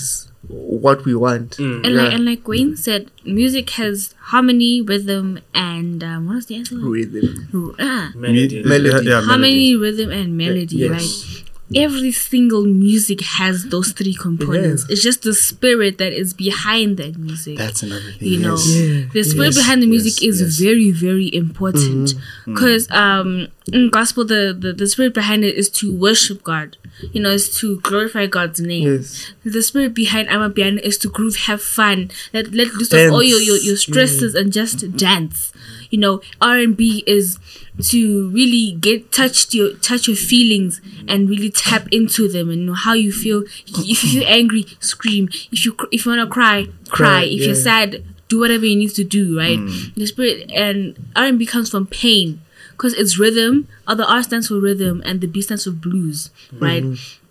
what 0.48 1.04
we 1.08 1.14
want. 1.26 1.60
And 1.60 1.86
Yeah. 1.86 1.92
like 2.00 2.14
and 2.16 2.26
like 2.26 2.48
Wayne 2.48 2.76
said, 2.86 3.12
music 3.40 3.70
has 3.82 4.16
harmony, 4.32 4.82
rhythm, 4.82 5.40
and 5.54 6.04
um, 6.04 6.28
what 6.28 6.36
was 6.36 6.46
the 6.48 6.56
answer? 6.60 6.76
Rhythm. 6.96 7.76
Ah, 7.80 8.12
Melody. 8.16 8.64
Melody. 8.64 9.06
Yeah, 9.08 9.20
yeah, 9.20 9.22
harmony, 9.30 9.76
rhythm, 9.76 10.10
and 10.12 10.38
melody, 10.38 10.78
yes. 10.78 10.92
right? 10.92 11.33
Every 11.76 12.12
single 12.12 12.66
music 12.66 13.22
has 13.22 13.66
those 13.66 13.92
three 13.92 14.14
components. 14.14 14.84
Yes. 14.84 14.92
It's 14.92 15.04
just 15.04 15.22
the 15.24 15.34
spirit 15.34 15.98
that 15.98 16.14
is 16.14 16.34
behind 16.34 16.98
that 16.98 17.18
music. 17.18 17.58
That's 17.58 17.84
another 17.84 18.12
thing. 18.14 18.28
you 18.28 18.40
know, 18.40 18.56
yes. 18.56 18.70
Yeah, 18.70 19.06
the 19.14 19.24
spirit 19.24 19.46
yes, 19.48 19.58
behind 19.58 19.82
the 19.82 19.88
music 19.88 20.22
yes, 20.22 20.36
is 20.36 20.42
yes. 20.42 20.60
very, 20.60 20.92
very 20.92 21.34
important. 21.34 22.10
Mm-hmm. 22.10 22.20
Mm-hmm. 22.20 22.54
Because 22.54 22.92
um, 22.92 23.48
in 23.72 23.90
gospel, 23.90 24.26
the, 24.26 24.56
the 24.58 24.74
the 24.74 24.88
spirit 24.88 25.14
behind 25.14 25.44
it 25.44 25.56
is 25.56 25.70
to 25.70 25.96
worship 25.96 26.44
God. 26.44 26.78
You 27.12 27.22
know, 27.22 27.32
is 27.32 27.56
to 27.58 27.80
glorify 27.82 28.28
God's 28.28 28.60
name. 28.60 28.88
Yes. 28.88 29.34
The 29.44 29.64
spirit 29.64 29.94
behind 29.94 30.30
Amapiano 30.30 30.80
is 30.80 30.98
to 31.00 31.10
groove, 31.10 31.36
have 31.48 31.62
fun, 31.62 32.12
let 32.34 32.54
let 32.54 32.74
loose 32.74 32.94
of 32.94 33.12
all 33.12 33.24
your, 33.24 33.40
your, 33.40 33.58
your 33.58 33.78
stresses 33.78 34.34
mm-hmm. 34.34 34.46
and 34.46 34.54
just 34.54 34.96
dance. 34.96 35.52
You 35.90 36.00
know, 36.00 36.22
R 36.42 36.58
and 36.58 36.78
B 36.78 37.04
is 37.06 37.38
to 37.82 38.30
really 38.30 38.74
get 38.80 39.12
touched 39.12 39.54
your 39.54 39.74
touch 39.78 40.08
your 40.08 40.16
feelings 40.16 40.80
and 41.08 41.30
really 41.30 41.50
tap 41.50 41.88
into 41.92 42.28
them 42.28 42.50
and 42.50 42.66
know 42.66 42.74
how 42.74 42.94
you 42.94 43.12
feel. 43.12 43.44
If 43.68 43.88
you 43.88 43.96
feel 43.96 44.24
angry, 44.28 44.66
scream. 44.80 45.30
If 45.52 45.66
you 45.66 45.74
cr- 45.74 45.88
if 45.92 46.06
you 46.06 46.12
wanna 46.12 46.28
cry, 46.28 46.66
cry. 46.90 47.08
Cry, 47.08 47.24
if 47.24 47.46
you're 47.46 47.56
sad, 47.56 48.04
do 48.28 48.40
whatever 48.40 48.66
you 48.66 48.76
need 48.76 48.92
to 48.92 49.04
do. 49.04 49.38
Right? 49.38 49.58
Mm. 49.58 49.96
The 49.96 50.06
spirit 50.06 50.52
and 50.52 50.96
R 51.16 51.26
and 51.26 51.40
B 51.40 51.46
comes 51.46 51.70
from 51.70 51.88
pain 51.88 52.42
because 52.72 52.94
it's 52.94 53.18
rhythm. 53.18 53.68
The 53.88 54.06
R 54.08 54.24
stands 54.24 54.48
for 54.48 54.60
rhythm 54.60 55.02
and 55.06 55.22
the 55.22 55.28
B 55.28 55.42
stands 55.42 55.64
for 55.64 55.72
blues. 55.72 56.30
Right? 56.52 56.84
Mm-hmm. 56.84 57.23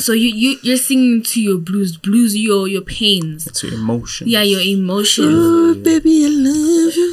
So 0.00 0.12
you 0.12 0.28
you 0.28 0.58
you're 0.62 0.76
singing 0.76 1.22
to 1.24 1.40
your 1.40 1.58
blues, 1.58 1.96
blues 1.96 2.36
your 2.36 2.68
your 2.68 2.82
pains. 2.82 3.50
to 3.52 3.66
your 3.68 3.78
emotion. 3.78 4.28
Yeah, 4.28 4.42
your 4.42 4.60
emotions. 4.60 5.34
Oh, 5.36 5.74
baby, 5.74 6.24
I 6.24 6.28
love 6.28 6.94
you. 6.94 7.12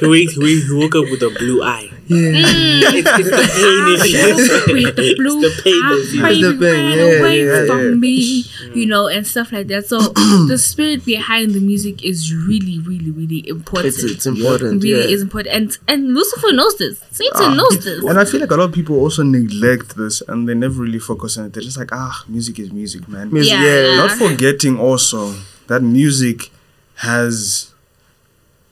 he, 0.00 0.08
wake, 0.08 0.30
he, 0.30 0.60
he 0.62 0.72
woke 0.72 0.94
up 0.94 1.04
with 1.10 1.22
a 1.22 1.30
blue 1.38 1.62
eye. 1.62 1.90
Yeah. 2.06 2.32
It's, 2.34 3.08
it's 3.08 3.30
the 3.30 3.46
pain 3.54 3.84
in 3.88 4.76
you. 4.76 4.84
With 4.84 4.96
the 4.96 5.14
blue 5.16 5.40
It's 5.42 5.56
the 5.56 5.62
pain 5.62 5.82
that's 5.88 6.12
in 6.12 6.24
eye, 6.24 6.30
you. 6.30 6.50
It's 6.50 6.58
the 6.58 6.66
pain, 6.66 6.84
ran 6.84 6.98
yeah, 6.98 7.18
away 7.18 7.44
yeah, 7.44 7.66
from 7.66 7.82
yeah. 7.84 7.94
me, 7.94 8.44
you 8.74 8.86
know, 8.86 9.06
and 9.08 9.26
stuff 9.26 9.52
like 9.52 9.66
that. 9.68 9.86
So 9.86 9.98
the 10.48 10.58
spirit 10.58 11.04
behind 11.04 11.54
the 11.54 11.60
music 11.60 12.04
is 12.04 12.34
really, 12.34 12.78
really, 12.80 13.10
really 13.10 13.48
important. 13.48 13.94
It's 13.94 14.02
it's 14.04 14.26
important. 14.26 14.82
really 14.82 15.08
yeah. 15.08 15.14
is 15.14 15.22
important, 15.22 15.54
and 15.54 15.78
and 15.88 16.14
Lucifer 16.14 16.52
knows 16.52 16.76
this. 16.78 17.02
Satan 17.10 17.56
knows 17.56 17.84
this. 17.84 18.04
And 18.04 18.18
I 18.18 18.24
feel 18.24 18.40
like 18.40 18.50
a 18.50 18.56
lot 18.56 18.68
of 18.68 18.72
people 18.72 18.98
also 18.98 19.22
neglect 19.22 19.96
this 19.96 20.20
and 20.28 20.48
they 20.48 20.54
never 20.54 20.82
really 20.82 20.98
focus 20.98 21.38
on 21.38 21.46
it. 21.46 21.52
They're 21.52 21.62
just 21.62 21.78
like, 21.78 21.90
ah, 21.92 22.24
music 22.28 22.58
is 22.58 22.72
music, 22.72 23.08
man. 23.08 23.32
Music, 23.32 23.52
Yeah. 23.52 23.64
yeah. 23.64 23.96
Not 23.96 24.12
forgetting 24.12 24.78
also 24.78 25.34
that 25.68 25.82
music 25.82 26.50
has, 26.96 27.72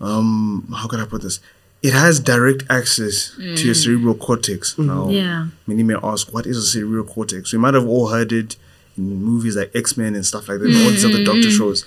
um, 0.01 0.67
how 0.77 0.89
can 0.89 1.01
I 1.01 1.05
put 1.07 1.23
this? 1.23 1.41
It 1.83 1.93
has 1.93 2.21
direct 2.21 2.65
access 2.71 3.35
to 3.37 3.43
your 3.43 3.75
mm. 3.75 3.83
cerebral 3.83 4.15
cortex. 4.15 4.75
Mm-hmm. 4.75 4.87
Now, 4.87 5.09
Yeah. 5.09 5.47
many 5.67 5.83
may 5.83 5.97
ask, 6.03 6.33
what 6.33 6.47
is 6.47 6.57
a 6.57 6.63
cerebral 6.63 7.05
cortex? 7.05 7.53
We 7.53 7.59
might 7.59 7.75
have 7.75 7.87
all 7.89 8.09
heard 8.09 8.33
it 8.33 8.57
in 8.97 9.23
movies 9.23 9.57
like 9.57 9.75
X 9.75 9.97
Men 9.97 10.15
and 10.15 10.25
stuff 10.25 10.49
like 10.49 10.61
that, 10.61 10.67
and 10.67 10.77
all 10.85 10.91
these 10.91 11.05
other 11.05 11.15
mm-hmm. 11.15 11.25
doctor 11.25 11.51
shows. 11.51 11.85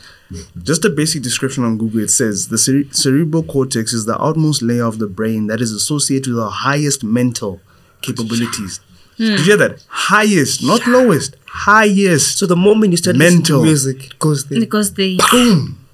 Just 0.64 0.84
a 0.86 0.90
basic 0.90 1.22
description 1.22 1.64
on 1.64 1.78
Google 1.78 2.02
it 2.02 2.10
says 2.10 2.48
the 2.48 2.58
cere- 2.58 2.92
cerebral 2.92 3.44
cortex 3.44 3.94
is 3.94 4.06
the 4.06 4.22
outmost 4.22 4.62
layer 4.62 4.86
of 4.86 5.00
the 5.00 5.08
brain 5.08 5.48
that 5.48 5.62
is 5.62 5.72
associated 5.72 6.34
with 6.34 6.44
our 6.44 6.52
highest 6.52 7.04
mental 7.04 7.62
capabilities. 8.02 8.80
Hmm. 9.18 9.24
Did 9.24 9.40
you 9.40 9.46
hear 9.46 9.58
that? 9.58 9.84
Highest, 9.88 10.64
not 10.64 10.86
lowest, 10.88 11.38
highest. 11.48 12.38
So 12.38 12.46
the 12.46 12.56
moment 12.56 12.92
you 12.92 12.98
start 12.98 13.16
Mental. 13.16 13.64
music, 13.64 14.06
it 14.06 14.20
goes 14.20 14.46
there. 14.46 14.60
Because 14.60 14.94
they 14.96 15.18
Boom! 15.32 15.86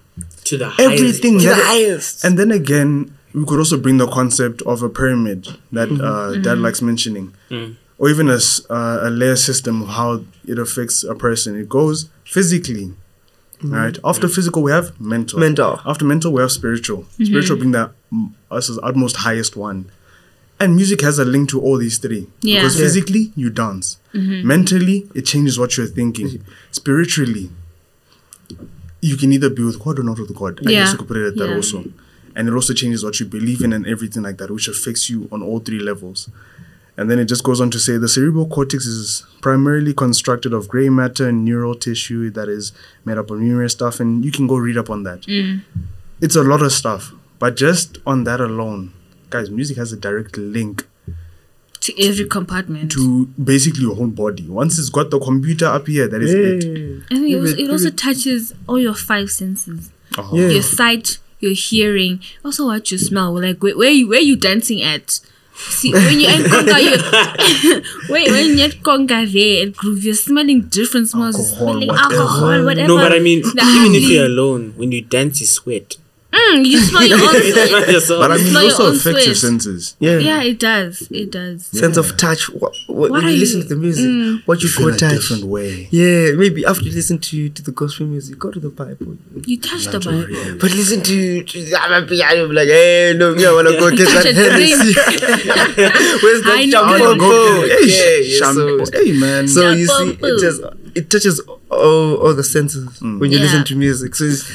To 0.46 0.58
the 0.58 0.74
Everything 0.80 1.40
To 1.40 1.46
the 1.46 1.56
highest. 1.56 2.26
And 2.26 2.40
then 2.40 2.52
again, 2.52 3.16
we 3.34 3.46
could 3.46 3.60
also 3.60 3.78
bring 3.80 3.98
the 3.98 4.08
concept 4.08 4.62
of 4.64 4.84
a 4.84 4.90
pyramid 4.90 5.48
that 5.72 5.90
mm-hmm. 5.90 6.04
uh, 6.04 6.34
Dad 6.34 6.44
mm-hmm. 6.44 6.64
likes 6.64 6.82
mentioning, 6.82 7.34
mm. 7.50 7.76
or 7.98 8.10
even 8.10 8.30
a, 8.30 8.40
uh, 8.70 9.00
a 9.04 9.10
layer 9.10 9.36
system 9.36 9.84
of 9.84 9.90
how 9.90 10.24
it 10.48 10.60
affects 10.60 11.04
a 11.04 11.16
person. 11.16 11.56
It 11.60 11.70
goes 11.70 12.10
physically, 12.26 12.94
mm-hmm. 13.58 13.74
right? 13.74 13.98
After 14.04 14.28
mm. 14.28 14.36
physical, 14.36 14.64
we 14.64 14.72
have 14.72 15.00
mental. 15.00 15.40
Mental. 15.40 15.80
After 15.86 16.06
mental, 16.06 16.34
we 16.34 16.42
have 16.42 16.52
spiritual. 16.52 17.06
Spiritual 17.24 17.58
being 17.58 17.72
the 17.72 17.92
mm, 18.12 18.34
us 18.50 18.70
as 18.70 18.80
utmost 18.84 19.18
highest 19.18 19.56
one. 19.56 19.92
And 20.60 20.76
music 20.76 21.02
has 21.02 21.18
a 21.18 21.26
link 21.26 21.50
to 21.50 21.60
all 21.60 21.80
these 21.80 21.98
three. 21.98 22.28
Yeah. 22.42 22.60
Because 22.60 22.78
physically, 22.78 23.32
you 23.36 23.50
dance. 23.50 23.98
Mentally, 24.14 25.10
it 25.16 25.24
changes 25.24 25.58
what 25.58 25.76
you're 25.76 25.88
thinking. 25.88 26.46
Spiritually, 26.70 27.50
you 29.02 29.18
can 29.18 29.34
either 29.34 29.50
be 29.50 29.64
with 29.64 29.80
God 29.80 29.98
or 29.98 30.04
not 30.04 30.20
with 30.20 30.36
God. 30.36 30.60
I 30.66 30.70
Yeah. 30.70 30.80
guess 30.84 30.92
you 30.92 31.00
could 31.00 31.08
put 31.08 31.18
it 31.18 31.28
at 31.30 31.36
that 31.38 31.50
Yeah. 31.50 31.56
also. 31.56 31.86
And 32.36 32.48
it 32.48 32.54
also 32.54 32.74
changes 32.74 33.04
what 33.04 33.20
you 33.20 33.26
believe 33.26 33.62
in 33.62 33.74
and 33.74 33.86
everything 33.86 34.24
like 34.24 34.38
that, 34.38 34.50
which 34.52 34.68
affects 34.68 35.10
you 35.10 35.28
on 35.32 35.42
all 35.44 35.60
three 35.60 35.80
levels. 35.80 36.30
And 36.98 37.10
then 37.10 37.20
it 37.20 37.26
just 37.26 37.44
goes 37.44 37.60
on 37.62 37.72
to 37.72 37.80
say 37.80 37.98
the 37.98 38.08
cerebral 38.10 38.48
cortex 38.48 38.86
is 38.86 39.26
primarily 39.42 39.94
constructed 39.94 40.54
of 40.54 40.68
gray 40.68 40.90
matter 40.90 41.28
and 41.28 41.44
neural 41.44 41.74
tissue 41.76 42.30
that 42.32 42.48
is 42.50 42.74
made 43.06 43.18
up 43.18 43.32
of 43.32 43.40
numerous 43.40 43.72
stuff. 43.74 44.00
And 44.00 44.24
you 44.24 44.32
can 44.32 44.46
go 44.48 44.56
read 44.58 44.78
up 44.78 44.90
on 44.90 45.04
that. 45.04 45.22
Mm. 45.22 45.62
It's 46.22 46.36
a 46.36 46.44
lot 46.44 46.62
of 46.62 46.72
stuff. 46.72 47.12
But 47.40 47.56
just 47.58 47.98
on 48.06 48.24
that 48.26 48.40
alone, 48.40 48.94
guys, 49.30 49.50
music 49.50 49.78
has 49.78 49.92
a 49.92 49.98
direct 49.98 50.38
link 50.38 50.86
to 51.82 52.00
every 52.08 52.26
compartment. 52.28 52.92
to 52.92 53.26
basically 53.44 53.82
your 53.82 53.96
whole 53.96 54.08
body. 54.08 54.48
Once 54.48 54.78
it's 54.78 54.90
got 54.90 55.10
the 55.10 55.20
computer 55.20 55.66
up 55.66 55.88
here, 55.88 56.08
that 56.08 56.22
is 56.22 56.34
it. 56.34 56.64
Yeah. 56.64 57.00
I 57.10 57.16
think 57.16 57.32
it 57.32 57.40
also, 57.40 57.54
it 57.54 57.60
it- 57.60 57.72
also 57.72 57.90
touches 57.90 58.54
all 58.68 58.78
your 58.80 58.94
five 58.94 59.32
senses. 59.32 59.90
Oh. 60.18 60.30
Yeah. 60.34 60.50
Your 60.50 60.62
sight, 60.62 61.18
your 61.42 61.54
hearing, 61.54 62.22
also 62.46 62.66
what 62.68 62.92
you 62.92 62.98
smell. 62.98 63.34
Like 63.34 63.62
where, 63.62 63.78
where 63.78 63.90
you 63.92 64.08
where 64.08 64.22
you 64.22 64.36
dancing 64.36 64.82
at? 64.82 65.20
See, 65.54 65.94
when 65.94 66.20
you 66.20 66.28
at 66.28 66.40
Conga, 66.46 66.80
you 67.64 67.84
wait, 68.10 68.32
when 68.32 68.58
you're 68.58 68.68
at 68.68 68.76
Conga 68.82 69.32
there 69.32 69.68
at 69.68 69.76
Groove, 69.76 70.04
you're 70.04 70.14
smelling 70.16 70.62
different 70.70 71.10
smells. 71.10 71.38
You're 71.38 71.46
Alcohol, 71.46 71.68
smelling 71.68 71.88
whatever. 71.90 72.18
alcohol, 72.22 72.66
whatever. 72.66 72.88
No, 72.88 72.98
but 72.98 73.14
I 73.14 73.20
mean, 73.20 73.40
even 73.40 73.94
if 73.96 74.10
you're 74.10 74.26
alone, 74.26 74.74
when 74.78 74.92
you 74.92 75.02
dance, 75.02 75.40
you 75.42 75.46
sweat. 75.48 75.98
Mm, 76.32 76.66
you 76.66 76.80
smell 76.80 77.04
your 77.04 77.20
own 77.20 77.28
sweat. 78.02 78.20
But 78.20 78.32
I 78.32 78.38
mean, 78.38 78.48
it 78.48 78.56
also 78.56 78.88
own 78.88 78.96
affects 78.96 79.26
your 79.26 79.36
senses. 79.36 79.96
Yeah. 80.00 80.18
Yeah, 80.20 80.42
it 80.44 80.60
does. 80.60 81.08
It 81.12 81.30
does. 81.30 81.66
Sense 81.66 81.98
of 81.98 82.16
touch. 82.16 82.50
What, 82.50 82.72
what, 82.88 82.98
What 82.98 83.12
when 83.12 83.26
are 83.26 83.30
you 83.30 83.40
listen 83.40 83.62
to 83.62 83.68
the 83.68 83.76
music, 83.76 84.06
Mm. 84.06 84.42
what 84.48 84.62
you, 84.62 84.68
You 84.70 84.74
feel 84.74 84.86
call 84.88 84.96
a 84.96 84.98
touch. 84.98 85.12
different 85.12 85.44
way. 85.46 85.90
Yeah, 85.92 86.32
maybe 86.38 86.66
after 86.66 86.84
you 86.84 86.92
listen 86.94 87.20
to 87.20 87.50
to 87.50 87.62
the 87.62 87.72
gospel 87.74 88.06
music, 88.08 88.40
go 88.40 88.50
to 88.50 88.60
the 88.62 88.70
Bible. 88.70 89.18
You 89.46 89.60
touch 89.60 89.86
the 89.86 89.94
Natural 90.00 90.22
Bible. 90.22 90.28
reality. 90.28 90.58
But 90.60 90.72
listen 90.72 91.02
to, 91.04 91.44
to 91.44 91.58
Amapiano, 91.76 92.48
be 92.50 92.56
like, 92.56 92.68
hey, 92.70 93.14
no, 93.18 93.36
me, 93.36 93.46
I 93.46 93.52
wanna 93.52 93.72
go 93.72 93.90
get 93.96 94.08
that 94.08 94.24
Touch 94.24 94.36
Hennessy. 94.36 94.94
Where's 96.24 96.42
I 96.46 96.66
that 96.66 96.70
know. 96.70 96.84
I 96.84 96.92
wanna 96.92 97.04
shampoo? 97.04 97.20
go 97.20 97.68
get- 97.68 97.88
Yeah, 97.88 97.96
Hey, 97.96 98.22
yeah, 98.26 98.38
shampoo. 98.40 98.86
so, 98.86 98.92
Hey, 99.04 99.12
man. 99.20 99.48
so 99.48 99.72
you 99.72 99.86
see, 99.88 100.18
it 100.22 100.40
just 100.40 100.62
it 100.96 101.10
touches 101.10 101.40
all, 101.70 102.16
all 102.18 102.34
the 102.34 102.44
senses 102.44 103.02
when 103.02 103.32
you 103.32 103.38
Yeah. 103.38 103.44
listen 103.44 103.64
to 103.66 103.76
music. 103.76 104.16
So, 104.16 104.26
it's, 104.26 104.50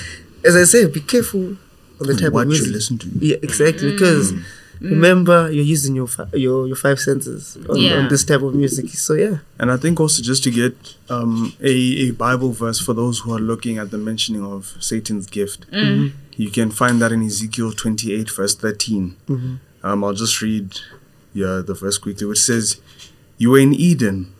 as 0.44 0.56
I 0.56 0.64
say, 0.64 0.86
be 0.86 1.00
careful 1.00 1.56
on 2.00 2.06
the 2.06 2.14
type 2.14 2.32
what 2.32 2.46
of 2.46 2.52
you 2.52 2.66
listen 2.72 2.98
to. 2.98 3.08
Yeah, 3.18 3.36
exactly. 3.42 3.92
Because 3.92 4.32
remember, 4.80 5.50
you're 5.50 5.64
using 5.64 5.96
your 5.96 6.06
fi- 6.06 6.28
your 6.34 6.66
your 6.66 6.76
five 6.76 6.98
senses 7.00 7.56
on, 7.68 7.76
Yeah. 7.76 7.94
on 7.98 8.08
this 8.08 8.24
type 8.24 8.42
of 8.42 8.54
music. 8.54 8.88
So 8.90 9.14
yeah, 9.14 9.38
And 9.58 9.70
I 9.70 9.76
think 9.76 9.98
also 10.00 10.22
just 10.22 10.44
to 10.44 10.50
get 10.50 10.76
um, 11.08 11.54
a, 11.62 11.70
a 12.08 12.10
Bible 12.12 12.52
verse 12.52 12.78
for 12.80 12.92
those 12.94 13.20
who 13.20 13.34
are 13.34 13.38
looking 13.40 13.78
at 13.78 13.90
the 13.90 13.98
mentioning 13.98 14.44
of 14.44 14.76
Satan's 14.80 15.26
gift, 15.26 15.66
you 15.72 16.50
can 16.50 16.70
find 16.70 17.00
that 17.00 17.12
in 17.12 17.22
Ezekiel 17.22 17.72
28, 17.72 18.30
verse 18.30 18.54
13. 18.54 19.16
Um, 19.82 20.04
I'll 20.04 20.12
just 20.12 20.42
read 20.42 20.74
yeah, 21.32 21.62
the 21.64 21.74
verse 21.74 21.96
quickly, 21.98 22.26
which 22.26 22.40
says, 22.40 22.80
You 23.38 23.50
were 23.50 23.58
in 23.60 23.72
Eden. 23.74 24.32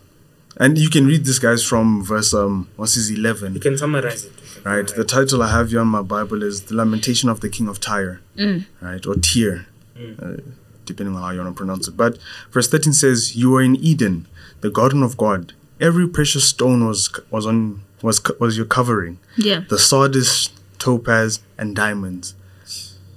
And 0.59 0.79
you 0.79 0.89
can 0.89 1.07
read 1.07 1.25
this, 1.27 1.39
guys, 1.39 1.63
from 1.63 2.03
verse, 2.03 2.33
um, 2.33 2.69
what's 2.77 2.95
his 2.95 3.11
11. 3.11 3.55
You 3.55 3.61
can 3.61 3.77
summarize 3.77 4.25
it. 4.25 4.33
You 4.67 4.75
can 4.75 4.79
Right. 4.79 4.89
The 4.89 5.05
title 5.05 5.43
I 5.43 5.51
have 5.53 5.71
here 5.71 5.81
on 5.81 5.87
my 5.87 6.03
Bible 6.03 6.43
is 6.43 6.63
The 6.63 6.75
Lamentation 6.75 7.29
of 7.29 7.41
the 7.41 7.49
King 7.49 7.69
of 7.69 7.79
Tyre. 7.79 8.21
Mm. 8.37 8.67
Right. 8.81 9.07
Or 9.07 9.15
Tyr, 9.15 9.67
uh, 9.95 9.99
mm. 9.99 10.53
depending 10.85 11.15
on 11.15 11.23
how 11.23 11.31
you 11.31 11.39
want 11.39 11.55
to 11.55 11.57
pronounce 11.57 11.87
it. 11.87 11.97
But 11.97 12.19
verse 12.51 12.69
13 12.69 12.93
says, 12.93 13.37
You 13.37 13.51
were 13.51 13.63
in 13.63 13.77
Eden, 13.77 14.27
the 14.63 14.71
garden 14.71 15.05
of 15.05 15.17
God. 15.17 15.53
Every 15.81 16.09
precious 16.09 16.49
stone 16.49 16.85
was 16.85 17.11
was 17.31 17.47
on 17.47 17.83
was 18.03 18.21
was 18.41 18.57
your 18.57 18.67
covering. 18.67 19.19
Yeah. 19.37 19.61
The 19.69 19.79
sardius, 19.79 20.51
topaz, 20.79 21.41
and 21.57 21.77
diamonds. 21.77 22.35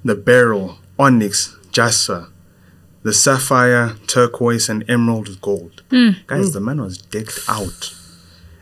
The 0.04 0.16
beryl, 0.16 0.78
onyx, 1.00 1.58
jasper. 1.72 2.28
The 3.02 3.14
sapphire, 3.14 3.96
turquoise, 4.08 4.70
and 4.70 4.88
emerald 4.90 5.30
with 5.30 5.42
gold. 5.42 5.82
Mm. 5.90 6.28
Guys, 6.28 6.54
the 6.54 6.60
man 6.60 6.82
was 6.82 6.98
decked 6.98 7.40
out. 7.48 7.96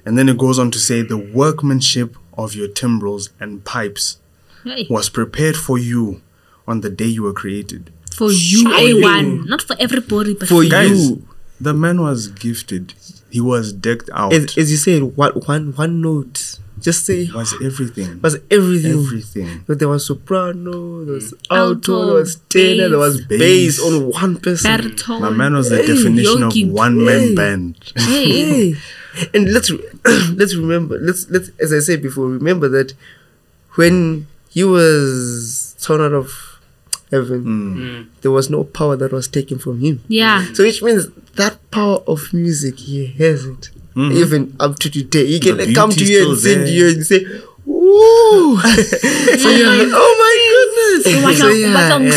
And 0.05 0.17
then 0.17 0.29
it 0.29 0.37
goes 0.37 0.57
on 0.57 0.71
to 0.71 0.79
say, 0.79 1.01
The 1.01 1.17
workmanship 1.17 2.15
of 2.37 2.53
your 2.55 2.67
timbrels 2.67 3.29
and 3.39 3.63
pipes 3.65 4.17
Hey. 4.63 4.87
was 4.89 5.09
prepared 5.09 5.55
for 5.57 5.77
you 5.77 6.21
on 6.67 6.81
the 6.81 6.89
day 6.89 7.05
you 7.05 7.23
were 7.23 7.33
created. 7.33 7.91
For 8.15 8.31
you, 8.31 8.65
A1. 8.65 9.45
Not 9.47 9.61
for 9.61 9.75
everybody, 9.79 10.33
but 10.33 10.47
For 10.47 10.63
for, 10.63 10.63
you. 10.63 11.27
The 11.61 11.73
man 11.73 12.01
was 12.01 12.27
gifted. 12.27 12.93
He 13.29 13.39
was 13.41 13.73
decked 13.73 14.09
out. 14.13 14.33
as, 14.33 14.57
as 14.57 14.71
you 14.71 14.77
said, 14.77 15.15
what 15.17 15.47
one 15.47 15.73
one 15.75 16.01
note, 16.01 16.59
just 16.79 17.05
say 17.05 17.29
was 17.33 17.53
everything. 17.63 18.19
was 18.21 18.37
everything. 18.51 18.91
Everything. 18.91 19.63
But 19.67 19.79
there 19.79 19.87
was 19.87 20.05
soprano, 20.05 21.03
there 21.05 21.15
was 21.15 21.33
alto, 21.49 21.93
Alto, 21.93 22.05
there 22.05 22.13
was 22.15 22.35
tenor, 22.49 22.89
there 22.89 22.97
was 22.99 23.21
bass. 23.21 23.39
bass 23.39 23.79
on 23.81 24.09
one 24.11 24.37
person. 24.37 24.69
baritone. 24.77 25.21
My 25.21 25.29
man 25.31 25.53
was 25.55 25.69
the 25.69 25.77
Hey, 25.77 25.87
definition 25.87 26.43
of 26.43 26.53
one 26.71 27.03
man 27.03 27.19
Hey. 27.19 27.35
band. 27.35 27.75
Hey. 27.95 28.75
Hey, 29.17 29.27
and 29.33 29.51
let's 29.53 29.69
re- 29.71 29.83
let's 30.35 30.55
remember 30.55 30.97
let's 30.99 31.29
let's 31.29 31.49
as 31.59 31.71
I 31.73 31.79
said 31.79 32.01
before, 32.01 32.27
remember 32.27 32.67
that 32.69 32.93
when 33.75 34.27
he 34.49 34.63
was 34.63 35.75
thrown 35.79 36.01
out 36.01 36.13
of 36.13 36.31
heaven, 37.11 37.43
Mm. 37.45 38.05
there 38.21 38.31
was 38.31 38.49
no 38.49 38.63
power 38.63 38.95
that 38.97 39.11
was 39.11 39.27
taken 39.27 39.57
from 39.59 39.79
him. 39.79 40.01
Yeah. 40.07 40.45
Hmm. 40.45 40.53
So 40.53 40.63
which 40.63 40.81
means 40.81 41.07
that 41.35 41.57
power 41.71 41.97
of 42.07 42.33
music 42.33 42.79
he 42.79 43.07
has 43.23 43.45
it. 43.45 43.69
Hmm. 43.93 44.11
Even 44.11 44.55
up 44.59 44.77
to 44.79 44.89
today. 44.89 45.25
He 45.25 45.39
can 45.39 45.57
like, 45.57 45.73
come 45.73 45.89
to 45.91 46.05
you 46.05 46.29
and 46.29 46.37
still 46.37 46.53
sing 46.65 46.67
you 46.67 46.87
and 46.89 47.05
say, 47.05 47.25
Ooh 47.67 48.57
so 49.41 49.49
you're 49.49 49.67
like, 49.67 49.89
Oh 49.91 50.13
my 50.23 50.33
goodness. 50.53 51.03
So, 51.37 51.47
yeah, 51.49 51.67
But 51.73 51.87
yeah. 52.03 52.11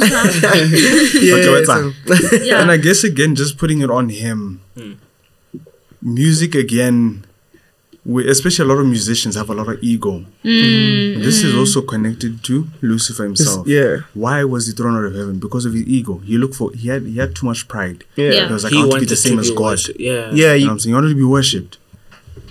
yeah. 1.20 1.36
Yeah, 1.36 1.64
so- 1.64 2.36
Yeah. 2.44 2.60
And 2.62 2.70
I 2.70 2.76
guess 2.78 3.04
again, 3.04 3.34
just 3.34 3.58
putting 3.58 3.80
it 3.80 3.90
on 3.90 4.08
him, 4.08 4.60
music 6.02 6.54
again, 6.54 7.24
we, 8.04 8.26
especially 8.28 8.64
a 8.64 8.68
lot 8.68 8.80
of 8.80 8.86
musicians 8.86 9.34
have 9.34 9.50
a 9.50 9.54
lot 9.54 9.68
of 9.68 9.78
ego. 9.82 10.24
Mm. 10.42 11.22
This 11.22 11.42
is 11.42 11.54
also 11.54 11.82
connected 11.82 12.42
to 12.44 12.66
Lucifer 12.80 13.24
himself. 13.24 13.66
yeah. 13.68 13.98
Why 14.14 14.42
was 14.44 14.66
he 14.66 14.72
thrown 14.72 14.96
out 14.96 15.04
of 15.04 15.14
heaven? 15.14 15.38
Because 15.38 15.66
of 15.66 15.74
his 15.74 15.82
ego. 15.86 16.18
He 16.18 16.38
looked 16.38 16.54
for 16.54 16.72
he 16.72 16.88
had 16.88 17.02
he 17.02 17.18
had 17.18 17.34
too 17.36 17.46
much 17.46 17.68
pride. 17.68 18.04
Yeah. 18.16 18.46
He 18.46 18.52
was 18.52 18.64
like, 18.64 18.72
he 18.72 18.78
I 18.78 18.82
want 18.82 18.94
to 18.94 19.00
be 19.00 19.06
the 19.06 19.16
same 19.16 19.38
as 19.38 19.50
God. 19.50 19.60
worshipped. 19.60 20.00
Yeah. 20.00 20.30
Yeah, 20.32 20.54
You 20.54 20.60
know 20.64 20.66
what 20.68 20.72
I'm 20.72 20.78
saying? 20.80 20.90
He 20.92 20.94
wanted 20.94 21.08
to 21.10 21.14
be 21.16 21.24
worshipped. 21.24 21.76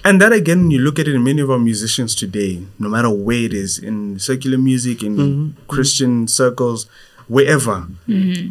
And 0.06 0.22
that 0.22 0.32
again, 0.32 0.60
when 0.62 0.72
you 0.72 0.80
look 0.80 0.97
at 1.00 1.08
it 1.08 1.16
in 1.16 1.24
many 1.24 1.41
of 1.41 1.50
our 1.52 1.60
musicians 1.60 2.16
today, 2.16 2.64
no 2.78 2.88
matter 2.88 3.10
where 3.10 3.43
it 3.43 3.54
is, 3.54 3.80
in 3.80 4.18
secular 4.20 4.58
music, 4.58 5.04
in 5.04 5.18
Mm-hmm. 5.18 5.66
Christian 5.68 6.28
circles, 6.28 6.86
wherever, 7.28 7.88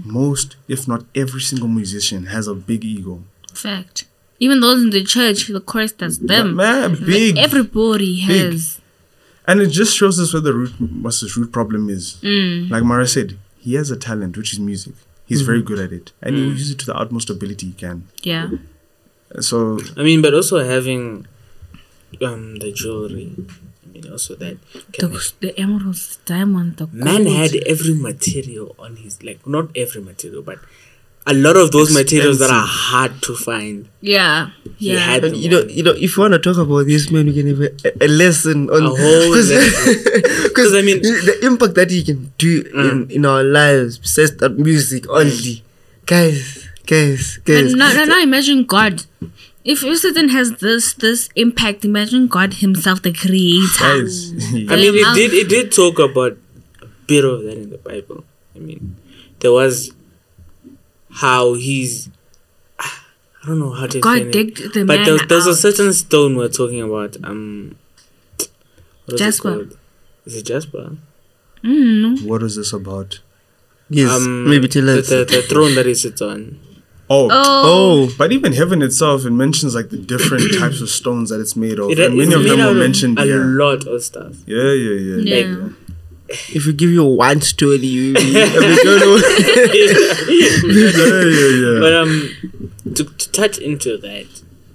most, 0.05 0.57
if 0.69 0.87
not 0.87 1.05
every 1.15 1.41
single 1.41 1.69
musician 1.69 2.27
has 2.27 2.49
a 2.49 2.55
big 2.55 2.85
ego. 2.85 3.23
Fact. 3.55 4.05
Even 4.41 4.61
those 4.61 4.83
in 4.83 4.91
the 4.91 5.03
church, 5.03 5.49
the 5.49 5.61
chorus 5.61 5.93
does 5.93 6.19
them. 6.19 6.55
Man, 6.57 6.91
Like, 6.91 7.05
big. 7.07 7.39
everybody 7.39 8.25
Big. 8.27 8.53
has. 8.53 8.81
And 9.47 9.61
it 9.61 9.69
just 9.69 9.97
shows 9.97 10.21
us 10.21 10.33
where 10.33 10.43
the 10.43 10.53
root, 10.55 10.73
what 10.81 11.15
his 11.15 11.37
root 11.37 11.51
problem 11.53 11.89
is. 11.91 12.19
Mm. 12.23 12.71
Like 12.71 12.85
Mara 12.85 13.07
said, 13.07 13.39
he 13.59 13.75
has 13.75 13.91
a 13.91 13.97
talent, 13.97 14.37
which 14.37 14.53
is 14.53 14.61
music. 14.61 14.95
He's 15.27 15.39
Mm-hmm. 15.41 15.47
very 15.47 15.63
good 15.63 15.79
at 15.79 15.93
it. 15.93 16.13
And 16.23 16.37
Mm. 16.37 16.39
he 16.39 16.45
uses 16.51 16.71
it 16.73 16.79
to 16.81 16.87
the 16.87 16.97
utmost 16.97 17.31
ability 17.31 17.67
he 17.67 17.73
can. 17.73 18.05
Yeah. 18.23 18.51
So, 19.41 19.79
I 19.97 20.03
mean, 20.03 20.23
but 20.23 20.33
also 20.35 20.59
having 20.65 21.27
um 22.23 22.57
the 22.57 22.73
jewelry. 22.73 23.35
I 23.85 23.89
mean, 23.93 24.11
also 24.11 24.35
that. 24.37 24.57
The, 24.99 25.33
the 25.41 25.59
emeralds, 25.59 26.19
diamond, 26.25 26.77
the 26.79 26.87
gold. 26.87 27.05
Man 27.05 27.27
had 27.27 27.55
every 27.67 27.95
material 27.95 28.75
on 28.79 28.97
his 28.97 29.23
like 29.23 29.47
not 29.47 29.71
every 29.77 30.01
material, 30.01 30.43
but 30.43 30.59
a 31.29 31.35
lot 31.35 31.57
of 31.57 31.71
those 31.73 31.93
materials 31.93 32.39
that 32.39 32.51
are 32.51 32.67
hard 32.67 33.23
to 33.23 33.37
find. 33.37 33.89
Yeah. 34.01 34.51
Yeah. 34.79 35.17
and 35.17 35.37
you 35.37 35.51
know, 35.51 35.61
you 35.65 35.83
know, 35.83 35.93
if 35.93 36.17
you 36.17 36.23
want 36.23 36.33
to 36.33 36.39
talk 36.39 36.57
about 36.57 36.87
this, 36.87 37.11
man, 37.11 37.27
we 37.27 37.35
can 37.35 37.49
have 37.49 37.61
a, 37.61 38.05
a 38.05 38.09
lesson 38.09 38.71
on 38.71 38.83
A 38.85 38.89
whole 38.89 39.31
lesson. 39.37 39.61
because 40.49 40.75
I 40.75 40.81
mean- 40.81 41.03
the 41.03 41.39
impact 41.43 41.75
that 41.75 41.91
he 41.91 42.03
can 42.03 42.33
do 42.39 42.65
mm. 42.65 42.91
in, 42.91 43.11
in 43.11 43.27
our 43.27 43.45
lives 43.45 43.99
besides 43.99 44.37
that 44.39 44.59
music 44.59 45.09
only, 45.11 45.63
guys, 46.07 46.67
guys, 46.87 47.37
guys. 47.45 47.73
And 47.73 47.79
now, 47.79 47.93
now, 47.93 48.05
now 48.05 48.23
imagine 48.23 48.65
God. 48.65 49.05
If 49.65 49.81
Satan 49.81 50.31
has 50.31 50.53
this 50.59 50.95
this 50.95 51.29
impact, 51.37 51.85
imagine 51.85 52.29
God 52.29 52.55
Himself, 52.55 53.03
the 53.03 53.13
Creator. 53.13 53.69
guys, 53.79 54.33
I 54.33 54.77
mean, 54.77 54.95
it 54.95 55.15
did 55.15 55.35
it 55.35 55.49
did 55.51 55.73
talk 55.73 55.99
about 55.99 56.39
a 56.81 56.87
bit 57.07 57.23
of 57.23 57.43
that 57.43 57.59
in 57.59 57.69
the 57.69 57.77
Bible. 57.77 58.25
I 58.57 58.61
mean, 58.61 58.97
there 59.41 59.53
was 59.53 59.93
how 61.21 61.55
he's. 61.55 62.09
I 62.81 63.47
don't 63.47 63.61
know 63.61 63.71
how 63.73 63.87
to 63.87 64.01
God 64.01 64.19
explain 64.19 64.29
it. 64.29 64.33
digged 64.57 64.75
the 64.75 64.85
but 64.85 64.97
man 64.99 65.07
there's, 65.07 65.27
there's 65.29 65.47
a 65.47 65.55
certain 65.57 65.93
stone 65.93 66.37
we're 66.37 66.49
talking 66.49 66.83
about. 66.83 67.17
Um, 67.25 67.77
what 69.07 69.15
is 69.15 69.21
Jasper. 69.21 69.43
called? 69.55 69.79
Is 70.27 70.37
it 70.37 70.43
Jasper? 70.47 70.97
Mm, 71.65 72.27
what 72.27 72.43
is 72.43 72.57
this 72.57 72.73
about? 72.73 73.21
yes, 73.89 74.11
Um, 74.11 74.49
maybe 74.51 74.69
tell 74.69 74.85
the, 74.85 74.99
us. 74.99 75.09
the, 75.09 75.25
the 75.25 75.43
throne 75.43 75.75
that 75.77 75.87
he 75.87 75.95
sits 75.95 76.21
on. 76.21 76.59
Oh, 77.11 77.29
oh, 77.33 78.09
oh, 78.11 78.15
But 78.19 78.33
even 78.33 78.53
heaven 78.53 78.83
itself, 78.83 79.25
it 79.25 79.31
mentions 79.31 79.75
like 79.75 79.89
the 79.89 79.97
different 79.97 80.53
types 80.59 80.83
of 80.83 80.91
stones 80.91 81.31
that 81.31 81.41
it's 81.41 81.57
made 81.57 81.79
of. 81.79 81.91
It, 81.91 81.99
and 81.99 82.17
many 82.19 82.35
of 82.35 82.43
them 82.43 82.59
made 82.59 82.65
were 82.65 82.69
out 82.71 82.71
of 82.73 82.77
mentioned 82.77 83.19
a 83.19 83.23
here. 83.25 83.43
lot 83.45 83.87
of 83.87 84.03
stuff. 84.05 84.35
Yeah, 84.47 84.73
yeah, 84.73 85.17
yeah. 85.17 85.37
yeah. 85.47 85.69
If 86.29 86.67
we 86.67 86.73
give 86.73 86.91
you 86.91 87.05
one 87.05 87.41
story, 87.41 87.77
you, 87.79 88.03
you 88.03 88.15
we 88.15 88.33
don't 88.85 89.01
know. 89.01 89.17
yeah, 89.73 89.99
yeah, 90.69 91.55
yeah. 91.65 91.81
But 91.81 91.95
um, 91.95 92.95
to, 92.95 93.05
to 93.05 93.33
touch 93.33 93.59
into 93.59 93.97
that, 93.99 94.27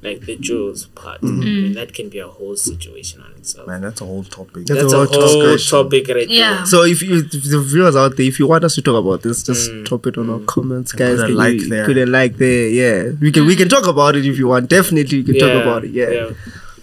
like 0.01 0.21
the 0.21 0.35
jewels 0.35 0.87
part, 0.87 1.21
mm-hmm. 1.21 1.41
I 1.41 1.45
mean, 1.45 1.63
mm-hmm. 1.65 1.73
that 1.73 1.93
can 1.93 2.09
be 2.09 2.19
a 2.19 2.27
whole 2.27 2.55
situation 2.55 3.21
on 3.21 3.31
itself. 3.33 3.67
Man, 3.67 3.81
that's 3.81 4.01
a 4.01 4.05
whole 4.05 4.23
topic. 4.23 4.65
That's 4.65 4.81
That's 4.81 4.93
a 4.93 4.99
a 5.01 5.05
whole 5.05 5.47
whole 5.47 5.57
topic 5.57 6.07
right 6.09 6.27
Yeah. 6.27 6.55
there. 6.57 6.65
So 6.65 6.83
if 6.83 7.01
you, 7.01 7.19
if 7.19 7.31
the 7.31 7.61
viewers 7.61 7.95
out 7.95 8.17
there, 8.17 8.25
if 8.25 8.39
you 8.39 8.47
want 8.47 8.63
us 8.63 8.75
to 8.75 8.81
talk 8.81 8.95
about 8.95 9.21
this, 9.21 9.43
just 9.43 9.71
mm. 9.71 9.85
drop 9.85 10.07
it 10.07 10.17
on 10.17 10.29
our 10.29 10.39
mm. 10.39 10.45
comments, 10.47 10.91
guys. 10.91 11.19
put 11.19 11.25
a 11.25 11.27
Can 11.27 11.35
like 11.35 11.53
you- 11.53 11.69
there. 11.69 11.85
Put 11.85 11.97
a 11.97 12.05
like 12.05 12.37
there. 12.37 12.67
Yeah, 12.69 13.11
we 13.21 13.31
can 13.31 13.45
we 13.45 13.55
can 13.55 13.69
talk 13.69 13.87
about 13.87 14.15
it 14.15 14.25
if 14.25 14.37
you 14.37 14.47
want. 14.47 14.69
Definitely, 14.69 15.19
we 15.19 15.23
can 15.23 15.39
talk 15.39 15.61
about 15.61 15.85
it. 15.85 15.91
Yeah. 15.91 16.31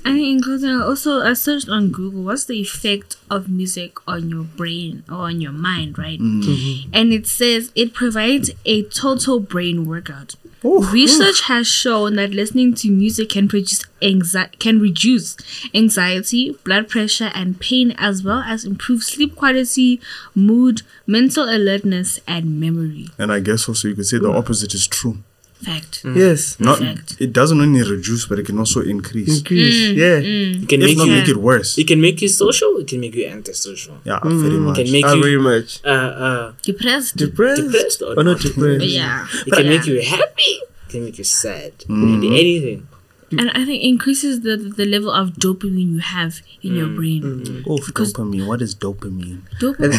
I 0.05 0.13
think 0.13 0.37
in 0.39 0.43
closing, 0.43 0.71
also 0.71 1.21
I 1.21 1.35
searched 1.35 1.69
on 1.69 1.91
Google 1.91 2.23
what's 2.23 2.45
the 2.45 2.59
effect 2.61 3.17
of 3.31 3.49
music 3.49 3.97
on 4.09 4.31
your 4.31 4.45
brain 4.45 5.05
or 5.09 5.17
on 5.17 5.41
your 5.41 5.53
mind, 5.53 5.99
right? 5.99 6.19
Mm-hmm. 6.19 6.51
Mm-hmm. 6.51 6.91
And 6.95 7.13
it 7.13 7.27
says 7.27 7.71
it 7.75 7.93
provides 7.95 8.51
a 8.65 8.83
total 8.85 9.41
brain 9.41 9.87
workout. 9.87 10.37
Research 10.63 11.43
has 11.43 11.67
shown 11.67 12.17
that 12.17 12.31
listening 12.33 12.75
to 12.75 12.91
music 12.91 13.31
can 13.31 13.49
produce 13.49 13.83
anxi- 14.03 14.59
can 14.59 14.79
reduce 14.79 15.37
anxiety, 15.75 16.57
blood 16.65 16.89
pressure, 16.89 17.31
and 17.35 17.59
pain, 17.59 17.95
as 17.97 18.23
well 18.23 18.41
as 18.41 18.67
improve 18.67 19.03
sleep 19.03 19.35
quality, 19.37 20.01
mood, 20.35 20.83
mental 21.07 21.45
alertness, 21.45 22.21
and 22.27 22.61
memory. 22.61 23.09
And 23.19 23.33
I 23.33 23.41
guess 23.41 23.69
also 23.69 23.89
you 23.89 23.95
could 23.95 24.07
say 24.07 24.19
the 24.19 24.31
opposite 24.31 24.75
is 24.75 24.87
true. 24.87 25.23
Fact. 25.65 26.03
Yes. 26.25 26.59
Not 26.59 26.79
Fact. 26.79 27.17
it 27.21 27.33
doesn't 27.33 27.61
only 27.61 27.83
reduce, 27.83 28.27
but 28.27 28.39
it 28.39 28.47
can 28.47 28.59
also 28.59 28.81
increase. 28.81 29.39
Increase. 29.39 29.91
Yeah. 30.03 30.19
It 30.23 30.69
can 30.69 30.81
If 30.83 30.89
make 30.89 30.99
not 30.99 31.07
you. 31.09 31.13
make 31.19 31.29
it 31.29 31.37
worse. 31.37 31.77
It 31.79 31.87
can 31.87 32.01
make 32.01 32.21
you 32.23 32.29
social. 32.29 32.77
It 32.79 32.87
can 32.89 33.01
make 33.01 33.15
you 33.15 33.27
antisocial. 33.27 33.97
Yeah, 34.05 34.21
very 34.25 34.59
much. 34.67 34.79
It 34.79 34.85
can 34.85 34.93
make 34.93 35.05
Ah, 35.07 35.15
you 35.15 35.23
very 35.23 35.39
much. 35.51 35.69
uh, 35.85 35.89
uh, 36.27 36.53
Depressed. 36.63 37.17
Depressed. 37.17 37.63
depressed 37.63 38.01
or 38.03 38.13
Or 38.19 38.25
not 38.25 38.39
not. 38.39 38.41
depressed. 38.41 38.85
yeah. 38.87 39.27
It 39.47 39.53
can 39.53 39.67
make 39.69 39.87
you 39.87 40.01
happy. 40.03 40.53
It 40.87 40.89
can 40.91 41.05
make 41.05 41.19
you 41.19 41.25
sad. 41.25 41.73
It 41.81 41.87
can 41.87 42.21
be 42.21 42.29
anything. 42.43 42.89
And 43.33 43.51
I 43.51 43.65
think 43.65 43.83
increases 43.85 44.41
the 44.41 44.57
the 44.57 44.85
level 44.85 45.11
of 45.11 45.35
dopamine 45.35 45.93
you 45.93 45.99
have 46.01 46.41
in 46.63 46.75
your 46.75 46.89
brain. 46.89 47.23
Oh, 47.69 47.79
dopamine. 47.79 48.47
What 48.47 48.61
is 48.63 48.75
dopamine? 48.75 49.43
Dopamine. 49.61 49.95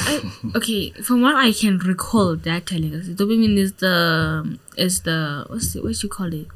I, 0.53 0.57
okay, 0.57 0.91
from 1.03 1.21
what 1.21 1.35
I 1.35 1.51
can 1.53 1.77
recall, 1.79 2.35
that 2.35 2.65
telling 2.65 2.93
us 2.95 3.07
dopamine 3.07 3.57
is 3.57 3.73
the 3.73 4.57
is 4.77 5.01
the 5.01 5.45
what's 5.47 5.75
it, 5.75 5.83
what 5.83 6.01
you 6.03 6.09
call 6.09 6.33
it? 6.33 6.47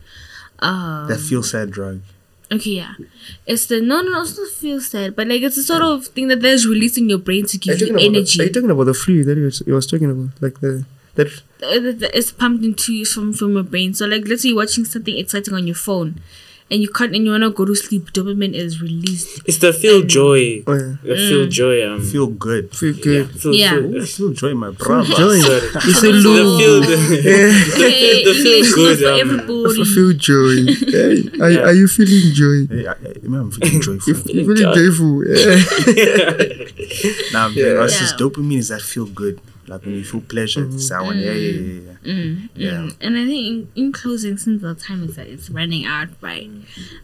Um, 0.59 1.07
That 1.07 1.19
feel 1.19 1.43
sad 1.43 1.71
drug. 1.71 2.01
okay, 2.51 2.71
yeah, 2.71 2.93
it's 3.45 3.65
the 3.67 3.81
no, 3.81 4.01
no, 4.01 4.21
it's 4.21 4.37
not 4.37 4.49
feel 4.49 4.79
sad, 4.81 5.15
but 5.15 5.27
like 5.27 5.41
it's 5.41 5.55
the 5.57 5.63
sort 5.63 5.81
of 5.81 6.07
thing 6.07 6.27
that 6.29 6.41
there's 6.41 6.65
released 6.67 6.97
in 6.97 7.09
your 7.09 7.17
brain 7.19 7.45
to 7.45 7.57
Are 7.57 7.73
you 7.73 7.79
give 7.79 7.87
you 7.89 7.97
energy. 7.99 8.37
The, 8.37 8.43
are 8.43 8.47
you 8.47 8.53
talking 8.53 8.71
about 8.71 8.83
the 8.85 8.93
fluid 8.93 9.25
that 9.27 9.37
you 9.37 9.45
was, 9.45 9.63
you 9.65 9.73
was 9.73 9.87
talking 9.87 10.09
about? 10.11 10.29
Like 10.41 10.59
the 10.61 10.85
that 11.15 11.27
Uh, 11.63 11.79
that- 11.79 11.99
that 11.99 12.11
It's 12.17 12.31
pumped 12.31 12.63
into 12.63 12.93
you 12.93 13.05
from 13.05 13.33
from 13.33 13.53
your 13.53 13.63
brain. 13.63 13.93
So 13.93 14.05
like, 14.05 14.27
let's 14.27 14.41
say 14.43 14.49
you're 14.49 14.57
watching 14.63 14.85
something 14.85 15.17
exciting 15.17 15.53
on 15.53 15.65
your 15.67 15.75
phone, 15.75 16.19
and 16.71 16.81
you 16.81 16.89
can't 16.89 17.13
and 17.15 17.23
you 17.25 17.31
wanna 17.31 17.49
go 17.51 17.63
to 17.65 17.75
sleep. 17.75 18.11
Dopamine 18.11 18.53
is 18.55 18.81
released. 18.81 19.41
It's 19.45 19.59
the 19.59 19.71
feel 19.71 20.01
joy. 20.01 20.63
oh 20.65 20.73
yeah, 20.73 20.95
The 21.03 21.15
feel 21.29 21.45
joy. 21.47 21.87
Um, 21.87 22.01
Feel 22.01 22.27
good. 22.27 22.73
feel 22.75 22.93
yeah, 22.95 23.03
good. 23.03 23.29
feel, 23.41 23.53
Yeah. 23.53 23.69
feel- 23.79 24.01
I 24.01 24.05
feel 24.05 24.31
joy, 24.33 24.53
my 24.55 24.71
brother. 24.71 25.13
Joy. 25.13 25.39
Sorry. 25.41 25.61
You 25.85 25.93
say 25.93 26.11
the 26.11 26.21
low. 26.25 26.57
feel. 26.57 26.81
The, 26.81 26.97
Okay, 27.85 28.23
the 28.25 28.33
feel 28.33 28.53
English 28.65 28.73
good, 28.73 28.99
not 29.01 29.05
for 29.05 29.13
um, 29.13 29.19
everybody. 29.21 29.83
Feel 29.95 30.11
joy. 30.13 30.55
Hey, 30.89 31.39
are, 31.41 31.51
Yeah. 31.51 31.59
are 31.69 31.73
you 31.73 31.87
feeling 31.87 32.33
joy? 32.33 32.57
Hey, 32.73 32.87
I, 32.87 32.91
I, 32.93 32.95
I'm 33.25 33.51
feeling 33.51 33.81
joyful. 33.87 34.07
You 34.13 34.15
Feeling 34.15 34.45
feeling 34.55 34.73
joyful? 34.73 35.13
Yeah. 35.27 36.65
Nah, 37.33 37.47
Yeah. 37.49 37.73
yeah. 37.73 37.83
us 37.85 37.93
is 38.01 38.11
Yeah. 38.11 38.17
dopamine 38.17 38.57
is 38.59 38.69
that 38.69 38.81
feel 38.81 39.05
good. 39.05 39.39
Like 39.67 39.83
when 39.85 39.95
you 39.95 40.03
feel 40.03 40.21
pleasure. 40.21 40.65
It's 40.65 40.89
that 40.89 41.03
one. 41.03 41.17
Yeah, 41.17 41.31
yeah, 41.33 41.59
yeah, 41.59 41.81
yeah. 42.03 42.13
Mm, 42.13 42.49
Yeah. 42.55 42.89
And 43.01 43.17
I 43.17 43.25
think 43.25 43.47
in, 43.47 43.71
in 43.85 43.91
closing, 43.91 44.37
since 44.37 44.61
the 44.61 44.75
time 44.75 45.03
is 45.03 45.15
that 45.15 45.27
it's 45.27 45.49
running 45.49 45.85
out, 45.85 46.09
right? 46.21 46.49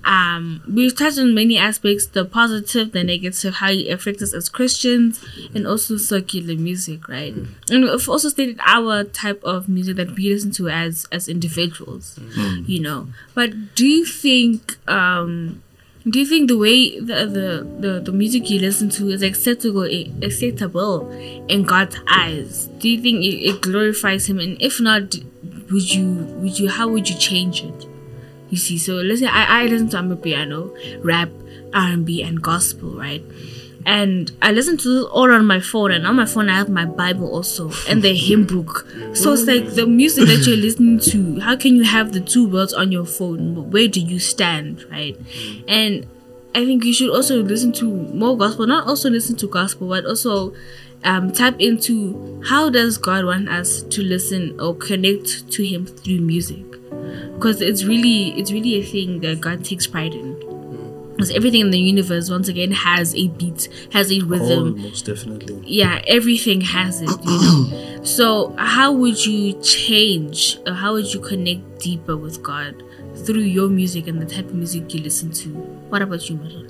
Um, 0.03 0.61
we've 0.71 0.95
touched 0.95 1.17
on 1.19 1.33
many 1.33 1.57
aspects: 1.57 2.05
the 2.07 2.25
positive, 2.25 2.91
the 2.91 3.03
negative, 3.03 3.55
how 3.55 3.71
it 3.71 3.87
affects 3.89 4.21
us 4.23 4.33
as 4.33 4.49
Christians, 4.49 5.23
and 5.55 5.65
also 5.65 5.97
secular 5.97 6.55
music, 6.55 7.07
right? 7.09 7.33
And 7.69 7.83
we've 7.83 8.09
also 8.09 8.29
stated 8.29 8.59
our 8.65 9.03
type 9.05 9.43
of 9.43 9.67
music 9.67 9.95
that 9.97 10.11
we 10.15 10.31
listen 10.33 10.51
to 10.51 10.69
as 10.69 11.07
as 11.11 11.27
individuals, 11.27 12.19
you 12.67 12.79
know. 12.79 13.07
But 13.33 13.75
do 13.75 13.85
you 13.87 14.05
think 14.05 14.77
um 14.87 15.63
do 16.09 16.19
you 16.19 16.25
think 16.25 16.47
the 16.47 16.57
way 16.57 16.99
the, 16.99 17.25
the, 17.27 17.87
the, 17.87 17.99
the 17.99 18.11
music 18.11 18.49
you 18.49 18.59
listen 18.59 18.89
to 18.89 19.09
is 19.09 19.21
acceptable 19.21 19.83
acceptable 20.23 21.09
in 21.47 21.63
God's 21.63 21.97
eyes? 22.09 22.67
Do 22.79 22.89
you 22.89 22.99
think 22.99 23.23
it, 23.23 23.37
it 23.37 23.61
glorifies 23.61 24.27
Him? 24.27 24.39
And 24.39 24.59
if 24.61 24.79
not, 24.79 25.15
would 25.71 25.93
you 25.93 26.05
would 26.39 26.57
you 26.57 26.69
how 26.69 26.87
would 26.87 27.07
you 27.07 27.15
change 27.17 27.63
it? 27.63 27.87
You 28.49 28.57
see, 28.57 28.77
so 28.77 28.95
let's 28.95 29.21
say 29.21 29.27
I, 29.27 29.61
I 29.61 29.65
listen 29.67 29.89
to 29.89 29.97
Amapiano, 29.97 30.75
rap, 31.03 31.29
R 31.73 31.91
and 31.91 32.05
B, 32.05 32.23
and 32.23 32.41
gospel, 32.41 32.97
right? 32.97 33.23
And 33.85 34.31
I 34.41 34.51
listen 34.51 34.77
to 34.77 34.89
this 34.89 35.05
all 35.05 35.31
on 35.31 35.45
my 35.45 35.59
phone, 35.59 35.91
and 35.91 36.05
on 36.05 36.15
my 36.15 36.25
phone 36.25 36.49
I 36.49 36.57
have 36.57 36.69
my 36.69 36.85
Bible 36.85 37.33
also 37.33 37.71
and 37.87 38.01
the 38.01 38.15
hymn 38.15 38.45
book. 38.45 38.87
So 39.13 39.33
it's 39.33 39.43
like 39.43 39.75
the 39.75 39.85
music 39.87 40.27
that 40.27 40.45
you're 40.47 40.57
listening 40.57 40.99
to. 41.11 41.39
How 41.39 41.55
can 41.55 41.75
you 41.75 41.83
have 41.83 42.13
the 42.13 42.21
two 42.21 42.47
worlds 42.47 42.73
on 42.73 42.91
your 42.91 43.05
phone? 43.05 43.71
Where 43.71 43.87
do 43.87 43.99
you 43.99 44.19
stand, 44.19 44.85
right? 44.91 45.17
And 45.67 46.07
I 46.53 46.65
think 46.65 46.83
you 46.83 46.93
should 46.93 47.09
also 47.09 47.41
listen 47.41 47.71
to 47.73 47.85
more 47.85 48.37
gospel. 48.37 48.67
Not 48.67 48.87
also 48.87 49.09
listen 49.09 49.35
to 49.37 49.47
gospel, 49.47 49.87
but 49.87 50.05
also 50.05 50.53
um, 51.03 51.31
tap 51.31 51.55
into 51.59 52.41
how 52.45 52.69
does 52.69 52.97
God 52.97 53.25
want 53.25 53.49
us 53.49 53.81
to 53.83 54.01
listen 54.01 54.59
or 54.59 54.75
connect 54.75 55.51
to 55.51 55.65
Him 55.65 55.85
through 55.85 56.19
music? 56.21 56.69
Because 57.33 57.61
it's 57.61 57.83
really, 57.85 58.39
it's 58.39 58.51
really 58.51 58.75
a 58.75 58.83
thing 58.83 59.21
that 59.21 59.41
God 59.41 59.65
takes 59.65 59.87
pride 59.87 60.13
in. 60.13 60.50
Because 61.21 61.35
everything 61.35 61.61
in 61.61 61.69
the 61.71 61.79
universe, 61.79 62.29
once 62.31 62.47
again, 62.49 62.71
has 62.71 63.13
a 63.15 63.27
beat, 63.29 63.69
has 63.93 64.11
a 64.11 64.19
Oh, 64.21 64.25
rhythm, 64.25 64.81
most 64.81 65.05
definitely. 65.05 65.61
yeah 65.65 66.01
everything 66.07 66.61
has 66.61 67.01
it 67.01 67.09
you 67.09 67.37
know 67.45 68.01
so 68.17 68.55
how 68.57 68.91
would 68.91 69.23
you 69.25 69.53
change 69.61 70.57
or 70.65 70.73
how 70.73 70.93
would 70.93 71.13
you 71.13 71.19
connect 71.19 71.61
deeper 71.79 72.15
with 72.17 72.41
god 72.41 72.73
through 73.25 73.41
your 73.57 73.69
music 73.69 74.07
and 74.07 74.21
the 74.21 74.25
type 74.25 74.45
of 74.45 74.55
music 74.55 74.93
you 74.93 75.01
listen 75.01 75.31
to 75.31 75.49
what 75.91 76.01
about 76.01 76.27
you 76.29 76.35
Mara? 76.37 76.63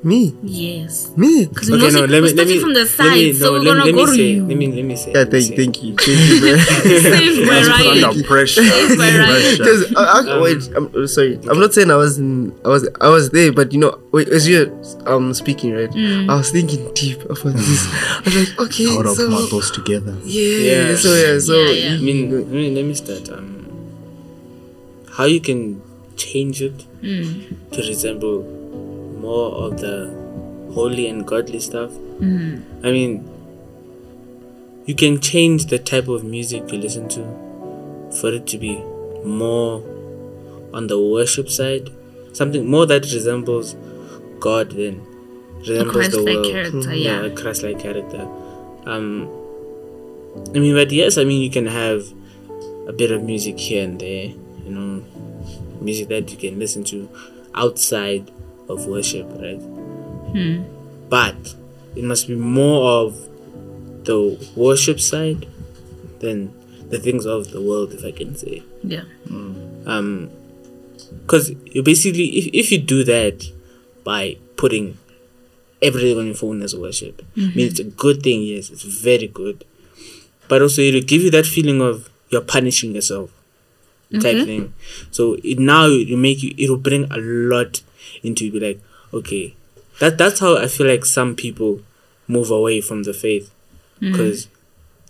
Me, 0.00 0.32
yes 0.44 1.10
me. 1.16 1.46
because 1.46 1.68
Okay, 1.70 1.90
no, 1.90 2.04
let 2.04 2.22
me, 2.22 2.32
let 2.32 2.46
me, 2.46 2.60
from 2.60 2.72
the 2.72 2.80
let 2.80 2.88
side 2.88 3.14
me, 3.14 3.32
so 3.32 3.52
we're 3.52 3.58
let, 3.58 3.64
gonna 3.64 3.84
let 3.86 3.94
go 3.94 3.98
me 3.98 4.06
to 4.06 4.12
say, 4.12 4.30
you 4.30 4.46
let 4.46 4.56
me, 4.56 4.66
let 4.72 4.84
me 4.84 4.94
say. 4.96 5.10
Yeah, 5.12 5.24
thank, 5.24 5.44
say. 5.44 5.56
thank 5.56 5.82
you, 5.82 5.96
thank 5.98 6.06
you, 6.06 6.40
man. 6.40 6.58
Save 7.02 7.38
my 7.42 7.50
Man's 7.50 7.66
put 7.68 7.74
right 7.74 8.04
under 8.04 8.22
pressure. 8.24 8.62
my 8.62 9.18
right. 9.18 9.26
Pressure. 9.26 9.56
Because 9.58 9.94
I, 9.96 10.02
I, 10.22 10.40
wait, 10.40 10.62
I'm 10.76 10.86
uh, 10.94 11.06
sorry. 11.08 11.34
I'm 11.50 11.58
not 11.58 11.74
saying 11.74 11.90
I 11.90 11.96
was 11.96 12.16
in. 12.18 12.54
I 12.64 12.68
was. 12.68 12.88
I 13.00 13.08
was 13.08 13.30
there, 13.30 13.50
but 13.52 13.72
you 13.72 13.80
know, 13.80 13.98
wait, 14.12 14.28
as 14.28 14.48
you're 14.48 14.70
um 15.08 15.34
speaking, 15.34 15.72
right? 15.74 15.90
I 16.30 16.36
was 16.36 16.52
thinking 16.52 16.94
deep 16.94 17.20
about 17.24 17.54
this. 17.58 17.82
I 17.92 18.22
was 18.24 18.34
like, 18.36 18.60
okay, 18.70 18.86
How 18.94 19.02
to 19.02 19.14
so 19.16 19.28
put 19.28 19.50
those 19.50 19.70
together. 19.72 20.16
yeah, 20.22 20.90
Yeah. 20.90 20.96
so 20.96 21.10
yeah, 21.14 21.38
so 21.40 21.54
Yeah, 21.58 21.70
yeah. 21.72 21.94
I 21.96 21.98
mean, 21.98 22.30
let 22.30 22.46
me, 22.46 22.70
let 22.70 22.84
me 22.84 22.94
start. 22.94 23.28
Um, 23.30 23.66
how 25.10 25.24
you 25.24 25.40
can 25.40 25.82
change 26.16 26.62
it 26.62 26.84
Mm. 27.02 27.70
to 27.72 27.78
resemble 27.82 28.42
more 29.20 29.52
of 29.52 29.80
the 29.80 30.08
holy 30.72 31.08
and 31.08 31.26
godly 31.26 31.60
stuff. 31.60 31.90
Mm. 31.90 32.62
I 32.84 32.90
mean, 32.90 33.28
you 34.86 34.94
can 34.94 35.20
change 35.20 35.66
the 35.66 35.78
type 35.78 36.08
of 36.08 36.24
music 36.24 36.72
you 36.72 36.78
listen 36.78 37.08
to 37.10 37.22
for 38.20 38.32
it 38.32 38.46
to 38.46 38.58
be 38.58 38.78
more 39.24 39.82
on 40.72 40.86
the 40.86 40.98
worship 41.00 41.48
side, 41.48 41.90
something 42.32 42.66
more 42.66 42.86
that 42.86 43.02
resembles 43.02 43.76
God 44.40 44.70
than 44.70 45.04
resembles 45.58 46.10
the 46.10 46.24
world. 46.24 46.46
character 46.46 46.94
yeah, 46.94 47.20
yeah 47.20 47.26
a 47.26 47.30
Christ-like 47.34 47.80
character. 47.80 48.22
Um, 48.86 49.28
I 50.54 50.58
mean, 50.58 50.74
but 50.74 50.90
yes, 50.92 51.18
I 51.18 51.24
mean 51.24 51.42
you 51.42 51.50
can 51.50 51.66
have 51.66 52.12
a 52.86 52.92
bit 52.92 53.10
of 53.10 53.22
music 53.22 53.58
here 53.58 53.84
and 53.84 54.00
there, 54.00 54.26
you 54.64 54.70
know, 54.70 55.04
music 55.80 56.08
that 56.08 56.30
you 56.30 56.36
can 56.36 56.58
listen 56.58 56.84
to 56.84 57.08
outside 57.54 58.30
of 58.68 58.86
worship, 58.86 59.26
right? 59.40 59.60
Hmm. 60.32 60.62
But 61.08 61.54
it 61.96 62.04
must 62.04 62.28
be 62.28 62.34
more 62.36 62.90
of 63.02 63.16
the 64.04 64.38
worship 64.56 65.00
side 65.00 65.46
than 66.20 66.52
the 66.90 66.98
things 66.98 67.26
of 67.26 67.50
the 67.50 67.60
world, 67.62 67.92
if 67.92 68.04
I 68.04 68.12
can 68.12 68.34
say. 68.36 68.62
yeah 68.82 69.04
Um, 69.86 70.30
because 71.22 71.50
you 71.72 71.82
basically, 71.82 72.26
if 72.38 72.46
if 72.52 72.72
you 72.72 72.78
do 72.78 73.04
that 73.04 73.44
by 74.04 74.36
putting 74.56 74.98
everything 75.80 76.18
on 76.18 76.26
your 76.26 76.34
phone 76.34 76.62
as 76.62 76.74
worship, 76.76 77.22
I 77.36 77.40
mean 77.56 77.66
it's 77.68 77.80
a 77.80 77.84
good 77.84 78.22
thing. 78.22 78.42
Yes, 78.42 78.68
it's 78.70 78.84
very 78.84 79.26
good, 79.28 79.64
but 80.48 80.60
also 80.60 80.82
it'll 80.82 81.00
give 81.00 81.22
you 81.22 81.30
that 81.30 81.46
feeling 81.46 81.80
of 81.80 82.10
you're 82.28 82.42
punishing 82.44 82.94
yourself, 82.94 83.30
type 84.12 84.36
Okay. 84.36 84.44
thing. 84.44 84.74
So 85.10 85.36
it 85.42 85.58
now 85.58 85.86
it 85.88 86.16
make 86.18 86.42
you. 86.42 86.52
It'll 86.58 86.76
bring 86.76 87.04
a 87.10 87.16
lot 87.18 87.80
into. 88.22 88.50
Be 88.50 88.60
like, 88.60 88.80
okay, 89.12 89.54
that 90.00 90.18
that's 90.18 90.40
how 90.40 90.56
I 90.56 90.68
feel 90.68 90.86
like 90.86 91.04
some 91.04 91.34
people 91.34 91.80
move 92.26 92.50
away 92.50 92.80
from 92.80 93.04
the 93.04 93.14
faith 93.14 93.50
mm. 94.00 94.12
because 94.12 94.48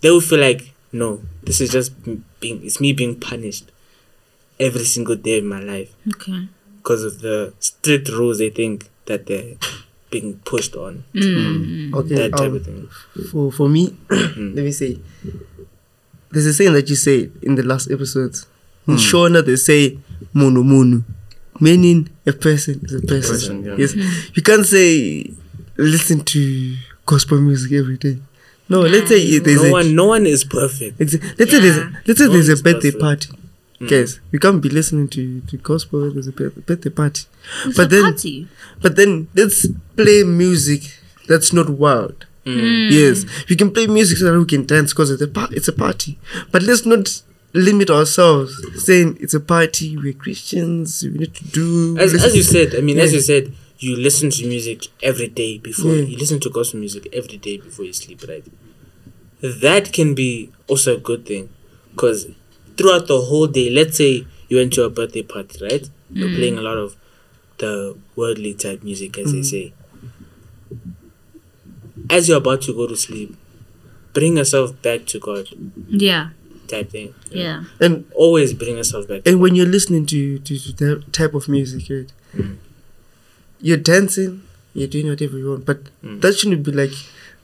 they 0.01 0.09
will 0.09 0.21
feel 0.21 0.39
like 0.39 0.73
no, 0.91 1.21
this 1.43 1.61
is 1.61 1.69
just 1.71 1.91
being 2.39 2.63
it's 2.65 2.79
me 2.79 2.93
being 2.93 3.19
punished 3.19 3.71
every 4.59 4.83
single 4.83 5.15
day 5.15 5.37
of 5.37 5.43
my 5.43 5.59
life 5.59 5.93
okay 6.07 6.47
because 6.77 7.03
of 7.03 7.21
the 7.21 7.53
strict 7.59 8.09
rules 8.09 8.39
they 8.39 8.49
think 8.49 8.89
that 9.05 9.25
they're 9.27 9.55
being 10.09 10.39
pushed 10.39 10.75
on 10.75 11.03
mm. 11.13 11.21
mm. 11.21 11.91
mm 11.91 11.95
okay. 11.95 12.15
that 12.15 12.31
type 12.31 12.49
um, 12.49 12.55
of 12.55 12.65
thing. 12.65 12.89
for 13.31 13.51
for 13.51 13.69
me, 13.69 13.95
let 14.09 14.65
me 14.65 14.71
say. 14.71 14.99
There's 16.31 16.45
a 16.45 16.53
saying 16.53 16.73
that 16.73 16.87
you 16.89 16.95
said 16.95 17.31
in 17.41 17.55
the 17.55 17.63
last 17.63 17.89
episode. 17.89 18.35
In 18.87 18.95
Shona, 18.95 19.43
they 19.45 19.55
say 19.55 19.97
"munhu 20.33 20.61
munhu." 20.63 21.03
Meaning 21.59 22.09
a 22.25 22.33
person 22.33 22.79
is 22.83 22.93
a 22.93 23.01
person. 23.01 23.35
person, 23.35 23.63
yeah. 23.65 23.75
Yes, 23.77 23.95
you 24.35 24.41
can't 24.41 24.65
say 24.65 25.29
listen 25.77 26.23
to 26.25 26.75
gospel 27.05 27.39
music 27.41 27.71
every 27.73 27.97
day. 27.97 28.17
No, 28.67 28.81
let's 28.81 29.09
say 29.09 29.39
there's 29.39 29.63
No 29.63 29.69
a 29.69 29.71
one, 29.71 29.95
no 29.95 30.05
one 30.05 30.25
is 30.27 30.43
perfect. 30.43 30.99
Exa- 30.99 31.21
Let's 31.39 31.51
say 31.51 31.59
there's 31.59 31.77
a, 31.77 31.91
let's 32.05 32.19
say 32.19 32.25
No 32.27 32.33
there's 32.33 32.49
a 32.49 32.61
birthday 32.63 32.91
perfect. 32.91 33.01
party. 33.01 33.29
Mm. 33.81 33.89
Guys, 33.89 34.19
we 34.31 34.37
can't 34.39 34.61
be 34.61 34.69
listening 34.69 35.07
to, 35.09 35.41
to 35.41 35.57
gospel 35.57 36.01
when 36.01 36.13
there's 36.13 36.27
a 36.27 36.31
birthday 36.33 36.89
party. 36.89 37.23
It's 37.65 37.77
but 37.77 37.85
a 37.85 37.89
then 37.89 38.03
party. 38.03 38.47
but 38.81 38.95
then 38.95 39.27
let's 39.33 39.65
play 39.95 40.23
music 40.23 40.81
that's 41.27 41.51
not 41.53 41.69
wild. 41.69 42.25
Mm. 42.45 42.91
Yes. 42.91 43.25
We 43.49 43.55
can 43.55 43.71
play 43.71 43.87
music 43.87 44.17
so 44.17 44.25
that 44.31 44.37
we 44.39 44.45
can 44.45 44.65
dance 44.65 44.93
because 44.93 45.09
it's 45.11 45.21
a 45.21 45.47
it's 45.51 45.67
a 45.67 45.73
party. 45.73 46.19
But 46.51 46.61
let's 46.63 46.85
not 46.85 47.21
limit 47.53 47.89
ourselves 47.89 48.53
saying 48.83 49.17
it's 49.19 49.33
a 49.33 49.39
party, 49.39 49.97
we're 49.97 50.13
Christians, 50.13 51.03
we 51.03 51.09
need 51.11 51.35
to 51.35 51.45
do 51.45 51.97
As, 51.97 52.13
as 52.13 52.35
you 52.35 52.43
said, 52.43 52.75
I 52.75 52.81
mean, 52.81 52.99
as 52.99 53.13
you 53.13 53.21
said, 53.21 53.53
you 53.79 53.95
listen 53.95 54.29
to 54.29 54.47
music 54.47 54.87
every 55.01 55.27
day 55.27 55.57
before 55.57 55.95
Yeah. 55.95 56.03
you 56.03 56.17
listen 56.17 56.39
to 56.41 56.49
gospel 56.49 56.79
music 56.79 57.07
every 57.13 57.37
day 57.37 57.57
before 57.57 57.85
you 57.85 57.93
sleep, 57.93 58.23
right? 58.27 58.45
That 59.41 59.93
can 59.93 60.13
be 60.15 60.51
also 60.67 60.97
a 60.97 60.99
good 60.99 61.25
thing, 61.25 61.49
because 61.91 62.27
throughout 62.77 63.07
the 63.07 63.21
whole 63.21 63.47
day, 63.47 63.69
let's 63.69 63.97
say 63.97 64.27
you 64.49 64.57
went 64.57 64.73
to 64.73 64.83
a 64.83 64.89
birthday 64.89 65.23
party, 65.23 65.59
right? 65.63 65.89
You're 66.11 66.27
mm. 66.29 66.35
playing 66.35 66.57
a 66.57 66.61
lot 66.61 66.77
of 66.77 66.95
the 67.57 67.97
worldly 68.15 68.53
type 68.53 68.83
music, 68.83 69.17
as 69.17 69.31
they 69.31 69.39
mm. 69.39 69.45
say. 69.45 69.73
As 72.09 72.27
you're 72.27 72.37
about 72.39 72.61
to 72.63 72.73
go 72.73 72.87
to 72.87 72.95
sleep, 72.97 73.35
bring 74.13 74.37
yourself 74.37 74.79
back 74.81 75.05
to 75.07 75.19
God, 75.19 75.47
Yeah. 75.87 76.31
Type 76.69 76.89
thing. 76.91 77.13
Yeah. 77.31 77.63
and 77.79 78.05
Always 78.15 78.53
bring 78.53 78.77
yourself 78.77 79.07
back. 79.07 79.21
and 79.25 79.41
when 79.41 79.55
you're 79.55 79.65
listening 79.65 80.05
to, 80.07 80.39
to, 80.39 80.57
to 80.57 80.73
that 80.73 81.13
type 81.13 81.33
of 81.33 81.47
music, 81.49 81.89
right, 81.89 82.11
mm-hmm. 82.35 82.55
you're 83.59 83.77
dancing, 83.77 84.43
you're 84.73 84.87
doing 84.87 85.07
whatever 85.07 85.37
you 85.37 85.49
want, 85.49 85.65
but 85.65 85.83
mm. 86.03 86.21
that 86.21 86.37
shouldn't 86.37 86.63
be 86.63 86.71
like 86.71 86.93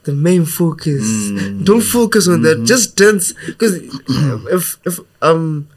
the 0.04 0.12
main 0.12 0.44
focus. 0.46 1.02
Mm. 1.04 1.64
Don't 1.64 1.82
focus 1.82 2.28
on 2.28 2.42
that. 2.42 2.58
Mm-hmm. 2.58 2.64
Just 2.64 2.96
dance, 2.96 3.34
because 3.46 3.74
if 3.76 4.78
if 4.86 5.00
um, 5.20 5.68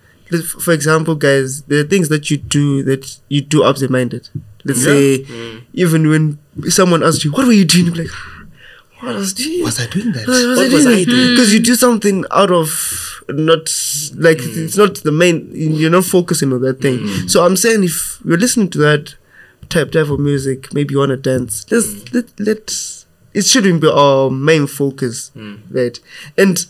for 0.61 0.71
example, 0.73 1.15
guys, 1.15 1.63
there 1.63 1.81
are 1.81 1.87
things 1.87 2.09
that 2.09 2.29
you 2.29 2.37
do 2.37 2.83
that 2.83 3.17
you 3.27 3.41
do 3.41 3.65
absent-minded. 3.65 4.29
Let's 4.63 4.83
say, 4.83 5.19
mm. 5.23 5.63
even 5.73 6.07
when 6.09 6.39
someone 6.69 7.03
asks 7.03 7.25
you, 7.25 7.31
"What 7.31 7.47
were 7.47 7.53
you 7.53 7.65
doing?" 7.65 7.87
You're 7.87 8.05
like, 8.05 8.13
"What 8.99 9.15
was 9.15 9.33
doing?" 9.33 9.63
Was 9.63 9.79
I 9.79 9.87
doing 9.87 10.11
that? 10.11 10.27
What 10.27 10.57
What 10.57 10.71
was 10.71 10.85
I 10.85 11.03
doing? 11.03 11.29
Because 11.31 11.53
you 11.53 11.59
do 11.59 11.75
something 11.75 12.25
out 12.31 12.51
of 12.51 13.18
not 13.35 13.69
like 14.15 14.37
mm. 14.37 14.65
it's 14.65 14.77
not 14.77 14.95
the 15.03 15.11
main. 15.11 15.49
You're 15.53 15.89
not 15.89 16.05
focusing 16.05 16.53
on 16.53 16.61
that 16.61 16.81
thing. 16.81 16.99
Mm. 16.99 17.29
So 17.29 17.45
I'm 17.45 17.55
saying 17.55 17.83
if 17.83 18.21
you're 18.25 18.37
listening 18.37 18.69
to 18.71 18.77
that 18.79 19.15
type 19.69 19.91
type 19.91 20.09
of 20.09 20.19
music, 20.19 20.73
maybe 20.73 20.93
you 20.93 20.99
wanna 20.99 21.17
dance. 21.17 21.65
Let's 21.71 21.87
mm. 21.87 22.13
let 22.13 22.39
let. 22.39 22.95
It 23.33 23.45
shouldn't 23.45 23.81
be 23.81 23.87
our 23.87 24.31
main 24.31 24.65
focus, 24.65 25.31
right? 25.69 25.99
And 26.35 26.65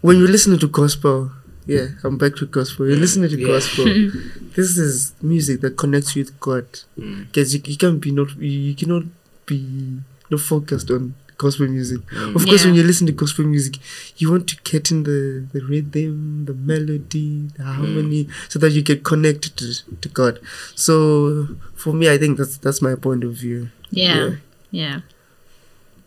when 0.00 0.18
you're 0.18 0.28
listening 0.28 0.60
to 0.60 0.68
gospel, 0.68 1.32
yeah, 1.66 1.86
come 2.02 2.18
back 2.18 2.36
to 2.36 2.46
gospel. 2.46 2.86
You're 2.86 2.96
listening 2.98 3.30
to 3.30 3.38
Yeah. 3.40 3.46
gospel. 3.48 3.84
this 4.54 4.76
is 4.76 5.12
music 5.22 5.60
that 5.62 5.76
connects 5.76 6.14
you 6.14 6.22
with 6.24 6.38
God. 6.38 6.66
Because 6.96 7.54
you, 7.54 7.60
you 7.64 7.76
can't 7.76 8.00
be 8.00 8.12
not 8.12 8.36
you, 8.36 8.50
you 8.68 8.74
cannot 8.74 9.04
be 9.46 10.00
not 10.30 10.40
focused 10.40 10.90
on 10.90 11.14
gospel 11.38 11.66
music. 11.68 12.00
Mm. 12.06 12.34
Of 12.36 12.44
course, 12.46 12.62
Yeah. 12.62 12.66
when 12.68 12.74
you 12.76 12.82
listen 12.82 13.06
to 13.06 13.12
gospel 13.12 13.44
music, 13.44 13.78
you 14.18 14.30
want 14.30 14.48
to 14.48 14.56
get 14.64 14.90
in 14.90 15.02
the, 15.02 15.46
the 15.52 15.60
rhythm, 15.64 16.44
the 16.46 16.54
melody, 16.54 17.48
the 17.56 17.62
mm. 17.62 17.74
harmony, 17.74 18.28
so 18.48 18.58
that 18.58 18.72
you 18.72 18.82
get 18.82 19.04
connected 19.04 19.56
to, 19.56 19.74
to 20.00 20.08
God. 20.08 20.38
So 20.74 21.48
for 21.74 21.92
me, 21.92 22.08
I 22.10 22.18
think 22.18 22.38
that's 22.38 22.56
that's 22.58 22.80
my 22.82 22.94
point 22.94 23.24
of 23.24 23.32
view. 23.34 23.70
Yeah. 23.90 24.36
Yeah. 24.70 25.00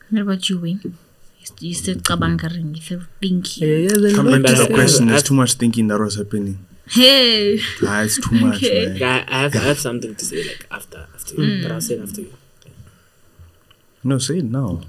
What 0.09 0.21
about 0.21 0.49
you, 0.49 0.59
Wayne? 0.59 0.97
You 1.59 1.73
said 1.73 2.03
kabangering, 2.03 2.75
you 2.75 2.81
said 2.81 3.05
thinking. 3.21 3.67
Yeah, 3.67 3.75
yeah, 3.77 3.97
then 4.01 4.15
Come 4.15 4.41
back 4.41 4.53
to 4.55 4.61
I- 4.61 4.67
the 4.67 4.73
question. 4.73 5.07
I- 5.07 5.11
There's 5.11 5.23
too 5.23 5.33
much 5.33 5.53
thinking 5.53 5.87
that 5.87 5.99
was 5.99 6.15
happening. 6.15 6.59
Hey. 6.89 7.59
Ah, 7.83 8.03
it's 8.03 8.15
too 8.19 8.35
much, 8.35 8.57
Okay. 8.63 8.97
man. 8.99 9.25
I 9.27 9.41
have, 9.43 9.55
I 9.55 9.59
have 9.59 9.79
something 9.79 10.15
to 10.15 10.25
say 10.25 10.43
like 10.43 10.65
after 10.71 11.07
after 11.13 11.35
you, 11.35 11.61
but 11.63 11.71
I'll 11.71 11.81
say 11.81 11.95
it 11.95 12.01
after 12.01 12.21
you. 12.21 12.33
No, 14.03 14.17
say 14.19 14.37
it 14.37 14.45
now. 14.45 14.81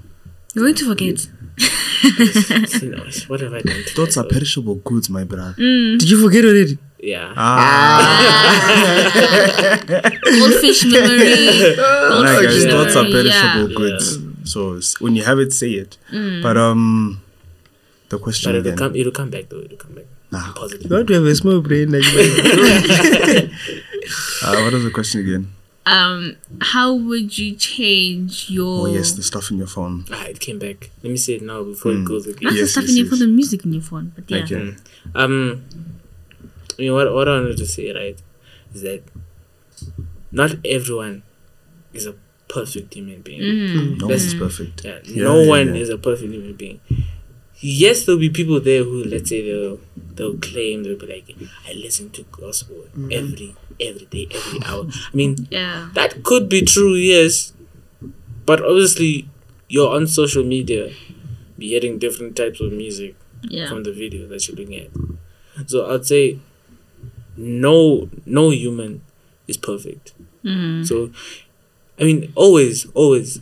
You're 0.53 0.65
going 0.65 0.75
to 0.75 0.85
forget. 0.85 1.19
See, 1.19 2.89
what 3.27 3.39
have 3.41 3.53
I 3.53 3.61
done? 3.61 3.83
Thoughts 3.95 4.17
are 4.17 4.23
perishable 4.25 4.75
goods, 4.75 5.09
my 5.09 5.23
brother. 5.23 5.53
Did 5.57 6.09
you 6.09 6.21
forget 6.21 6.45
already? 6.45 6.77
Yeah. 7.01 7.33
Goldfish 10.39 10.85
memory. 10.85 11.75
Nah, 11.79 12.41
guys, 12.41 12.65
Goldfish 12.65 12.71
thoughts 12.71 12.95
are 12.95 13.03
memory, 13.03 13.27
yeah. 13.29 13.53
perishable 13.53 13.75
goods. 13.75 14.17
So 14.51 14.79
when 15.03 15.15
you 15.15 15.23
have 15.23 15.39
it, 15.39 15.53
say 15.53 15.71
it. 15.71 15.97
But 16.41 16.57
um, 16.57 17.21
the 18.09 18.17
question 18.19 18.51
But 18.51 18.55
it'll 18.59 18.67
again. 18.73 18.77
come. 18.77 18.95
It'll 18.95 19.11
come 19.11 19.29
back 19.29 19.49
though. 19.49 19.59
It'll 19.61 19.77
come 19.77 19.93
back. 19.95 20.05
Nah. 20.31 20.53
Positive. 20.53 20.89
You 20.89 20.95
want 20.95 21.07
to 21.07 21.13
have 21.15 21.25
a 21.25 21.35
small 21.35 21.61
brain 21.61 21.91
like 21.91 22.03
mine. 22.13 23.51
Uh, 24.43 24.55
what 24.63 24.73
is 24.73 24.83
the 24.83 24.89
question 24.89 25.21
again? 25.21 25.51
Um, 25.91 26.35
how 26.61 26.93
would 26.93 27.37
you 27.37 27.55
change 27.55 28.49
your 28.49 28.87
Oh 28.87 28.91
yes, 28.91 29.13
the 29.13 29.23
stuff 29.23 29.49
in 29.51 29.57
your 29.57 29.67
phone. 29.67 30.05
Ah, 30.11 30.25
it 30.25 30.39
came 30.39 30.59
back. 30.59 30.89
Let 31.03 31.09
me 31.11 31.17
say 31.17 31.33
it 31.35 31.41
now 31.41 31.63
before 31.63 31.91
it 31.93 32.05
goes 32.05 32.27
again. 32.27 32.43
not 32.43 32.53
the 32.53 32.67
stuff 32.67 32.83
yes, 32.83 32.91
in 32.91 32.97
your 32.97 33.05
yes. 33.05 33.11
phone, 33.11 33.19
the 33.19 33.27
music 33.27 33.65
in 33.65 33.73
your 33.73 33.81
phone. 33.81 34.11
But 34.15 34.29
yeah. 34.29 34.43
Okay. 34.43 34.75
Um, 35.15 35.63
I 36.77 36.81
mean, 36.81 36.93
what 36.93 37.13
what 37.13 37.27
I 37.27 37.31
wanted 37.39 37.57
to 37.57 37.65
say 37.65 37.91
right 37.93 38.17
is 38.73 38.81
that 38.83 39.03
not 40.31 40.51
everyone 40.65 41.23
is 41.93 42.05
a 42.05 42.15
perfect 42.47 42.93
human 42.93 43.21
being. 43.21 43.41
Mm. 43.41 43.99
No 44.01 44.07
That's- 44.07 44.33
one's 44.33 44.35
perfect. 44.35 44.85
Yeah, 44.85 44.99
Yeah, 45.03 45.23
no 45.23 45.41
yeah, 45.41 45.49
one 45.49 45.67
yeah. 45.75 45.81
is 45.81 45.89
a 45.89 45.97
perfect 45.97 46.31
human 46.31 46.53
being. 46.53 46.79
Yes, 47.61 48.05
there'll 48.05 48.21
be 48.21 48.29
people 48.29 48.61
there 48.61 48.83
who, 48.83 49.03
let's 49.03 49.29
say, 49.29 49.41
they'll 49.41 49.79
they'll 50.15 50.37
claim 50.37 50.83
they'll 50.83 50.97
be 50.97 51.07
like, 51.07 51.35
I 51.67 51.73
listen 51.73 52.09
to 52.11 52.23
gospel 52.31 52.75
Mm-hmm. 52.95 53.11
every 53.11 53.55
every 53.79 54.05
day, 54.05 54.27
every 54.31 54.59
hour. 54.65 54.87
I 54.89 55.15
mean, 55.15 55.47
Yeah. 55.49 55.89
that 55.93 56.23
could 56.23 56.49
be 56.49 56.61
true, 56.61 56.95
yes, 56.95 57.53
but 58.45 58.63
obviously, 58.63 59.27
you're 59.67 59.93
on 59.95 60.07
social 60.07 60.43
media, 60.43 60.91
be 61.57 61.69
hearing 61.69 61.99
different 61.99 62.35
types 62.35 62.59
of 62.61 62.71
music 62.73 63.15
Yeah. 63.43 63.67
from 63.69 63.83
the 63.83 63.91
video 63.93 64.27
that 64.27 64.47
you're 64.47 64.57
looking 64.57 64.75
at. 64.75 64.89
So 65.69 65.89
I'd 65.93 66.05
say, 66.05 66.39
no 67.37 68.09
no 68.25 68.49
human 68.49 69.01
is 69.47 69.57
perfect. 69.57 70.13
Mm. 70.43 70.85
So, 70.85 71.11
I 71.99 72.03
mean, 72.03 72.31
always, 72.35 72.85
always, 72.93 73.39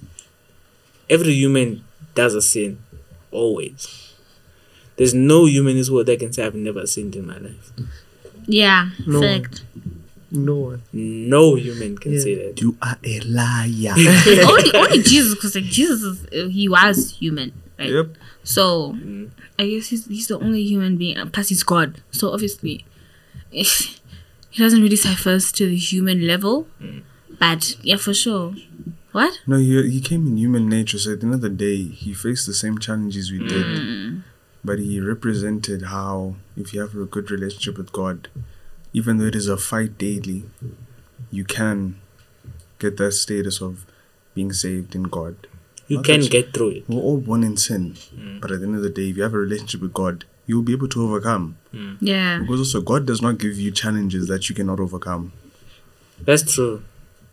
every 1.10 1.34
human 1.34 1.84
does 2.16 2.34
a 2.36 2.42
sin. 2.42 2.80
Always. 3.32 4.14
There's 4.96 5.14
no 5.14 5.46
human 5.46 5.72
in 5.72 5.78
this 5.78 5.90
world 5.92 6.08
that 6.08 6.20
can 6.20 6.34
say, 6.34 6.46
I've 6.46 6.56
never 6.56 6.88
sinned 6.88 7.16
in 7.16 7.28
my 7.28 7.38
life. 7.38 7.72
Yeah. 8.48 8.90
No. 9.06 9.22
Fact. 9.22 9.62
No 10.32 10.56
one. 10.56 10.82
No 10.94 11.56
human 11.56 11.98
can 11.98 12.14
Yeah. 12.14 12.20
say 12.20 12.36
that. 12.36 12.62
You 12.62 12.76
are 12.82 12.98
a 13.04 13.20
liar. 13.22 13.94
only 14.50 14.72
only 14.76 15.02
Jesus, 15.04 15.36
because 15.36 15.56
like 15.56 15.66
Jesus, 15.66 16.02
is, 16.04 16.26
uh, 16.34 16.48
he 16.50 16.68
was 16.70 17.12
human, 17.12 17.54
right? 17.80 17.90
yep. 17.90 18.16
So 18.44 18.94
Mm. 18.94 19.30
I 19.60 19.68
guess 19.68 19.88
he's 19.90 20.06
he's 20.06 20.28
the 20.28 20.40
only 20.40 20.64
human 20.64 20.98
being. 20.98 21.18
Plus, 21.32 21.50
he's 21.50 21.64
God. 21.64 22.02
So 22.12 22.32
obviously, 22.32 22.86
he 23.52 23.66
doesn't 24.58 24.82
really 24.82 24.96
suffers 24.96 25.52
to 25.54 25.66
the 25.68 25.76
human 25.78 26.26
level. 26.28 26.68
But 27.40 27.76
yeah, 27.84 27.98
for 27.98 28.14
sure. 28.14 28.56
What? 29.12 29.40
No, 29.48 29.58
he, 29.58 29.90
he 29.90 30.02
came 30.02 30.28
in 30.28 30.38
human 30.38 30.70
nature. 30.70 30.98
So 31.00 31.14
at 31.14 31.22
the 31.22 31.26
end 31.26 31.36
of 31.36 31.42
the 31.42 31.50
day, 31.50 31.84
he 31.84 32.14
faced 32.14 32.46
the 32.46 32.54
same 32.54 32.78
challenges 32.78 33.32
we 33.32 33.40
did. 33.40 34.22
But 34.64 34.80
he 34.80 35.00
represented 35.00 35.84
how, 35.84 36.36
if 36.58 36.74
you 36.74 36.82
have 36.82 36.94
a 36.96 37.06
good 37.06 37.32
relationship 37.32 37.78
with 37.78 37.92
God, 37.94 38.28
even 38.94 39.18
though 39.18 39.26
it 39.26 39.36
is 39.36 39.48
a 39.48 39.58
fight 39.58 39.98
daily, 39.98 40.46
you 41.32 41.44
can 41.44 42.00
get 42.80 42.98
that 42.98 43.12
status 43.14 43.62
of 43.62 43.86
being 44.34 44.54
saved 44.54 44.96
in 44.96 45.04
God. 45.04 45.36
You 45.88 45.98
Not 45.98 46.06
can 46.06 46.20
that- 46.22 46.32
get 46.32 46.54
through 46.54 46.70
it. 46.70 46.84
We're 46.90 47.00
all 47.02 47.18
born 47.18 47.44
in 47.44 47.58
sin. 47.58 47.96
Hmm. 48.16 48.40
But 48.40 48.52
at 48.52 48.60
the 48.60 48.68
end 48.68 48.76
of 48.76 48.82
the 48.84 48.90
day, 48.90 49.10
if 49.10 49.18
you 49.18 49.24
have 49.24 49.34
a 49.34 49.38
relationship 49.38 49.82
with 49.82 49.94
God, 49.94 50.26
you'll 50.46 50.62
be 50.64 50.74
able 50.74 50.88
to 50.90 51.02
overcome. 51.04 51.56
Hmm. 51.72 51.94
Yeah. 52.02 52.40
Because 52.40 52.60
also, 52.60 52.82
God 52.82 53.06
does 53.06 53.22
not 53.22 53.38
give 53.38 53.58
you 53.58 53.72
challenges 53.72 54.28
that 54.28 54.50
you 54.50 54.56
cannot 54.56 54.80
overcome. 54.80 55.32
That's 56.26 56.54
true. 56.54 56.84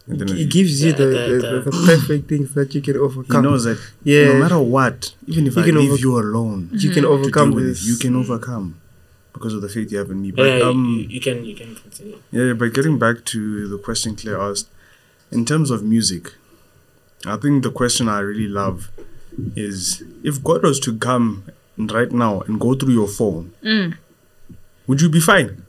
And 0.07 0.21
then 0.21 0.29
He 0.37 0.45
gives 0.45 0.83
you 0.85 0.93
the, 0.93 1.05
Yeah, 1.05 1.27
the, 1.27 1.35
the, 1.65 1.71
the 1.71 1.87
perfect 1.87 2.29
things 2.29 2.53
that 2.55 2.75
you 2.75 2.83
can 2.83 2.97
overcome. 2.99 3.43
he 3.45 3.51
knows 3.51 3.65
that 3.65 3.79
Yeah. 4.03 4.35
no 4.35 4.39
matter 4.41 4.59
what, 4.61 5.15
even 5.27 5.47
if 5.47 5.57
You 5.57 5.63
I 5.63 5.65
can 5.67 5.77
leave 5.77 5.93
over- 5.93 6.01
you 6.01 6.19
alone 6.19 6.69
you 6.73 6.91
can 6.91 7.05
overcome 7.07 7.51
deal 7.51 7.57
with 7.57 7.67
this. 7.69 7.83
it, 7.85 7.89
you 7.89 7.97
can 7.97 8.15
overcome 8.15 8.77
because 9.35 9.53
of 9.53 9.61
the 9.61 9.69
faith 9.69 9.93
you 9.93 9.99
have 9.99 10.11
in 10.11 10.23
me. 10.23 10.31
But 10.31 10.45
Yeah, 10.45 10.65
um, 10.65 10.85
you, 10.87 11.07
you 11.17 11.21
can 11.21 11.45
you 11.45 11.55
can 11.55 11.75
continue. 11.75 12.19
Yeah, 12.31 12.55
but 12.55 12.73
getting 12.73 12.99
back 12.99 13.25
to 13.27 13.69
the 13.69 13.77
question 13.79 14.17
Claire 14.17 14.41
asked, 14.41 14.69
in 15.31 15.45
terms 15.45 15.71
of 15.71 15.83
music, 15.83 16.33
I 17.27 17.37
think 17.37 17.63
the 17.65 17.71
question 17.71 18.09
I 18.09 18.21
really 18.21 18.49
love 18.49 18.91
is 19.57 20.03
if 20.23 20.43
God 20.43 20.63
was 20.63 20.79
to 20.81 20.97
come 20.97 21.45
right 21.77 22.11
now 22.13 22.41
and 22.43 22.59
go 22.61 22.75
through 22.75 22.95
your 22.95 23.09
phone, 23.09 23.53
Mm. 23.63 23.97
would 24.87 25.01
you 25.03 25.09
be 25.11 25.21
fine? 25.21 25.64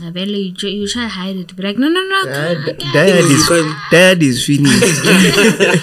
I 0.00 0.08
bet 0.08 0.26
you, 0.28 0.54
try- 0.54 0.70
you 0.70 0.88
try 0.88 1.06
hide 1.06 1.36
it. 1.36 1.54
Be 1.54 1.62
like, 1.62 1.76
no, 1.76 1.86
no, 1.86 2.00
no. 2.02 2.24
Dad, 2.24 2.78
dad 2.94 3.08
is 3.28 3.48
dad 3.90 4.22
is 4.22 4.46
finished. 4.46 5.04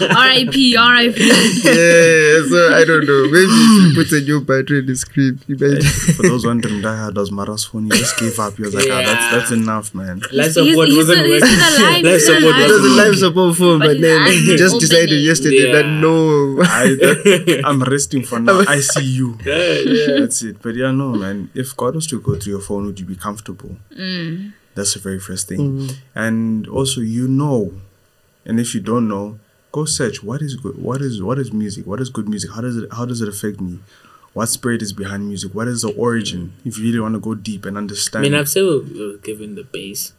R.I.P. 0.01 0.75
R.I.P. 0.75 1.27
yeah, 1.27 2.41
so 2.49 2.73
I 2.73 2.83
don't 2.87 3.05
know. 3.05 3.23
Maybe 3.29 3.53
if 3.53 3.95
you 3.97 4.03
put 4.03 4.11
a 4.11 4.21
new 4.21 4.41
battery 4.41 4.79
in 4.79 4.87
the 4.87 4.95
screen, 4.95 5.39
imagine. 5.47 5.81
For 6.15 6.23
those 6.23 6.43
wondering, 6.45 6.81
Die 6.81 6.95
Hard 6.97 7.15
was 7.17 7.31
Mara's 7.31 7.65
phone. 7.65 7.83
He 7.85 7.91
just 7.91 8.17
gave 8.19 8.39
up. 8.39 8.55
He 8.55 8.63
was 8.63 8.73
like, 8.73 8.87
ah, 8.89 9.03
that's 9.05 9.31
that's 9.35 9.51
enough, 9.51 9.93
man. 9.93 10.19
Life 10.19 10.31
He's- 10.31 10.53
support 10.55 10.87
he's 10.87 10.97
wasn't 10.97 11.19
still- 11.19 11.31
he's 11.31 11.41
working. 11.41 11.57
still 11.59 11.85
alive, 11.85 12.03
Life 12.03 12.13
he's 12.13 12.23
still 12.23 12.35
support 12.41 12.55
It 12.55 12.57
alive. 12.57 12.69
was 12.71 12.79
a 12.79 12.81
wasn't 12.89 12.97
life 13.09 13.17
support 13.19 13.55
phone, 13.57 13.79
But 13.79 13.85
but 13.85 13.93
his 13.97 14.01
then 14.01 14.21
eyes 14.23 14.33
he 14.41 14.51
were 14.51 14.57
just 14.57 14.75
open 14.75 14.87
decided 14.89 15.11
it. 15.11 15.21
yesterday 15.29 15.71
that 15.71 15.85
Yeah. 15.85 15.99
no. 16.01 16.61
I, 16.61 16.85
that, 16.97 17.61
I'm 17.65 17.83
resting 17.83 18.23
for 18.23 18.39
now. 18.39 18.61
I 18.67 18.79
see 18.79 19.05
you. 19.05 19.37
Yeah, 19.45 20.19
That's 20.19 20.41
it. 20.41 20.61
But 20.63 20.73
yeah, 20.75 20.89
no, 20.91 21.13
man. 21.13 21.51
If 21.53 21.77
God 21.77 21.93
was 21.95 22.07
to 22.07 22.19
go 22.19 22.35
through 22.39 22.53
your 22.53 22.61
phone, 22.61 22.85
would 22.87 22.99
you 22.99 23.05
be 23.05 23.15
comfortable? 23.15 23.77
Mm. 23.99 24.53
That's 24.75 24.93
the 24.93 24.99
very 24.99 25.19
first 25.19 25.47
thing. 25.47 25.59
Mm. 25.59 25.95
And 26.15 26.67
also, 26.67 27.01
you 27.01 27.27
know, 27.27 27.73
and 28.45 28.59
if 28.59 28.73
you 28.73 28.81
don't 28.81 29.07
know, 29.07 29.39
go 29.71 29.85
search 29.85 30.23
what 30.23 30.41
is 30.41 30.55
good. 30.55 30.77
What 30.81 31.01
is 31.01 31.21
what 31.21 31.37
is 31.37 31.51
music? 31.51 31.85
What 31.85 31.99
is 31.99 32.09
good 32.09 32.29
music? 32.29 32.51
How 32.55 32.61
does 32.61 32.77
it 32.77 32.91
how 32.93 33.05
does 33.05 33.21
it 33.21 33.27
affect 33.27 33.59
me? 33.61 33.79
What 34.33 34.45
spirit 34.47 34.81
is 34.81 34.93
behind 34.93 35.27
music? 35.27 35.53
What 35.53 35.67
is 35.67 35.81
the 35.81 35.91
origin? 35.93 36.53
If 36.63 36.77
you 36.77 36.85
really 36.85 36.99
want 36.99 37.15
to 37.15 37.19
go 37.19 37.33
deep 37.35 37.65
and 37.65 37.77
understand, 37.77 38.25
I 38.25 38.29
mean, 38.29 38.39
I've 38.39 38.47
said 38.47 38.61
we 38.63 39.05
were 39.11 39.17
given 39.17 39.55
the 39.55 39.63
base. 39.63 40.13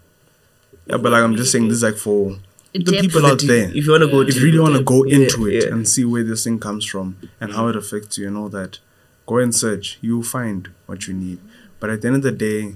yeah, 0.87 0.97
but 0.99 1.13
like 1.13 1.23
I'm 1.23 1.37
just 1.37 1.53
saying, 1.53 1.69
this 1.69 1.79
is 1.79 1.83
like 1.85 1.97
for 1.97 2.37
the 2.73 2.81
Depth. 2.81 3.01
people 3.01 3.25
out 3.25 3.41
there. 3.47 3.69
If 3.75 3.87
you 3.87 3.91
want 3.93 4.03
to 4.03 4.09
go, 4.09 4.21
if 4.21 4.35
you 4.37 4.43
really 4.45 4.59
want 4.59 4.77
to 4.77 4.83
go 4.83 5.05
Yeah, 5.05 5.17
into 5.25 5.47
it 5.49 5.65
yeah. 5.65 5.73
and 5.73 5.89
see 5.89 6.05
where 6.05 6.25
this 6.25 6.45
thing 6.45 6.59
comes 6.59 6.85
from 6.85 7.17
and 7.41 7.53
how 7.53 7.69
it 7.69 7.77
affects 7.77 8.19
you 8.19 8.27
and 8.29 8.37
all 8.37 8.49
that, 8.51 8.79
go 9.27 9.39
and 9.39 9.55
search. 9.55 9.99
You'll 10.03 10.23
find 10.25 10.69
what 10.87 11.07
you 11.07 11.15
need. 11.15 11.39
But 11.79 11.91
at 11.91 12.03
the 12.03 12.09
end 12.09 12.17
of 12.17 12.23
the 12.23 12.33
day, 12.33 12.75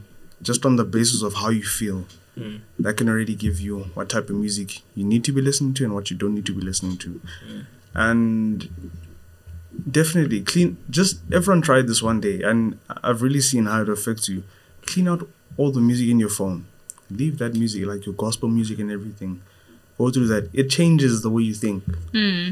just 0.48 0.64
on 0.68 0.76
the 0.76 0.84
basis 0.84 1.22
of 1.22 1.32
how 1.42 1.50
you 1.50 1.62
feel, 1.80 2.04
Mm. 2.38 2.60
that 2.84 2.96
can 2.98 3.08
already 3.08 3.34
give 3.36 3.60
you 3.66 3.74
what 3.94 4.08
type 4.08 4.28
of 4.28 4.34
music 4.36 4.82
you 4.96 5.04
need 5.12 5.22
to 5.24 5.32
be 5.32 5.40
listening 5.48 5.72
to 5.74 5.84
and 5.84 5.94
what 5.94 6.10
you 6.10 6.16
don't 6.16 6.34
need 6.34 6.46
to 6.46 6.54
be 6.54 6.62
listening 6.70 6.96
to. 7.04 7.20
And 7.94 8.68
definitely 9.98 10.40
clean. 10.42 10.76
Just 10.90 11.20
everyone 11.32 11.62
tried 11.62 11.86
this 11.86 12.02
one 12.02 12.20
day, 12.20 12.42
and 12.42 12.78
I've 13.02 13.22
really 13.22 13.40
seen 13.40 13.66
how 13.66 13.82
it 13.82 13.88
affects 13.88 14.28
you. 14.28 14.42
Clean 14.86 15.08
out 15.08 15.28
all 15.56 15.70
the 15.70 15.80
music 15.80 16.08
in 16.08 16.18
your 16.18 16.28
phone. 16.28 16.66
Leave 17.10 17.38
that 17.38 17.54
music, 17.54 17.86
like 17.86 18.06
your 18.06 18.14
gospel 18.14 18.48
music 18.48 18.78
and 18.80 18.90
everything. 18.90 19.40
Go 19.98 20.10
through 20.10 20.26
that. 20.28 20.50
It 20.52 20.68
changes 20.70 21.22
the 21.22 21.30
way 21.30 21.42
you 21.44 21.54
think. 21.54 21.84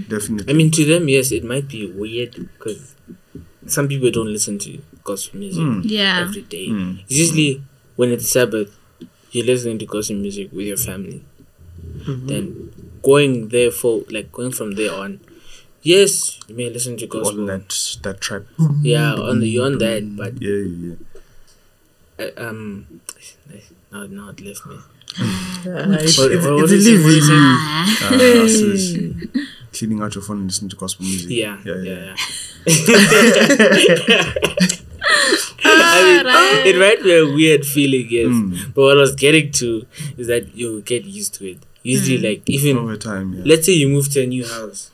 Definitely. 0.08 0.52
I 0.52 0.56
mean, 0.56 0.70
to 0.72 0.84
them, 0.84 1.08
yes, 1.08 1.32
it 1.32 1.42
might 1.44 1.66
be 1.68 1.90
weird 1.90 2.34
because 2.34 2.94
some 3.66 3.88
people 3.88 4.10
don't 4.12 4.32
listen 4.32 4.58
to 4.60 4.78
gospel 5.02 5.40
music 5.40 5.62
Mm. 5.62 5.82
Yeah. 5.84 6.20
every 6.20 6.42
day. 6.42 6.68
Mm. 6.68 7.00
It's 7.08 7.18
usually 7.18 7.62
when 7.96 8.10
it's 8.10 8.30
Sabbath, 8.30 8.76
you're 9.30 9.46
listening 9.46 9.78
to 9.80 9.86
gospel 9.86 10.16
music 10.16 10.50
with 10.52 10.66
your 10.66 10.76
family. 10.76 11.22
Then 12.06 12.70
going 13.02 13.48
there 13.48 13.70
for 13.70 14.02
like 14.10 14.30
going 14.32 14.52
from 14.52 14.72
there 14.72 14.92
on, 14.92 15.20
yes, 15.82 16.38
you 16.48 16.54
may 16.56 16.68
listen 16.70 16.96
to 16.98 17.06
gospel 17.06 17.46
gospel. 17.46 17.48
that 17.48 17.96
that 18.02 18.20
trap. 18.20 18.42
Yeah, 18.82 19.14
on 19.14 19.40
the 19.40 19.48
you're 19.48 19.66
on 19.66 19.78
that, 19.78 20.16
but 20.16 20.40
Yeah, 20.40 20.56
yeah, 20.56 20.94
yeah. 22.18 22.26
uh, 22.26 22.30
um, 22.48 22.86
no, 23.92 24.06
no, 24.06 24.28
it 24.30 24.40
left 24.40 24.66
me. 24.66 24.76
It's, 25.14 26.16
What- 26.18 26.32
it's, 26.32 26.44
what- 26.46 26.54
what 26.54 26.64
it's 26.64 26.72
is 26.72 26.86
it? 26.86 26.90
leaving 26.90 27.04
What 27.04 27.14
is 27.14 27.28
it? 27.28 27.32
you. 27.32 27.38
Uh, 28.02 28.14
us 28.44 28.52
is 28.52 28.96
cleaning 29.72 30.00
out 30.02 30.14
your 30.14 30.22
phone 30.22 30.38
and 30.38 30.46
listening 30.46 30.70
to 30.70 30.76
gospel 30.76 31.04
music. 31.04 31.30
Yeah, 31.30 31.58
yeah, 31.64 31.82
yeah, 31.82 31.92
yeah. 31.92 32.14
yeah. 32.66 34.66
I 35.64 36.62
mean, 36.64 36.74
it 36.74 36.78
might 36.78 37.02
be 37.02 37.14
a 37.16 37.24
weird 37.24 37.64
feeling, 37.64 38.06
yes. 38.10 38.28
Mm. 38.28 38.74
But 38.74 38.82
what 38.82 38.96
I 38.98 39.00
was 39.00 39.14
getting 39.14 39.52
to 39.52 39.86
is 40.16 40.26
that 40.26 40.54
you 40.56 40.80
get 40.82 41.04
used 41.04 41.34
to 41.34 41.46
it. 41.50 41.58
Usually, 41.82 42.18
like 42.18 42.42
even 42.46 42.78
Over 42.78 42.96
time, 42.96 43.32
yeah. 43.34 43.42
let's 43.44 43.66
say 43.66 43.72
you 43.72 43.88
move 43.88 44.08
to 44.12 44.22
a 44.22 44.26
new 44.26 44.46
house, 44.46 44.90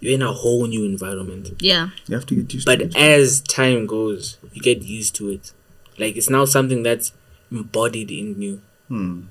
you're 0.00 0.14
in 0.14 0.22
a 0.22 0.32
whole 0.32 0.66
new 0.66 0.84
environment. 0.84 1.50
Yeah. 1.60 1.90
You 2.06 2.14
have 2.14 2.26
to 2.26 2.36
get 2.36 2.52
used 2.54 2.66
to 2.66 2.72
But 2.76 2.82
it. 2.82 2.96
as 2.96 3.40
time 3.42 3.86
goes, 3.86 4.38
you 4.52 4.62
get 4.62 4.82
used 4.82 5.14
to 5.16 5.30
it. 5.30 5.52
Like 5.98 6.16
it's 6.16 6.30
now 6.30 6.44
something 6.44 6.82
that's 6.82 7.12
embodied 7.50 8.10
in 8.10 8.40
you. 8.40 8.62
Hmm. 8.88 9.22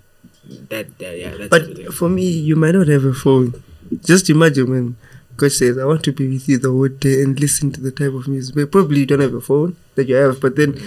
That, 0.69 0.97
that 0.99 1.17
yeah, 1.17 1.37
that's 1.37 1.49
But 1.49 1.93
for 1.93 2.09
me, 2.09 2.27
you 2.27 2.55
might 2.55 2.71
not 2.75 2.87
have 2.87 3.05
a 3.05 3.13
phone. 3.13 3.63
Just 4.05 4.29
imagine 4.29 4.69
when 4.69 4.95
coach 5.41 5.53
says, 5.53 5.77
I 5.77 5.85
want 5.85 6.03
to 6.03 6.13
be 6.13 6.27
with 6.29 6.47
you 6.47 6.57
the 6.57 6.71
whole 6.71 6.87
day 6.87 7.21
and 7.23 7.39
listen 7.39 7.71
to 7.73 7.81
the 7.81 7.91
type 7.91 8.13
of 8.13 8.27
music. 8.27 8.55
But 8.55 8.71
probably 8.71 9.01
you 9.01 9.05
don't 9.05 9.19
have 9.19 9.33
a 9.33 9.41
phone 9.41 9.75
that 9.95 10.07
you 10.07 10.15
have. 10.15 10.39
But 10.39 10.55
then 10.55 10.79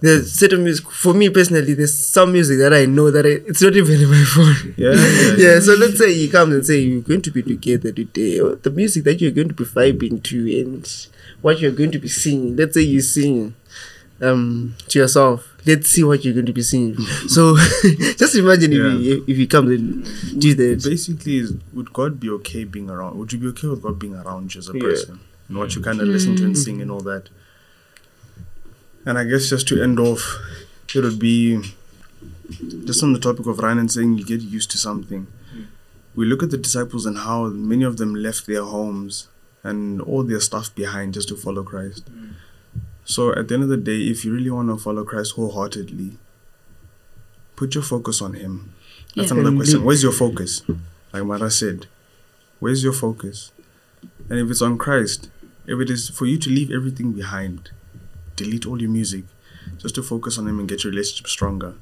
there's 0.00 0.32
certain 0.32 0.64
music. 0.64 0.90
For 0.90 1.14
me 1.14 1.28
personally, 1.30 1.74
there's 1.74 1.94
some 1.94 2.32
music 2.32 2.58
that 2.58 2.72
I 2.72 2.86
know 2.86 3.10
that 3.10 3.26
I, 3.26 3.40
it's 3.48 3.62
not 3.62 3.74
even 3.76 4.00
in 4.00 4.10
my 4.10 4.24
phone. 4.24 4.74
Yeah, 4.76 4.92
yeah, 4.94 5.34
yeah, 5.36 5.60
so 5.60 5.74
let's 5.74 5.98
say 5.98 6.12
he 6.14 6.28
comes 6.28 6.54
and 6.54 6.66
say 6.66 6.78
you're 6.78 7.02
going 7.02 7.22
to 7.22 7.30
be 7.30 7.42
together 7.42 7.92
today, 7.92 8.38
or 8.40 8.56
the 8.56 8.70
music 8.70 9.04
that 9.04 9.20
you're 9.20 9.32
going 9.32 9.48
to 9.48 9.54
be 9.54 9.64
vibing 9.64 10.22
to, 10.24 10.60
and 10.60 11.06
what 11.40 11.60
you're 11.60 11.72
going 11.72 11.90
to 11.92 11.98
be 11.98 12.08
singing. 12.08 12.56
Let's 12.56 12.74
say 12.74 12.82
you 12.82 13.00
sing 13.00 13.54
um 14.20 14.74
to 14.88 14.98
yourself. 14.98 15.54
Let's 15.66 15.90
see 15.90 16.02
what 16.02 16.24
you're 16.24 16.34
going 16.34 16.46
to 16.46 16.52
be 16.52 16.62
seeing. 16.62 16.96
So 17.28 17.56
just 18.16 18.34
imagine 18.36 18.72
if 18.72 19.00
he 19.00 19.12
if 19.32 19.36
he 19.36 19.46
comes 19.46 19.70
and 19.70 20.40
do 20.40 20.54
that. 20.54 20.82
Basically, 20.84 21.38
is 21.38 21.54
would 21.72 21.92
God 21.92 22.18
be 22.18 22.30
okay 22.30 22.64
being 22.64 22.90
around? 22.90 23.18
Would 23.18 23.32
you 23.32 23.38
be 23.38 23.48
okay 23.48 23.68
with 23.68 23.82
God 23.82 23.98
being 23.98 24.14
around 24.14 24.54
you 24.54 24.60
as 24.60 24.68
a 24.68 24.72
Yeah. 24.74 24.80
person 24.80 25.20
and 25.48 25.58
what 25.58 25.74
you 25.74 25.82
kind 25.82 26.00
of 26.00 26.08
listen 26.08 26.36
to 26.36 26.44
and 26.44 26.54
mm. 26.54 26.64
sing 26.64 26.80
and 26.80 26.90
all 26.90 27.00
that? 27.00 27.28
And 29.04 29.18
I 29.18 29.24
guess 29.24 29.48
just 29.48 29.68
to 29.68 29.82
end 29.82 29.98
off, 29.98 30.36
it 30.94 31.00
would 31.02 31.18
be 31.18 31.60
just 32.84 33.02
on 33.02 33.12
the 33.12 33.18
topic 33.18 33.46
of 33.46 33.58
Ryan 33.58 33.78
and 33.78 33.92
saying 33.92 34.18
you 34.18 34.24
get 34.24 34.40
used 34.40 34.70
to 34.72 34.78
something. 34.78 35.26
Mm. 35.54 35.66
We 36.14 36.26
look 36.26 36.42
at 36.42 36.50
the 36.50 36.58
disciples 36.58 37.06
and 37.06 37.18
how 37.18 37.46
many 37.46 37.84
of 37.84 37.96
them 37.98 38.14
left 38.14 38.46
their 38.46 38.64
homes 38.64 39.28
and 39.62 40.00
all 40.00 40.22
their 40.22 40.40
stuff 40.40 40.74
behind 40.74 41.14
just 41.14 41.28
to 41.28 41.36
follow 41.36 41.62
Christ. 41.62 42.10
Mm. 42.10 42.34
So 43.08 43.32
at 43.34 43.48
the 43.48 43.54
end 43.54 43.62
of 43.62 43.70
the 43.70 43.78
day, 43.78 44.00
if 44.02 44.22
you 44.26 44.34
really 44.34 44.50
want 44.50 44.68
to 44.68 44.76
follow 44.76 45.02
Christ 45.02 45.32
wholeheartedly, 45.32 46.18
put 47.56 47.74
your 47.74 47.82
focus 47.82 48.20
on 48.20 48.34
Him. 48.34 48.74
That's 49.16 49.30
Yeah. 49.30 49.38
another 49.38 49.56
question. 49.56 49.82
Where's 49.82 50.02
your 50.02 50.12
focus? 50.12 50.62
Like 51.14 51.24
Mara 51.24 51.50
said, 51.50 51.86
where's 52.58 52.84
your 52.84 52.92
focus? 52.92 53.50
And 54.28 54.38
if 54.38 54.50
it's 54.50 54.60
on 54.60 54.76
Christ, 54.76 55.30
if 55.66 55.80
it 55.80 55.88
is 55.88 56.10
for 56.10 56.26
you 56.26 56.36
to 56.36 56.50
leave 56.50 56.70
everything 56.70 57.14
behind, 57.14 57.70
delete 58.36 58.66
all 58.66 58.78
your 58.78 58.90
music, 58.90 59.24
just 59.78 59.94
to 59.94 60.02
focus 60.02 60.36
on 60.36 60.46
Him 60.46 60.58
and 60.58 60.68
get 60.68 60.84
your 60.84 60.90
relationship 60.90 61.28
stronger, 61.28 61.72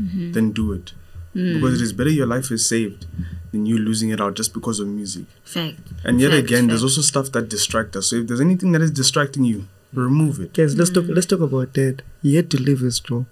mm-hmm. 0.00 0.32
then 0.32 0.52
do 0.52 0.72
it. 0.72 0.92
Mm. 1.34 1.54
Because 1.54 1.80
it 1.80 1.84
is 1.84 1.92
better 1.92 2.10
your 2.10 2.28
life 2.28 2.52
is 2.52 2.64
saved 2.64 3.06
than 3.50 3.66
you 3.66 3.76
losing 3.76 4.10
it 4.10 4.20
out 4.20 4.36
just 4.36 4.54
because 4.54 4.78
of 4.78 4.86
music. 4.86 5.24
Fact. 5.42 5.80
And 6.04 6.20
yet 6.20 6.30
Fact, 6.30 6.44
again, 6.44 6.68
there's 6.68 6.84
also 6.84 7.00
stuff 7.00 7.32
that 7.32 7.48
distracts 7.48 7.96
us. 7.96 8.10
So 8.10 8.16
if 8.16 8.28
there's 8.28 8.40
anything 8.40 8.70
that 8.72 8.82
is 8.82 8.92
distracting 8.92 9.42
you, 9.42 9.66
remove 9.96 10.40
it. 10.40 10.52
Guys, 10.54 10.76
let's 10.76 10.90
talk. 10.90 11.04
Mm. 11.04 11.14
Let's 11.14 11.26
talk 11.26 11.40
about 11.40 11.74
that. 11.74 12.02
He 12.22 12.36
had 12.36 12.50
to 12.50 12.58
leave 12.62 12.80
his 12.80 13.00
job 13.00 13.26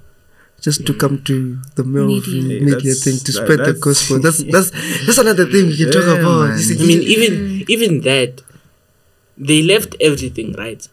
just 0.60 0.86
to 0.86 0.94
come 0.94 1.22
to 1.24 1.58
the 1.76 1.84
Melville 1.84 2.16
Media. 2.16 2.42
media, 2.42 2.58
Hey, 2.60 2.70
that's- 2.70 3.04
thing 3.04 3.18
to 3.18 3.32
that- 3.32 3.32
spread 3.32 3.58
the 3.60 3.64
that's- 3.72 3.80
gospel. 3.80 4.18
That's 4.24 4.42
that's 4.44 4.70
that's 5.06 5.18
another 5.18 5.46
thing 5.46 5.66
we 5.66 5.76
can 5.76 5.90
talk 5.92 6.04
about. 6.18 6.48
man. 6.48 6.58
See, 6.58 6.74
I 6.82 6.86
mean, 6.86 7.02
even 7.14 7.64
even 7.68 8.00
that, 8.02 8.42
they 9.36 9.62
left 9.62 9.94
everything 10.00 10.52
right. 10.54 10.86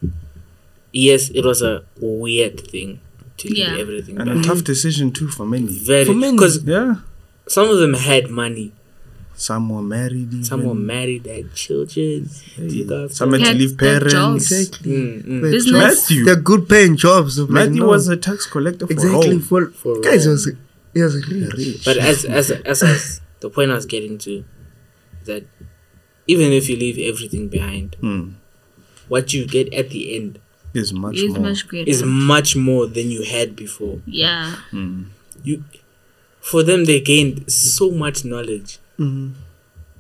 Yes, 0.92 1.30
it 1.30 1.46
was 1.46 1.62
a 1.62 1.84
weird 2.02 2.60
thing 2.68 3.00
to 3.38 3.48
leave 3.48 3.58
Yeah. 3.58 3.78
everything. 3.78 4.20
And 4.20 4.30
a 4.30 4.42
tough 4.44 4.64
decision 4.64 5.12
too 5.12 5.30
for 5.30 5.46
many. 5.46 5.68
Very 5.68 6.06
For 6.06 6.14
many. 6.14 6.34
because 6.36 6.64
Yeah. 6.66 6.96
some 7.48 7.70
of 7.70 7.78
them 7.80 7.94
had 7.94 8.30
money. 8.30 8.74
Some 9.48 9.70
were 9.74 9.82
married. 9.82 10.28
Even. 10.34 10.44
Some 10.50 10.64
were 10.66 10.76
married, 10.94 11.26
had 11.26 11.54
children. 11.56 12.30
took 12.56 12.92
after- 12.98 13.10
Some 13.20 13.32
had 13.34 13.44
to 13.46 13.54
leave 13.62 13.76
parents. 13.78 14.14
jobs. 14.14 14.52
exactly. 14.52 14.92
Mm, 14.92 15.24
mm. 15.24 15.42
They're 15.42 15.52
Business. 15.52 15.82
Matthew. 15.86 16.26
They're 16.26 16.44
good 16.52 16.64
paying 16.74 16.96
jobs. 17.06 17.40
Matthew 17.58 17.82
no. 17.82 17.88
was 17.94 18.08
a 18.08 18.18
tax 18.18 18.46
collector 18.46 18.86
for 18.88 18.94
exactly 18.94 19.38
Rome. 19.38 19.42
for, 19.42 19.62
For 19.72 20.00
guys. 20.02 20.24
He 20.26 20.30
Rome. 20.30 20.36
was 20.36 20.52
he 20.94 21.02
was 21.02 21.16
rich. 21.58 21.86
But 21.86 21.98
as 21.98 22.24
as 22.26 22.52
as, 22.52 22.84
as 22.84 23.22
the 23.40 23.50
point 23.50 23.72
I 23.72 23.76
was 23.82 23.88
getting 23.96 24.18
to, 24.28 24.44
that 25.26 25.44
even 26.28 26.52
if 26.60 26.70
you 26.70 26.76
leave 26.86 26.98
everything 27.12 27.48
behind, 27.58 27.96
Hmm. 28.06 28.24
what 29.08 29.34
you 29.34 29.46
get 29.58 29.74
at 29.74 29.90
the 29.90 30.16
end 30.16 30.40
Is 30.74 30.94
much 30.94 31.18
Is 31.18 31.34
more. 31.34 31.40
much 31.50 31.62
greater. 31.68 31.90
is 31.94 32.02
much 32.04 32.56
more 32.56 32.86
than 32.96 33.10
you 33.16 33.24
had 33.36 33.56
before. 33.66 33.98
yeah. 34.06 34.56
Hmm. 34.72 35.04
You, 35.44 35.64
for 36.40 36.62
them, 36.64 36.86
they 36.86 37.00
gained 37.02 37.52
so 37.52 37.90
much 38.04 38.24
knowledge. 38.32 38.78
Mhm. 39.02 39.32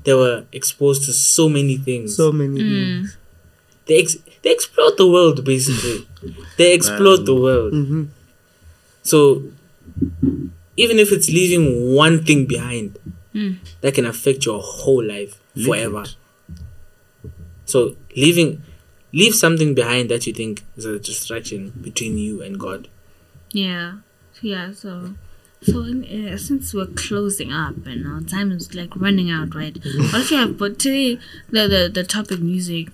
They 0.03 0.13
were 0.13 0.37
exposed 0.59 1.01
to 1.07 1.13
so 1.13 1.43
many 1.57 1.77
things. 1.87 2.15
so 2.15 2.31
many 2.31 2.59
things. 2.71 3.17
they 3.87 3.97
ex- 4.03 4.17
they 4.43 4.51
explored 4.57 4.95
the 4.97 5.07
world 5.15 5.43
basically. 5.51 5.99
they 6.57 6.69
explored 6.79 7.25
the 7.29 7.35
world. 7.45 7.73
hmm 7.73 8.03
So 9.11 9.19
even 10.77 10.97
if 11.03 11.11
it's 11.11 11.29
leaving 11.29 11.65
one 12.03 12.23
thing 12.27 12.45
behind, 12.45 12.97
Mm. 13.33 13.55
that 13.81 13.93
can 13.97 14.05
affect 14.05 14.45
your 14.45 14.59
whole 14.61 15.03
life 15.15 15.33
Leave 15.55 15.65
forever. 15.67 16.03
it. 16.03 16.15
So 17.65 17.95
leaving 18.15 18.61
leave 19.13 19.35
something 19.35 19.73
behind 19.73 20.09
that 20.09 20.25
you 20.27 20.33
think 20.33 20.63
is 20.77 20.85
a 20.85 20.99
distraction 20.99 21.71
between 21.81 22.17
you 22.17 22.41
and 22.41 22.59
God. 22.59 22.87
Yeah. 23.53 23.87
yeah, 24.41 24.71
so 24.73 24.91
so 25.63 25.81
in, 25.83 26.27
uh, 26.27 26.37
since 26.37 26.73
we're 26.73 26.87
closing 26.87 27.51
up 27.51 27.85
and 27.85 28.07
our 28.07 28.21
time 28.21 28.51
is 28.51 28.73
like 28.73 28.95
running 28.95 29.29
out, 29.29 29.53
right? 29.53 29.75
What 29.75 30.21
if 30.21 30.31
you 30.31 30.37
have 30.37 30.57
but 30.57 30.79
today 30.79 31.19
the, 31.49 31.67
the 31.67 31.91
the 31.93 32.03
topic 32.03 32.39
music, 32.39 32.89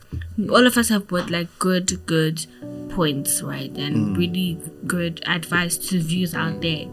all 0.49 0.67
of 0.67 0.77
us 0.77 0.89
have 0.89 1.07
put 1.07 1.29
like 1.29 1.47
good 1.59 2.05
good 2.05 2.45
points, 2.89 3.41
right? 3.41 3.71
And 3.77 4.17
really 4.17 4.59
good 4.85 5.21
advice 5.25 5.77
to 5.77 5.99
the 5.99 6.03
viewers 6.03 6.35
out 6.35 6.61
there. 6.61 6.87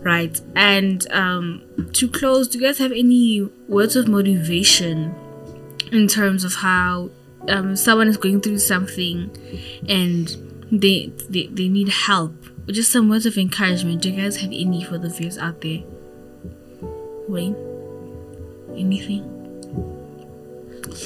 Right. 0.00 0.40
And 0.56 1.10
um 1.12 1.62
to 1.92 2.08
close, 2.08 2.48
do 2.48 2.58
you 2.58 2.66
guys 2.66 2.78
have 2.78 2.90
any 2.92 3.48
words 3.68 3.94
of 3.94 4.08
motivation 4.08 5.14
in 5.92 6.08
terms 6.08 6.42
of 6.42 6.54
how 6.56 7.10
um 7.48 7.76
someone 7.76 8.08
is 8.08 8.16
going 8.16 8.40
through 8.40 8.58
something 8.58 9.30
and 9.88 10.36
they 10.72 11.12
they, 11.28 11.46
they 11.46 11.68
need 11.68 11.88
help? 11.88 12.43
Or 12.66 12.72
just 12.72 12.90
some 12.90 13.08
words 13.08 13.26
of 13.26 13.36
encouragement. 13.36 14.02
Do 14.02 14.10
you 14.10 14.22
guys 14.22 14.38
have 14.38 14.50
any 14.50 14.82
for 14.84 14.98
the 14.98 15.08
viewers 15.08 15.38
out 15.38 15.60
there? 15.60 15.80
Wayne? 17.28 17.56
Anything? 18.76 19.30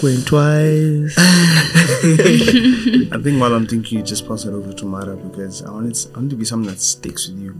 Going 0.00 0.22
twice. 0.22 1.14
I 1.18 3.18
think 3.22 3.40
while 3.40 3.54
I'm 3.54 3.66
thinking, 3.66 3.98
you 3.98 4.04
just 4.04 4.28
pass 4.28 4.44
it 4.44 4.52
over 4.52 4.72
to 4.72 4.84
Mara 4.84 5.16
because 5.16 5.62
I 5.62 5.70
want 5.70 5.88
it, 5.88 6.06
I 6.14 6.18
want 6.18 6.26
it 6.26 6.30
to 6.30 6.36
be 6.36 6.44
something 6.44 6.70
that 6.70 6.80
sticks 6.80 7.28
with 7.28 7.38
you. 7.38 7.56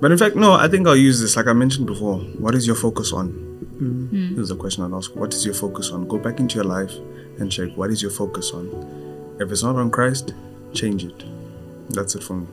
But 0.00 0.12
in 0.12 0.18
fact, 0.18 0.36
no, 0.36 0.52
I 0.52 0.68
think 0.68 0.86
I'll 0.86 0.96
use 0.96 1.20
this. 1.20 1.36
Like 1.36 1.46
I 1.46 1.52
mentioned 1.52 1.86
before, 1.86 2.18
what 2.18 2.54
is 2.54 2.66
your 2.66 2.76
focus 2.76 3.12
on? 3.12 3.30
Mm-hmm. 3.80 4.34
This 4.34 4.44
is 4.44 4.50
a 4.50 4.56
question 4.56 4.84
I'll 4.84 4.96
ask. 4.96 5.14
What 5.14 5.32
is 5.32 5.44
your 5.44 5.54
focus 5.54 5.90
on? 5.90 6.06
Go 6.08 6.18
back 6.18 6.40
into 6.40 6.56
your 6.56 6.64
life 6.64 6.92
and 7.38 7.50
check 7.50 7.70
what 7.76 7.90
is 7.90 8.02
your 8.02 8.10
focus 8.10 8.50
on. 8.52 9.36
If 9.40 9.50
it's 9.50 9.62
not 9.62 9.76
on 9.76 9.90
Christ, 9.90 10.34
change 10.74 11.04
it. 11.04 11.24
That's 11.90 12.14
it 12.14 12.22
for 12.22 12.34
me. 12.34 12.46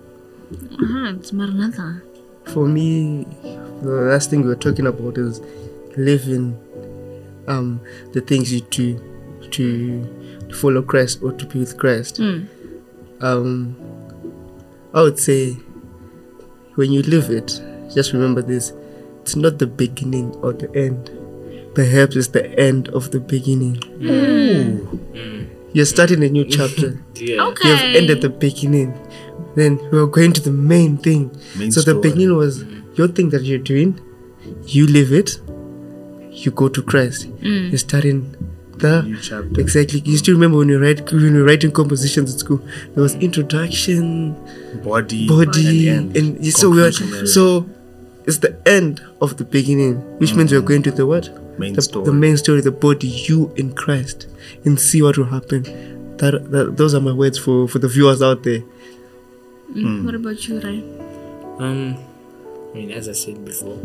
Uh-huh, 0.52 1.14
it's 1.16 1.32
Maranatha. 1.34 2.02
For 2.46 2.68
me, 2.68 3.26
the 3.82 3.90
last 4.12 4.30
thing 4.30 4.42
we 4.42 4.48
were 4.48 4.56
talking 4.56 4.88
about 4.88 5.18
is 5.18 5.42
living 5.98 6.58
um, 7.48 7.82
the 8.14 8.22
things 8.22 8.52
you 8.54 8.62
do 8.62 9.00
to, 9.52 10.04
to 10.48 10.54
follow 10.56 10.82
Christ 10.82 11.22
or 11.24 11.32
to 11.34 11.46
be 11.46 11.60
with 11.60 11.78
Christ. 11.78 12.20
Mm. 12.20 12.48
Um, 13.22 13.76
I 14.94 15.02
would 15.02 15.20
say 15.20 15.54
when 16.76 16.92
you 16.92 17.02
live 17.04 17.30
it, 17.30 17.62
just 17.94 18.14
remember 18.14 18.42
this 18.42 18.74
it's 19.22 19.36
not 19.36 19.58
the 19.58 19.68
beginning 19.68 20.36
or 20.36 20.54
the 20.54 20.74
end. 20.76 21.10
Perhaps 21.74 22.16
it's 22.16 22.28
the 22.28 22.48
end 22.60 22.90
of 22.90 23.12
the 23.12 23.20
beginning. 23.20 23.82
You're 25.74 25.86
starting 25.86 26.24
a 26.24 26.30
new 26.30 26.46
chapter. 26.46 27.02
Yeah. 27.16 27.46
Okay. 27.46 27.70
You 27.70 27.76
have 27.76 27.96
ended 27.96 28.22
the 28.22 28.30
beginning. 28.30 28.94
Then 29.56 29.80
we're 29.92 30.06
going 30.08 30.34
to 30.34 30.42
the 30.42 30.52
main 30.52 30.98
thing. 30.98 31.32
Main 31.58 31.72
so 31.72 31.82
the 31.82 31.96
beginning 31.96 32.36
was 32.36 32.64
mm-hmm. 32.64 32.94
your 32.96 33.08
thing 33.08 33.30
that 33.30 33.44
you're 33.44 33.60
doing. 33.60 34.00
You 34.66 34.88
live 34.88 35.12
it. 35.12 35.40
You 36.32 36.52
go 36.52 36.68
to 36.70 36.82
Christ. 36.84 37.30
Mm. 37.40 37.70
You're 37.70 37.78
starting 37.78 38.36
the 38.78 39.02
New 39.04 39.20
chapter. 39.20 39.60
exactly. 39.60 40.02
You 40.02 40.18
still 40.18 40.36
remember 40.36 40.58
when 40.58 40.70
you 40.70 40.80
write 40.80 41.12
when 41.12 41.34
you're 41.34 41.46
writing 41.46 41.72
compositions 41.72 42.34
at 42.34 42.40
school. 42.40 42.58
There 42.94 43.02
was 43.04 43.16
mm. 43.16 43.22
introduction, 43.22 44.34
Body, 44.84 45.28
body, 45.28 45.88
and 45.90 46.16
and, 46.16 46.36
end. 46.36 46.46
you- 46.46 46.52
so 46.52 46.70
we 46.70 46.82
are 46.82 46.92
so 46.92 47.66
it's 48.26 48.40
the 48.40 48.58
end 48.68 49.02
of 49.22 49.38
the 49.38 49.46
beginning, 49.46 49.96
which 50.20 50.34
means 50.34 50.52
we're 50.52 50.62
mm. 50.62 50.66
going 50.68 50.84
to 50.84 50.92
the 50.92 51.06
what? 51.06 51.30
Main 51.60 51.74
the, 51.74 51.82
story. 51.82 52.06
the 52.06 52.14
main 52.14 52.38
story, 52.38 52.62
the 52.62 52.72
body, 52.72 53.08
you 53.08 53.54
in 53.56 53.74
Christ, 53.74 54.28
and 54.66 54.80
see 54.80 55.02
what 55.02 55.18
will 55.18 55.26
happen. 55.26 55.64
That, 56.18 56.52
that 56.52 56.78
those 56.78 56.94
are 56.94 57.02
my 57.02 57.12
words 57.12 57.38
for 57.38 57.68
for 57.68 57.80
the 57.80 57.88
viewers 57.88 58.22
out 58.22 58.44
there. 58.44 58.64
Mm. 59.74 60.06
What 60.06 60.16
about 60.16 60.48
you, 60.48 60.60
Ryan? 60.60 60.84
Um, 61.60 61.98
I 62.72 62.76
mean, 62.76 62.92
as 62.92 63.08
I 63.10 63.14
said 63.14 63.44
before, 63.46 63.78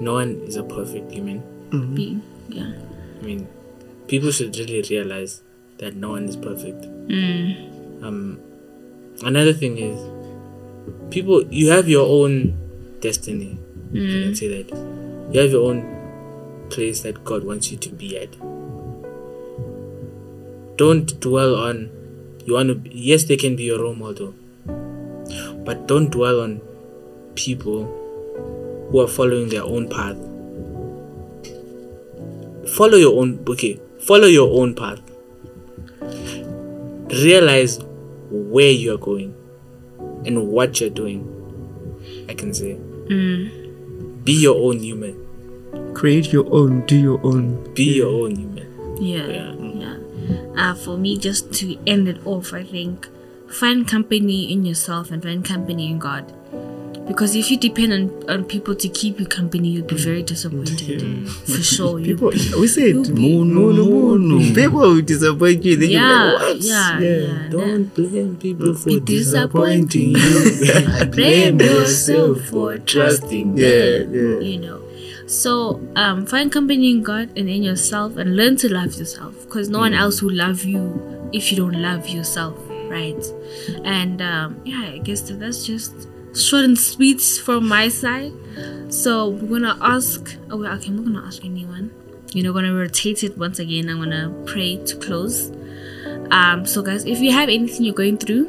no 0.00 0.14
one 0.14 0.42
is 0.46 0.56
a 0.56 0.62
perfect 0.62 1.10
human. 1.10 1.42
Being, 1.94 2.22
yeah. 2.48 2.72
I 3.20 3.24
mean, 3.24 3.48
people 4.08 4.30
should 4.30 4.56
really 4.58 4.82
realize 4.90 5.42
that 5.78 5.96
no 5.96 6.10
one 6.10 6.24
is 6.28 6.36
perfect. 6.36 6.82
Mm. 7.08 8.04
Um, 8.04 8.40
another 9.24 9.52
thing 9.54 9.78
is, 9.78 9.98
people, 11.10 11.44
you 11.46 11.70
have 11.70 11.88
your 11.88 12.06
own 12.06 12.58
destiny. 13.00 13.58
If 13.92 14.02
you 14.02 14.22
can 14.24 14.34
say 14.34 14.48
that. 14.62 14.76
You 15.32 15.40
have 15.40 15.50
your 15.50 15.70
own 15.70 16.68
place 16.70 17.00
that 17.02 17.24
God 17.24 17.44
wants 17.44 17.70
you 17.70 17.78
to 17.78 17.88
be 17.90 18.18
at. 18.18 18.36
Don't 20.76 21.20
dwell 21.20 21.54
on. 21.56 21.90
You 22.44 22.54
want 22.54 22.68
to. 22.68 22.74
Be, 22.74 22.90
yes, 22.90 23.24
they 23.24 23.36
can 23.36 23.56
be 23.56 23.64
your 23.64 23.80
role 23.80 23.94
model, 23.94 24.34
but 25.64 25.86
don't 25.86 26.10
dwell 26.10 26.40
on 26.40 26.60
people 27.34 27.84
who 28.90 29.00
are 29.00 29.08
following 29.08 29.48
their 29.48 29.62
own 29.62 29.88
path. 29.88 30.16
Follow 32.76 32.96
your 32.98 33.20
own. 33.20 33.44
Okay, 33.48 33.80
follow 34.00 34.26
your 34.26 34.60
own 34.60 34.74
path. 34.74 35.00
Realize 37.22 37.78
where 38.30 38.70
you 38.70 38.94
are 38.94 38.98
going 38.98 39.34
and 40.24 40.48
what 40.48 40.80
you're 40.80 40.90
doing. 40.90 41.28
I 42.28 42.34
can 42.34 42.52
say. 42.54 42.76
Mm. 43.08 44.24
Be 44.24 44.32
your 44.32 44.56
own 44.56 44.78
human. 44.78 45.14
Create 45.94 46.32
your 46.32 46.46
own, 46.52 46.86
do 46.86 46.96
your 46.96 47.20
own. 47.24 47.72
Be 47.74 47.96
your 47.96 48.08
own 48.08 48.36
human. 48.36 48.96
Yeah, 49.02 49.26
Yeah. 49.26 49.52
Yeah. 50.28 50.70
Uh, 50.70 50.74
for 50.74 50.96
me, 50.96 51.18
just 51.18 51.52
to 51.54 51.76
end 51.86 52.08
it 52.08 52.24
off, 52.26 52.52
I 52.52 52.64
think 52.64 53.08
find 53.48 53.86
company 53.86 54.50
in 54.52 54.64
yourself 54.64 55.10
and 55.10 55.22
find 55.22 55.44
company 55.44 55.90
in 55.90 55.98
God. 55.98 56.32
Because 57.06 57.34
if 57.34 57.50
you 57.50 57.58
depend 57.58 57.92
on, 57.92 58.30
on 58.30 58.44
people 58.44 58.76
to 58.76 58.88
keep 58.88 59.18
you 59.18 59.26
company, 59.26 59.70
you'll 59.70 59.86
be 59.86 59.96
very 59.96 60.22
disappointed. 60.22 61.28
For 61.28 61.60
sure. 61.60 61.98
People, 62.00 62.28
we 62.30 62.68
said 62.68 62.86
You'll 62.94 63.44
no, 63.44 63.70
no, 63.72 64.16
no, 64.16 64.16
no. 64.16 64.54
People 64.54 64.80
will 64.80 65.02
disappoint 65.02 65.64
you. 65.64 65.76
Then 65.76 65.90
yeah, 65.90 66.00
you're 66.00 66.32
like, 66.32 66.42
what? 66.42 66.56
yeah, 66.58 67.00
yeah, 67.00 67.48
Don't 67.50 67.92
blame 67.94 68.36
people 68.36 68.74
for 68.74 69.00
disappointing 69.00 70.12
disappointing 70.12 70.14
you. 70.16 71.04
Blame 71.10 71.60
yourself 71.60 72.40
for 72.42 72.78
trusting 72.78 73.58
Yeah, 73.58 73.68
them. 73.68 74.14
yeah. 74.14 74.38
You 74.40 74.58
know. 74.60 74.81
So 75.32 75.80
um, 75.96 76.26
find 76.26 76.52
company 76.52 76.90
in 76.90 77.02
God 77.02 77.30
and 77.38 77.48
in 77.48 77.62
yourself, 77.62 78.18
and 78.18 78.36
learn 78.36 78.56
to 78.56 78.70
love 78.70 78.94
yourself. 78.96 79.34
Because 79.44 79.70
no 79.70 79.78
one 79.78 79.94
else 79.94 80.20
will 80.20 80.34
love 80.34 80.62
you 80.64 81.30
if 81.32 81.50
you 81.50 81.56
don't 81.56 81.80
love 81.80 82.06
yourself, 82.06 82.54
right? 82.90 83.24
And 83.82 84.20
um, 84.20 84.60
yeah, 84.66 84.90
I 84.92 84.98
guess 84.98 85.22
that's 85.22 85.64
just 85.64 86.06
short 86.36 86.64
and 86.64 86.78
sweet 86.78 87.22
from 87.22 87.66
my 87.66 87.88
side. 87.88 88.34
So 88.90 89.30
we're 89.30 89.58
gonna 89.58 89.78
ask. 89.80 90.36
Oh, 90.50 90.58
well, 90.58 90.72
okay, 90.74 90.88
I'm 90.88 90.96
not 90.96 91.06
gonna 91.06 91.26
ask 91.26 91.42
anyone. 91.42 91.92
You 92.34 92.42
know, 92.42 92.52
we're 92.52 92.60
gonna 92.60 92.74
rotate 92.74 93.24
it 93.24 93.38
once 93.38 93.58
again. 93.58 93.88
I'm 93.88 94.00
gonna 94.00 94.30
pray 94.44 94.84
to 94.84 94.96
close. 94.96 95.50
Um, 96.30 96.66
so 96.66 96.82
guys, 96.82 97.06
if 97.06 97.20
you 97.20 97.32
have 97.32 97.48
anything 97.48 97.84
you're 97.84 97.94
going 97.94 98.18
through, 98.18 98.48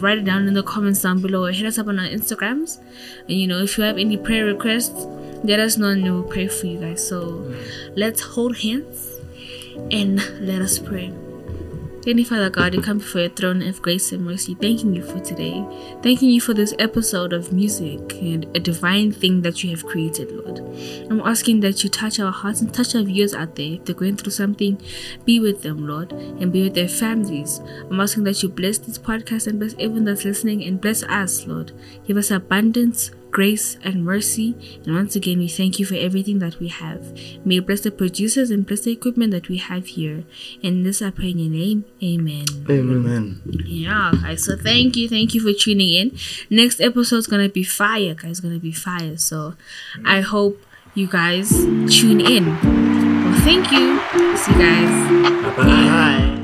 write 0.00 0.16
it 0.16 0.24
down 0.24 0.48
in 0.48 0.54
the 0.54 0.62
comments 0.62 1.02
down 1.02 1.20
below 1.20 1.44
or 1.44 1.52
hit 1.52 1.66
us 1.66 1.78
up 1.78 1.88
on 1.88 1.98
our 1.98 2.06
Instagrams. 2.06 2.78
And 3.28 3.38
you 3.38 3.46
know, 3.46 3.62
if 3.62 3.76
you 3.76 3.84
have 3.84 3.98
any 3.98 4.16
prayer 4.16 4.46
requests, 4.46 5.06
let 5.42 5.60
us 5.60 5.76
know 5.76 5.88
and 5.88 6.02
we'll 6.02 6.22
pray 6.22 6.48
for 6.48 6.66
you 6.66 6.78
guys. 6.78 7.06
So 7.06 7.22
mm. 7.22 7.92
let's 7.96 8.20
hold 8.20 8.58
hands 8.58 9.20
and 9.90 10.16
let 10.40 10.60
us 10.60 10.78
pray. 10.78 11.12
Heavenly 12.04 12.24
Father 12.24 12.50
God, 12.50 12.74
we 12.74 12.82
come 12.82 12.98
before 12.98 13.20
your 13.20 13.30
throne 13.30 13.62
of 13.62 13.80
grace 13.80 14.10
and 14.10 14.24
mercy, 14.24 14.56
thanking 14.56 14.92
you 14.92 15.04
for 15.04 15.20
today. 15.20 15.64
Thanking 16.02 16.30
you 16.30 16.40
for 16.40 16.52
this 16.52 16.74
episode 16.80 17.32
of 17.32 17.52
music 17.52 18.00
and 18.14 18.44
a 18.56 18.58
divine 18.58 19.12
thing 19.12 19.42
that 19.42 19.62
you 19.62 19.70
have 19.70 19.86
created, 19.86 20.32
Lord. 20.32 20.58
I'm 21.08 21.20
asking 21.20 21.60
that 21.60 21.84
you 21.84 21.90
touch 21.90 22.18
our 22.18 22.32
hearts 22.32 22.60
and 22.60 22.74
touch 22.74 22.96
our 22.96 23.02
viewers 23.02 23.34
out 23.34 23.54
there. 23.54 23.74
If 23.74 23.84
they're 23.84 23.94
going 23.94 24.16
through 24.16 24.32
something, 24.32 24.82
be 25.24 25.38
with 25.38 25.62
them, 25.62 25.86
Lord, 25.86 26.10
and 26.10 26.52
be 26.52 26.64
with 26.64 26.74
their 26.74 26.88
families. 26.88 27.60
I'm 27.88 28.00
asking 28.00 28.24
that 28.24 28.42
you 28.42 28.48
bless 28.48 28.78
this 28.78 28.98
podcast 28.98 29.46
and 29.46 29.60
bless 29.60 29.74
everyone 29.74 30.04
that's 30.04 30.24
listening 30.24 30.64
and 30.64 30.80
bless 30.80 31.04
us, 31.04 31.46
Lord. 31.46 31.70
Give 32.04 32.16
us 32.16 32.32
abundance, 32.32 33.12
grace, 33.32 33.76
and 33.82 34.04
mercy. 34.04 34.80
And 34.84 34.94
once 34.94 35.16
again, 35.16 35.38
we 35.38 35.48
thank 35.48 35.78
you 35.78 35.86
for 35.86 35.94
everything 35.94 36.38
that 36.38 36.60
we 36.60 36.68
have. 36.68 37.12
May 37.44 37.56
you 37.56 37.62
bless 37.62 37.80
the 37.80 37.90
producers 37.90 38.50
and 38.50 38.66
bless 38.66 38.82
the 38.82 38.92
equipment 38.92 39.32
that 39.32 39.48
we 39.48 39.56
have 39.56 39.86
here. 39.86 40.24
And 40.62 40.86
this 40.86 41.02
I 41.02 41.10
pray 41.10 41.30
in 41.30 41.38
your 41.38 41.50
name. 41.50 41.84
Amen. 42.02 42.44
Amen. 42.70 43.42
Yeah, 43.66 44.12
guys. 44.22 44.44
So 44.44 44.56
thank 44.56 44.96
you, 44.96 45.08
thank 45.08 45.34
you 45.34 45.40
for 45.40 45.58
tuning 45.58 45.94
in. 45.94 46.18
Next 46.50 46.80
episode's 46.80 47.26
gonna 47.26 47.48
be 47.48 47.64
fire, 47.64 48.14
guys. 48.14 48.40
Gonna 48.40 48.58
be 48.58 48.72
fire. 48.72 49.16
So 49.16 49.54
I 50.04 50.20
hope 50.20 50.64
you 50.94 51.06
guys 51.06 51.50
tune 51.50 52.20
in. 52.20 52.46
Well, 52.46 53.40
thank 53.40 53.72
you. 53.72 53.98
See 54.36 54.52
you 54.52 54.58
guys. 54.58 55.56
Bye 55.56 55.56
bye. 55.56 56.41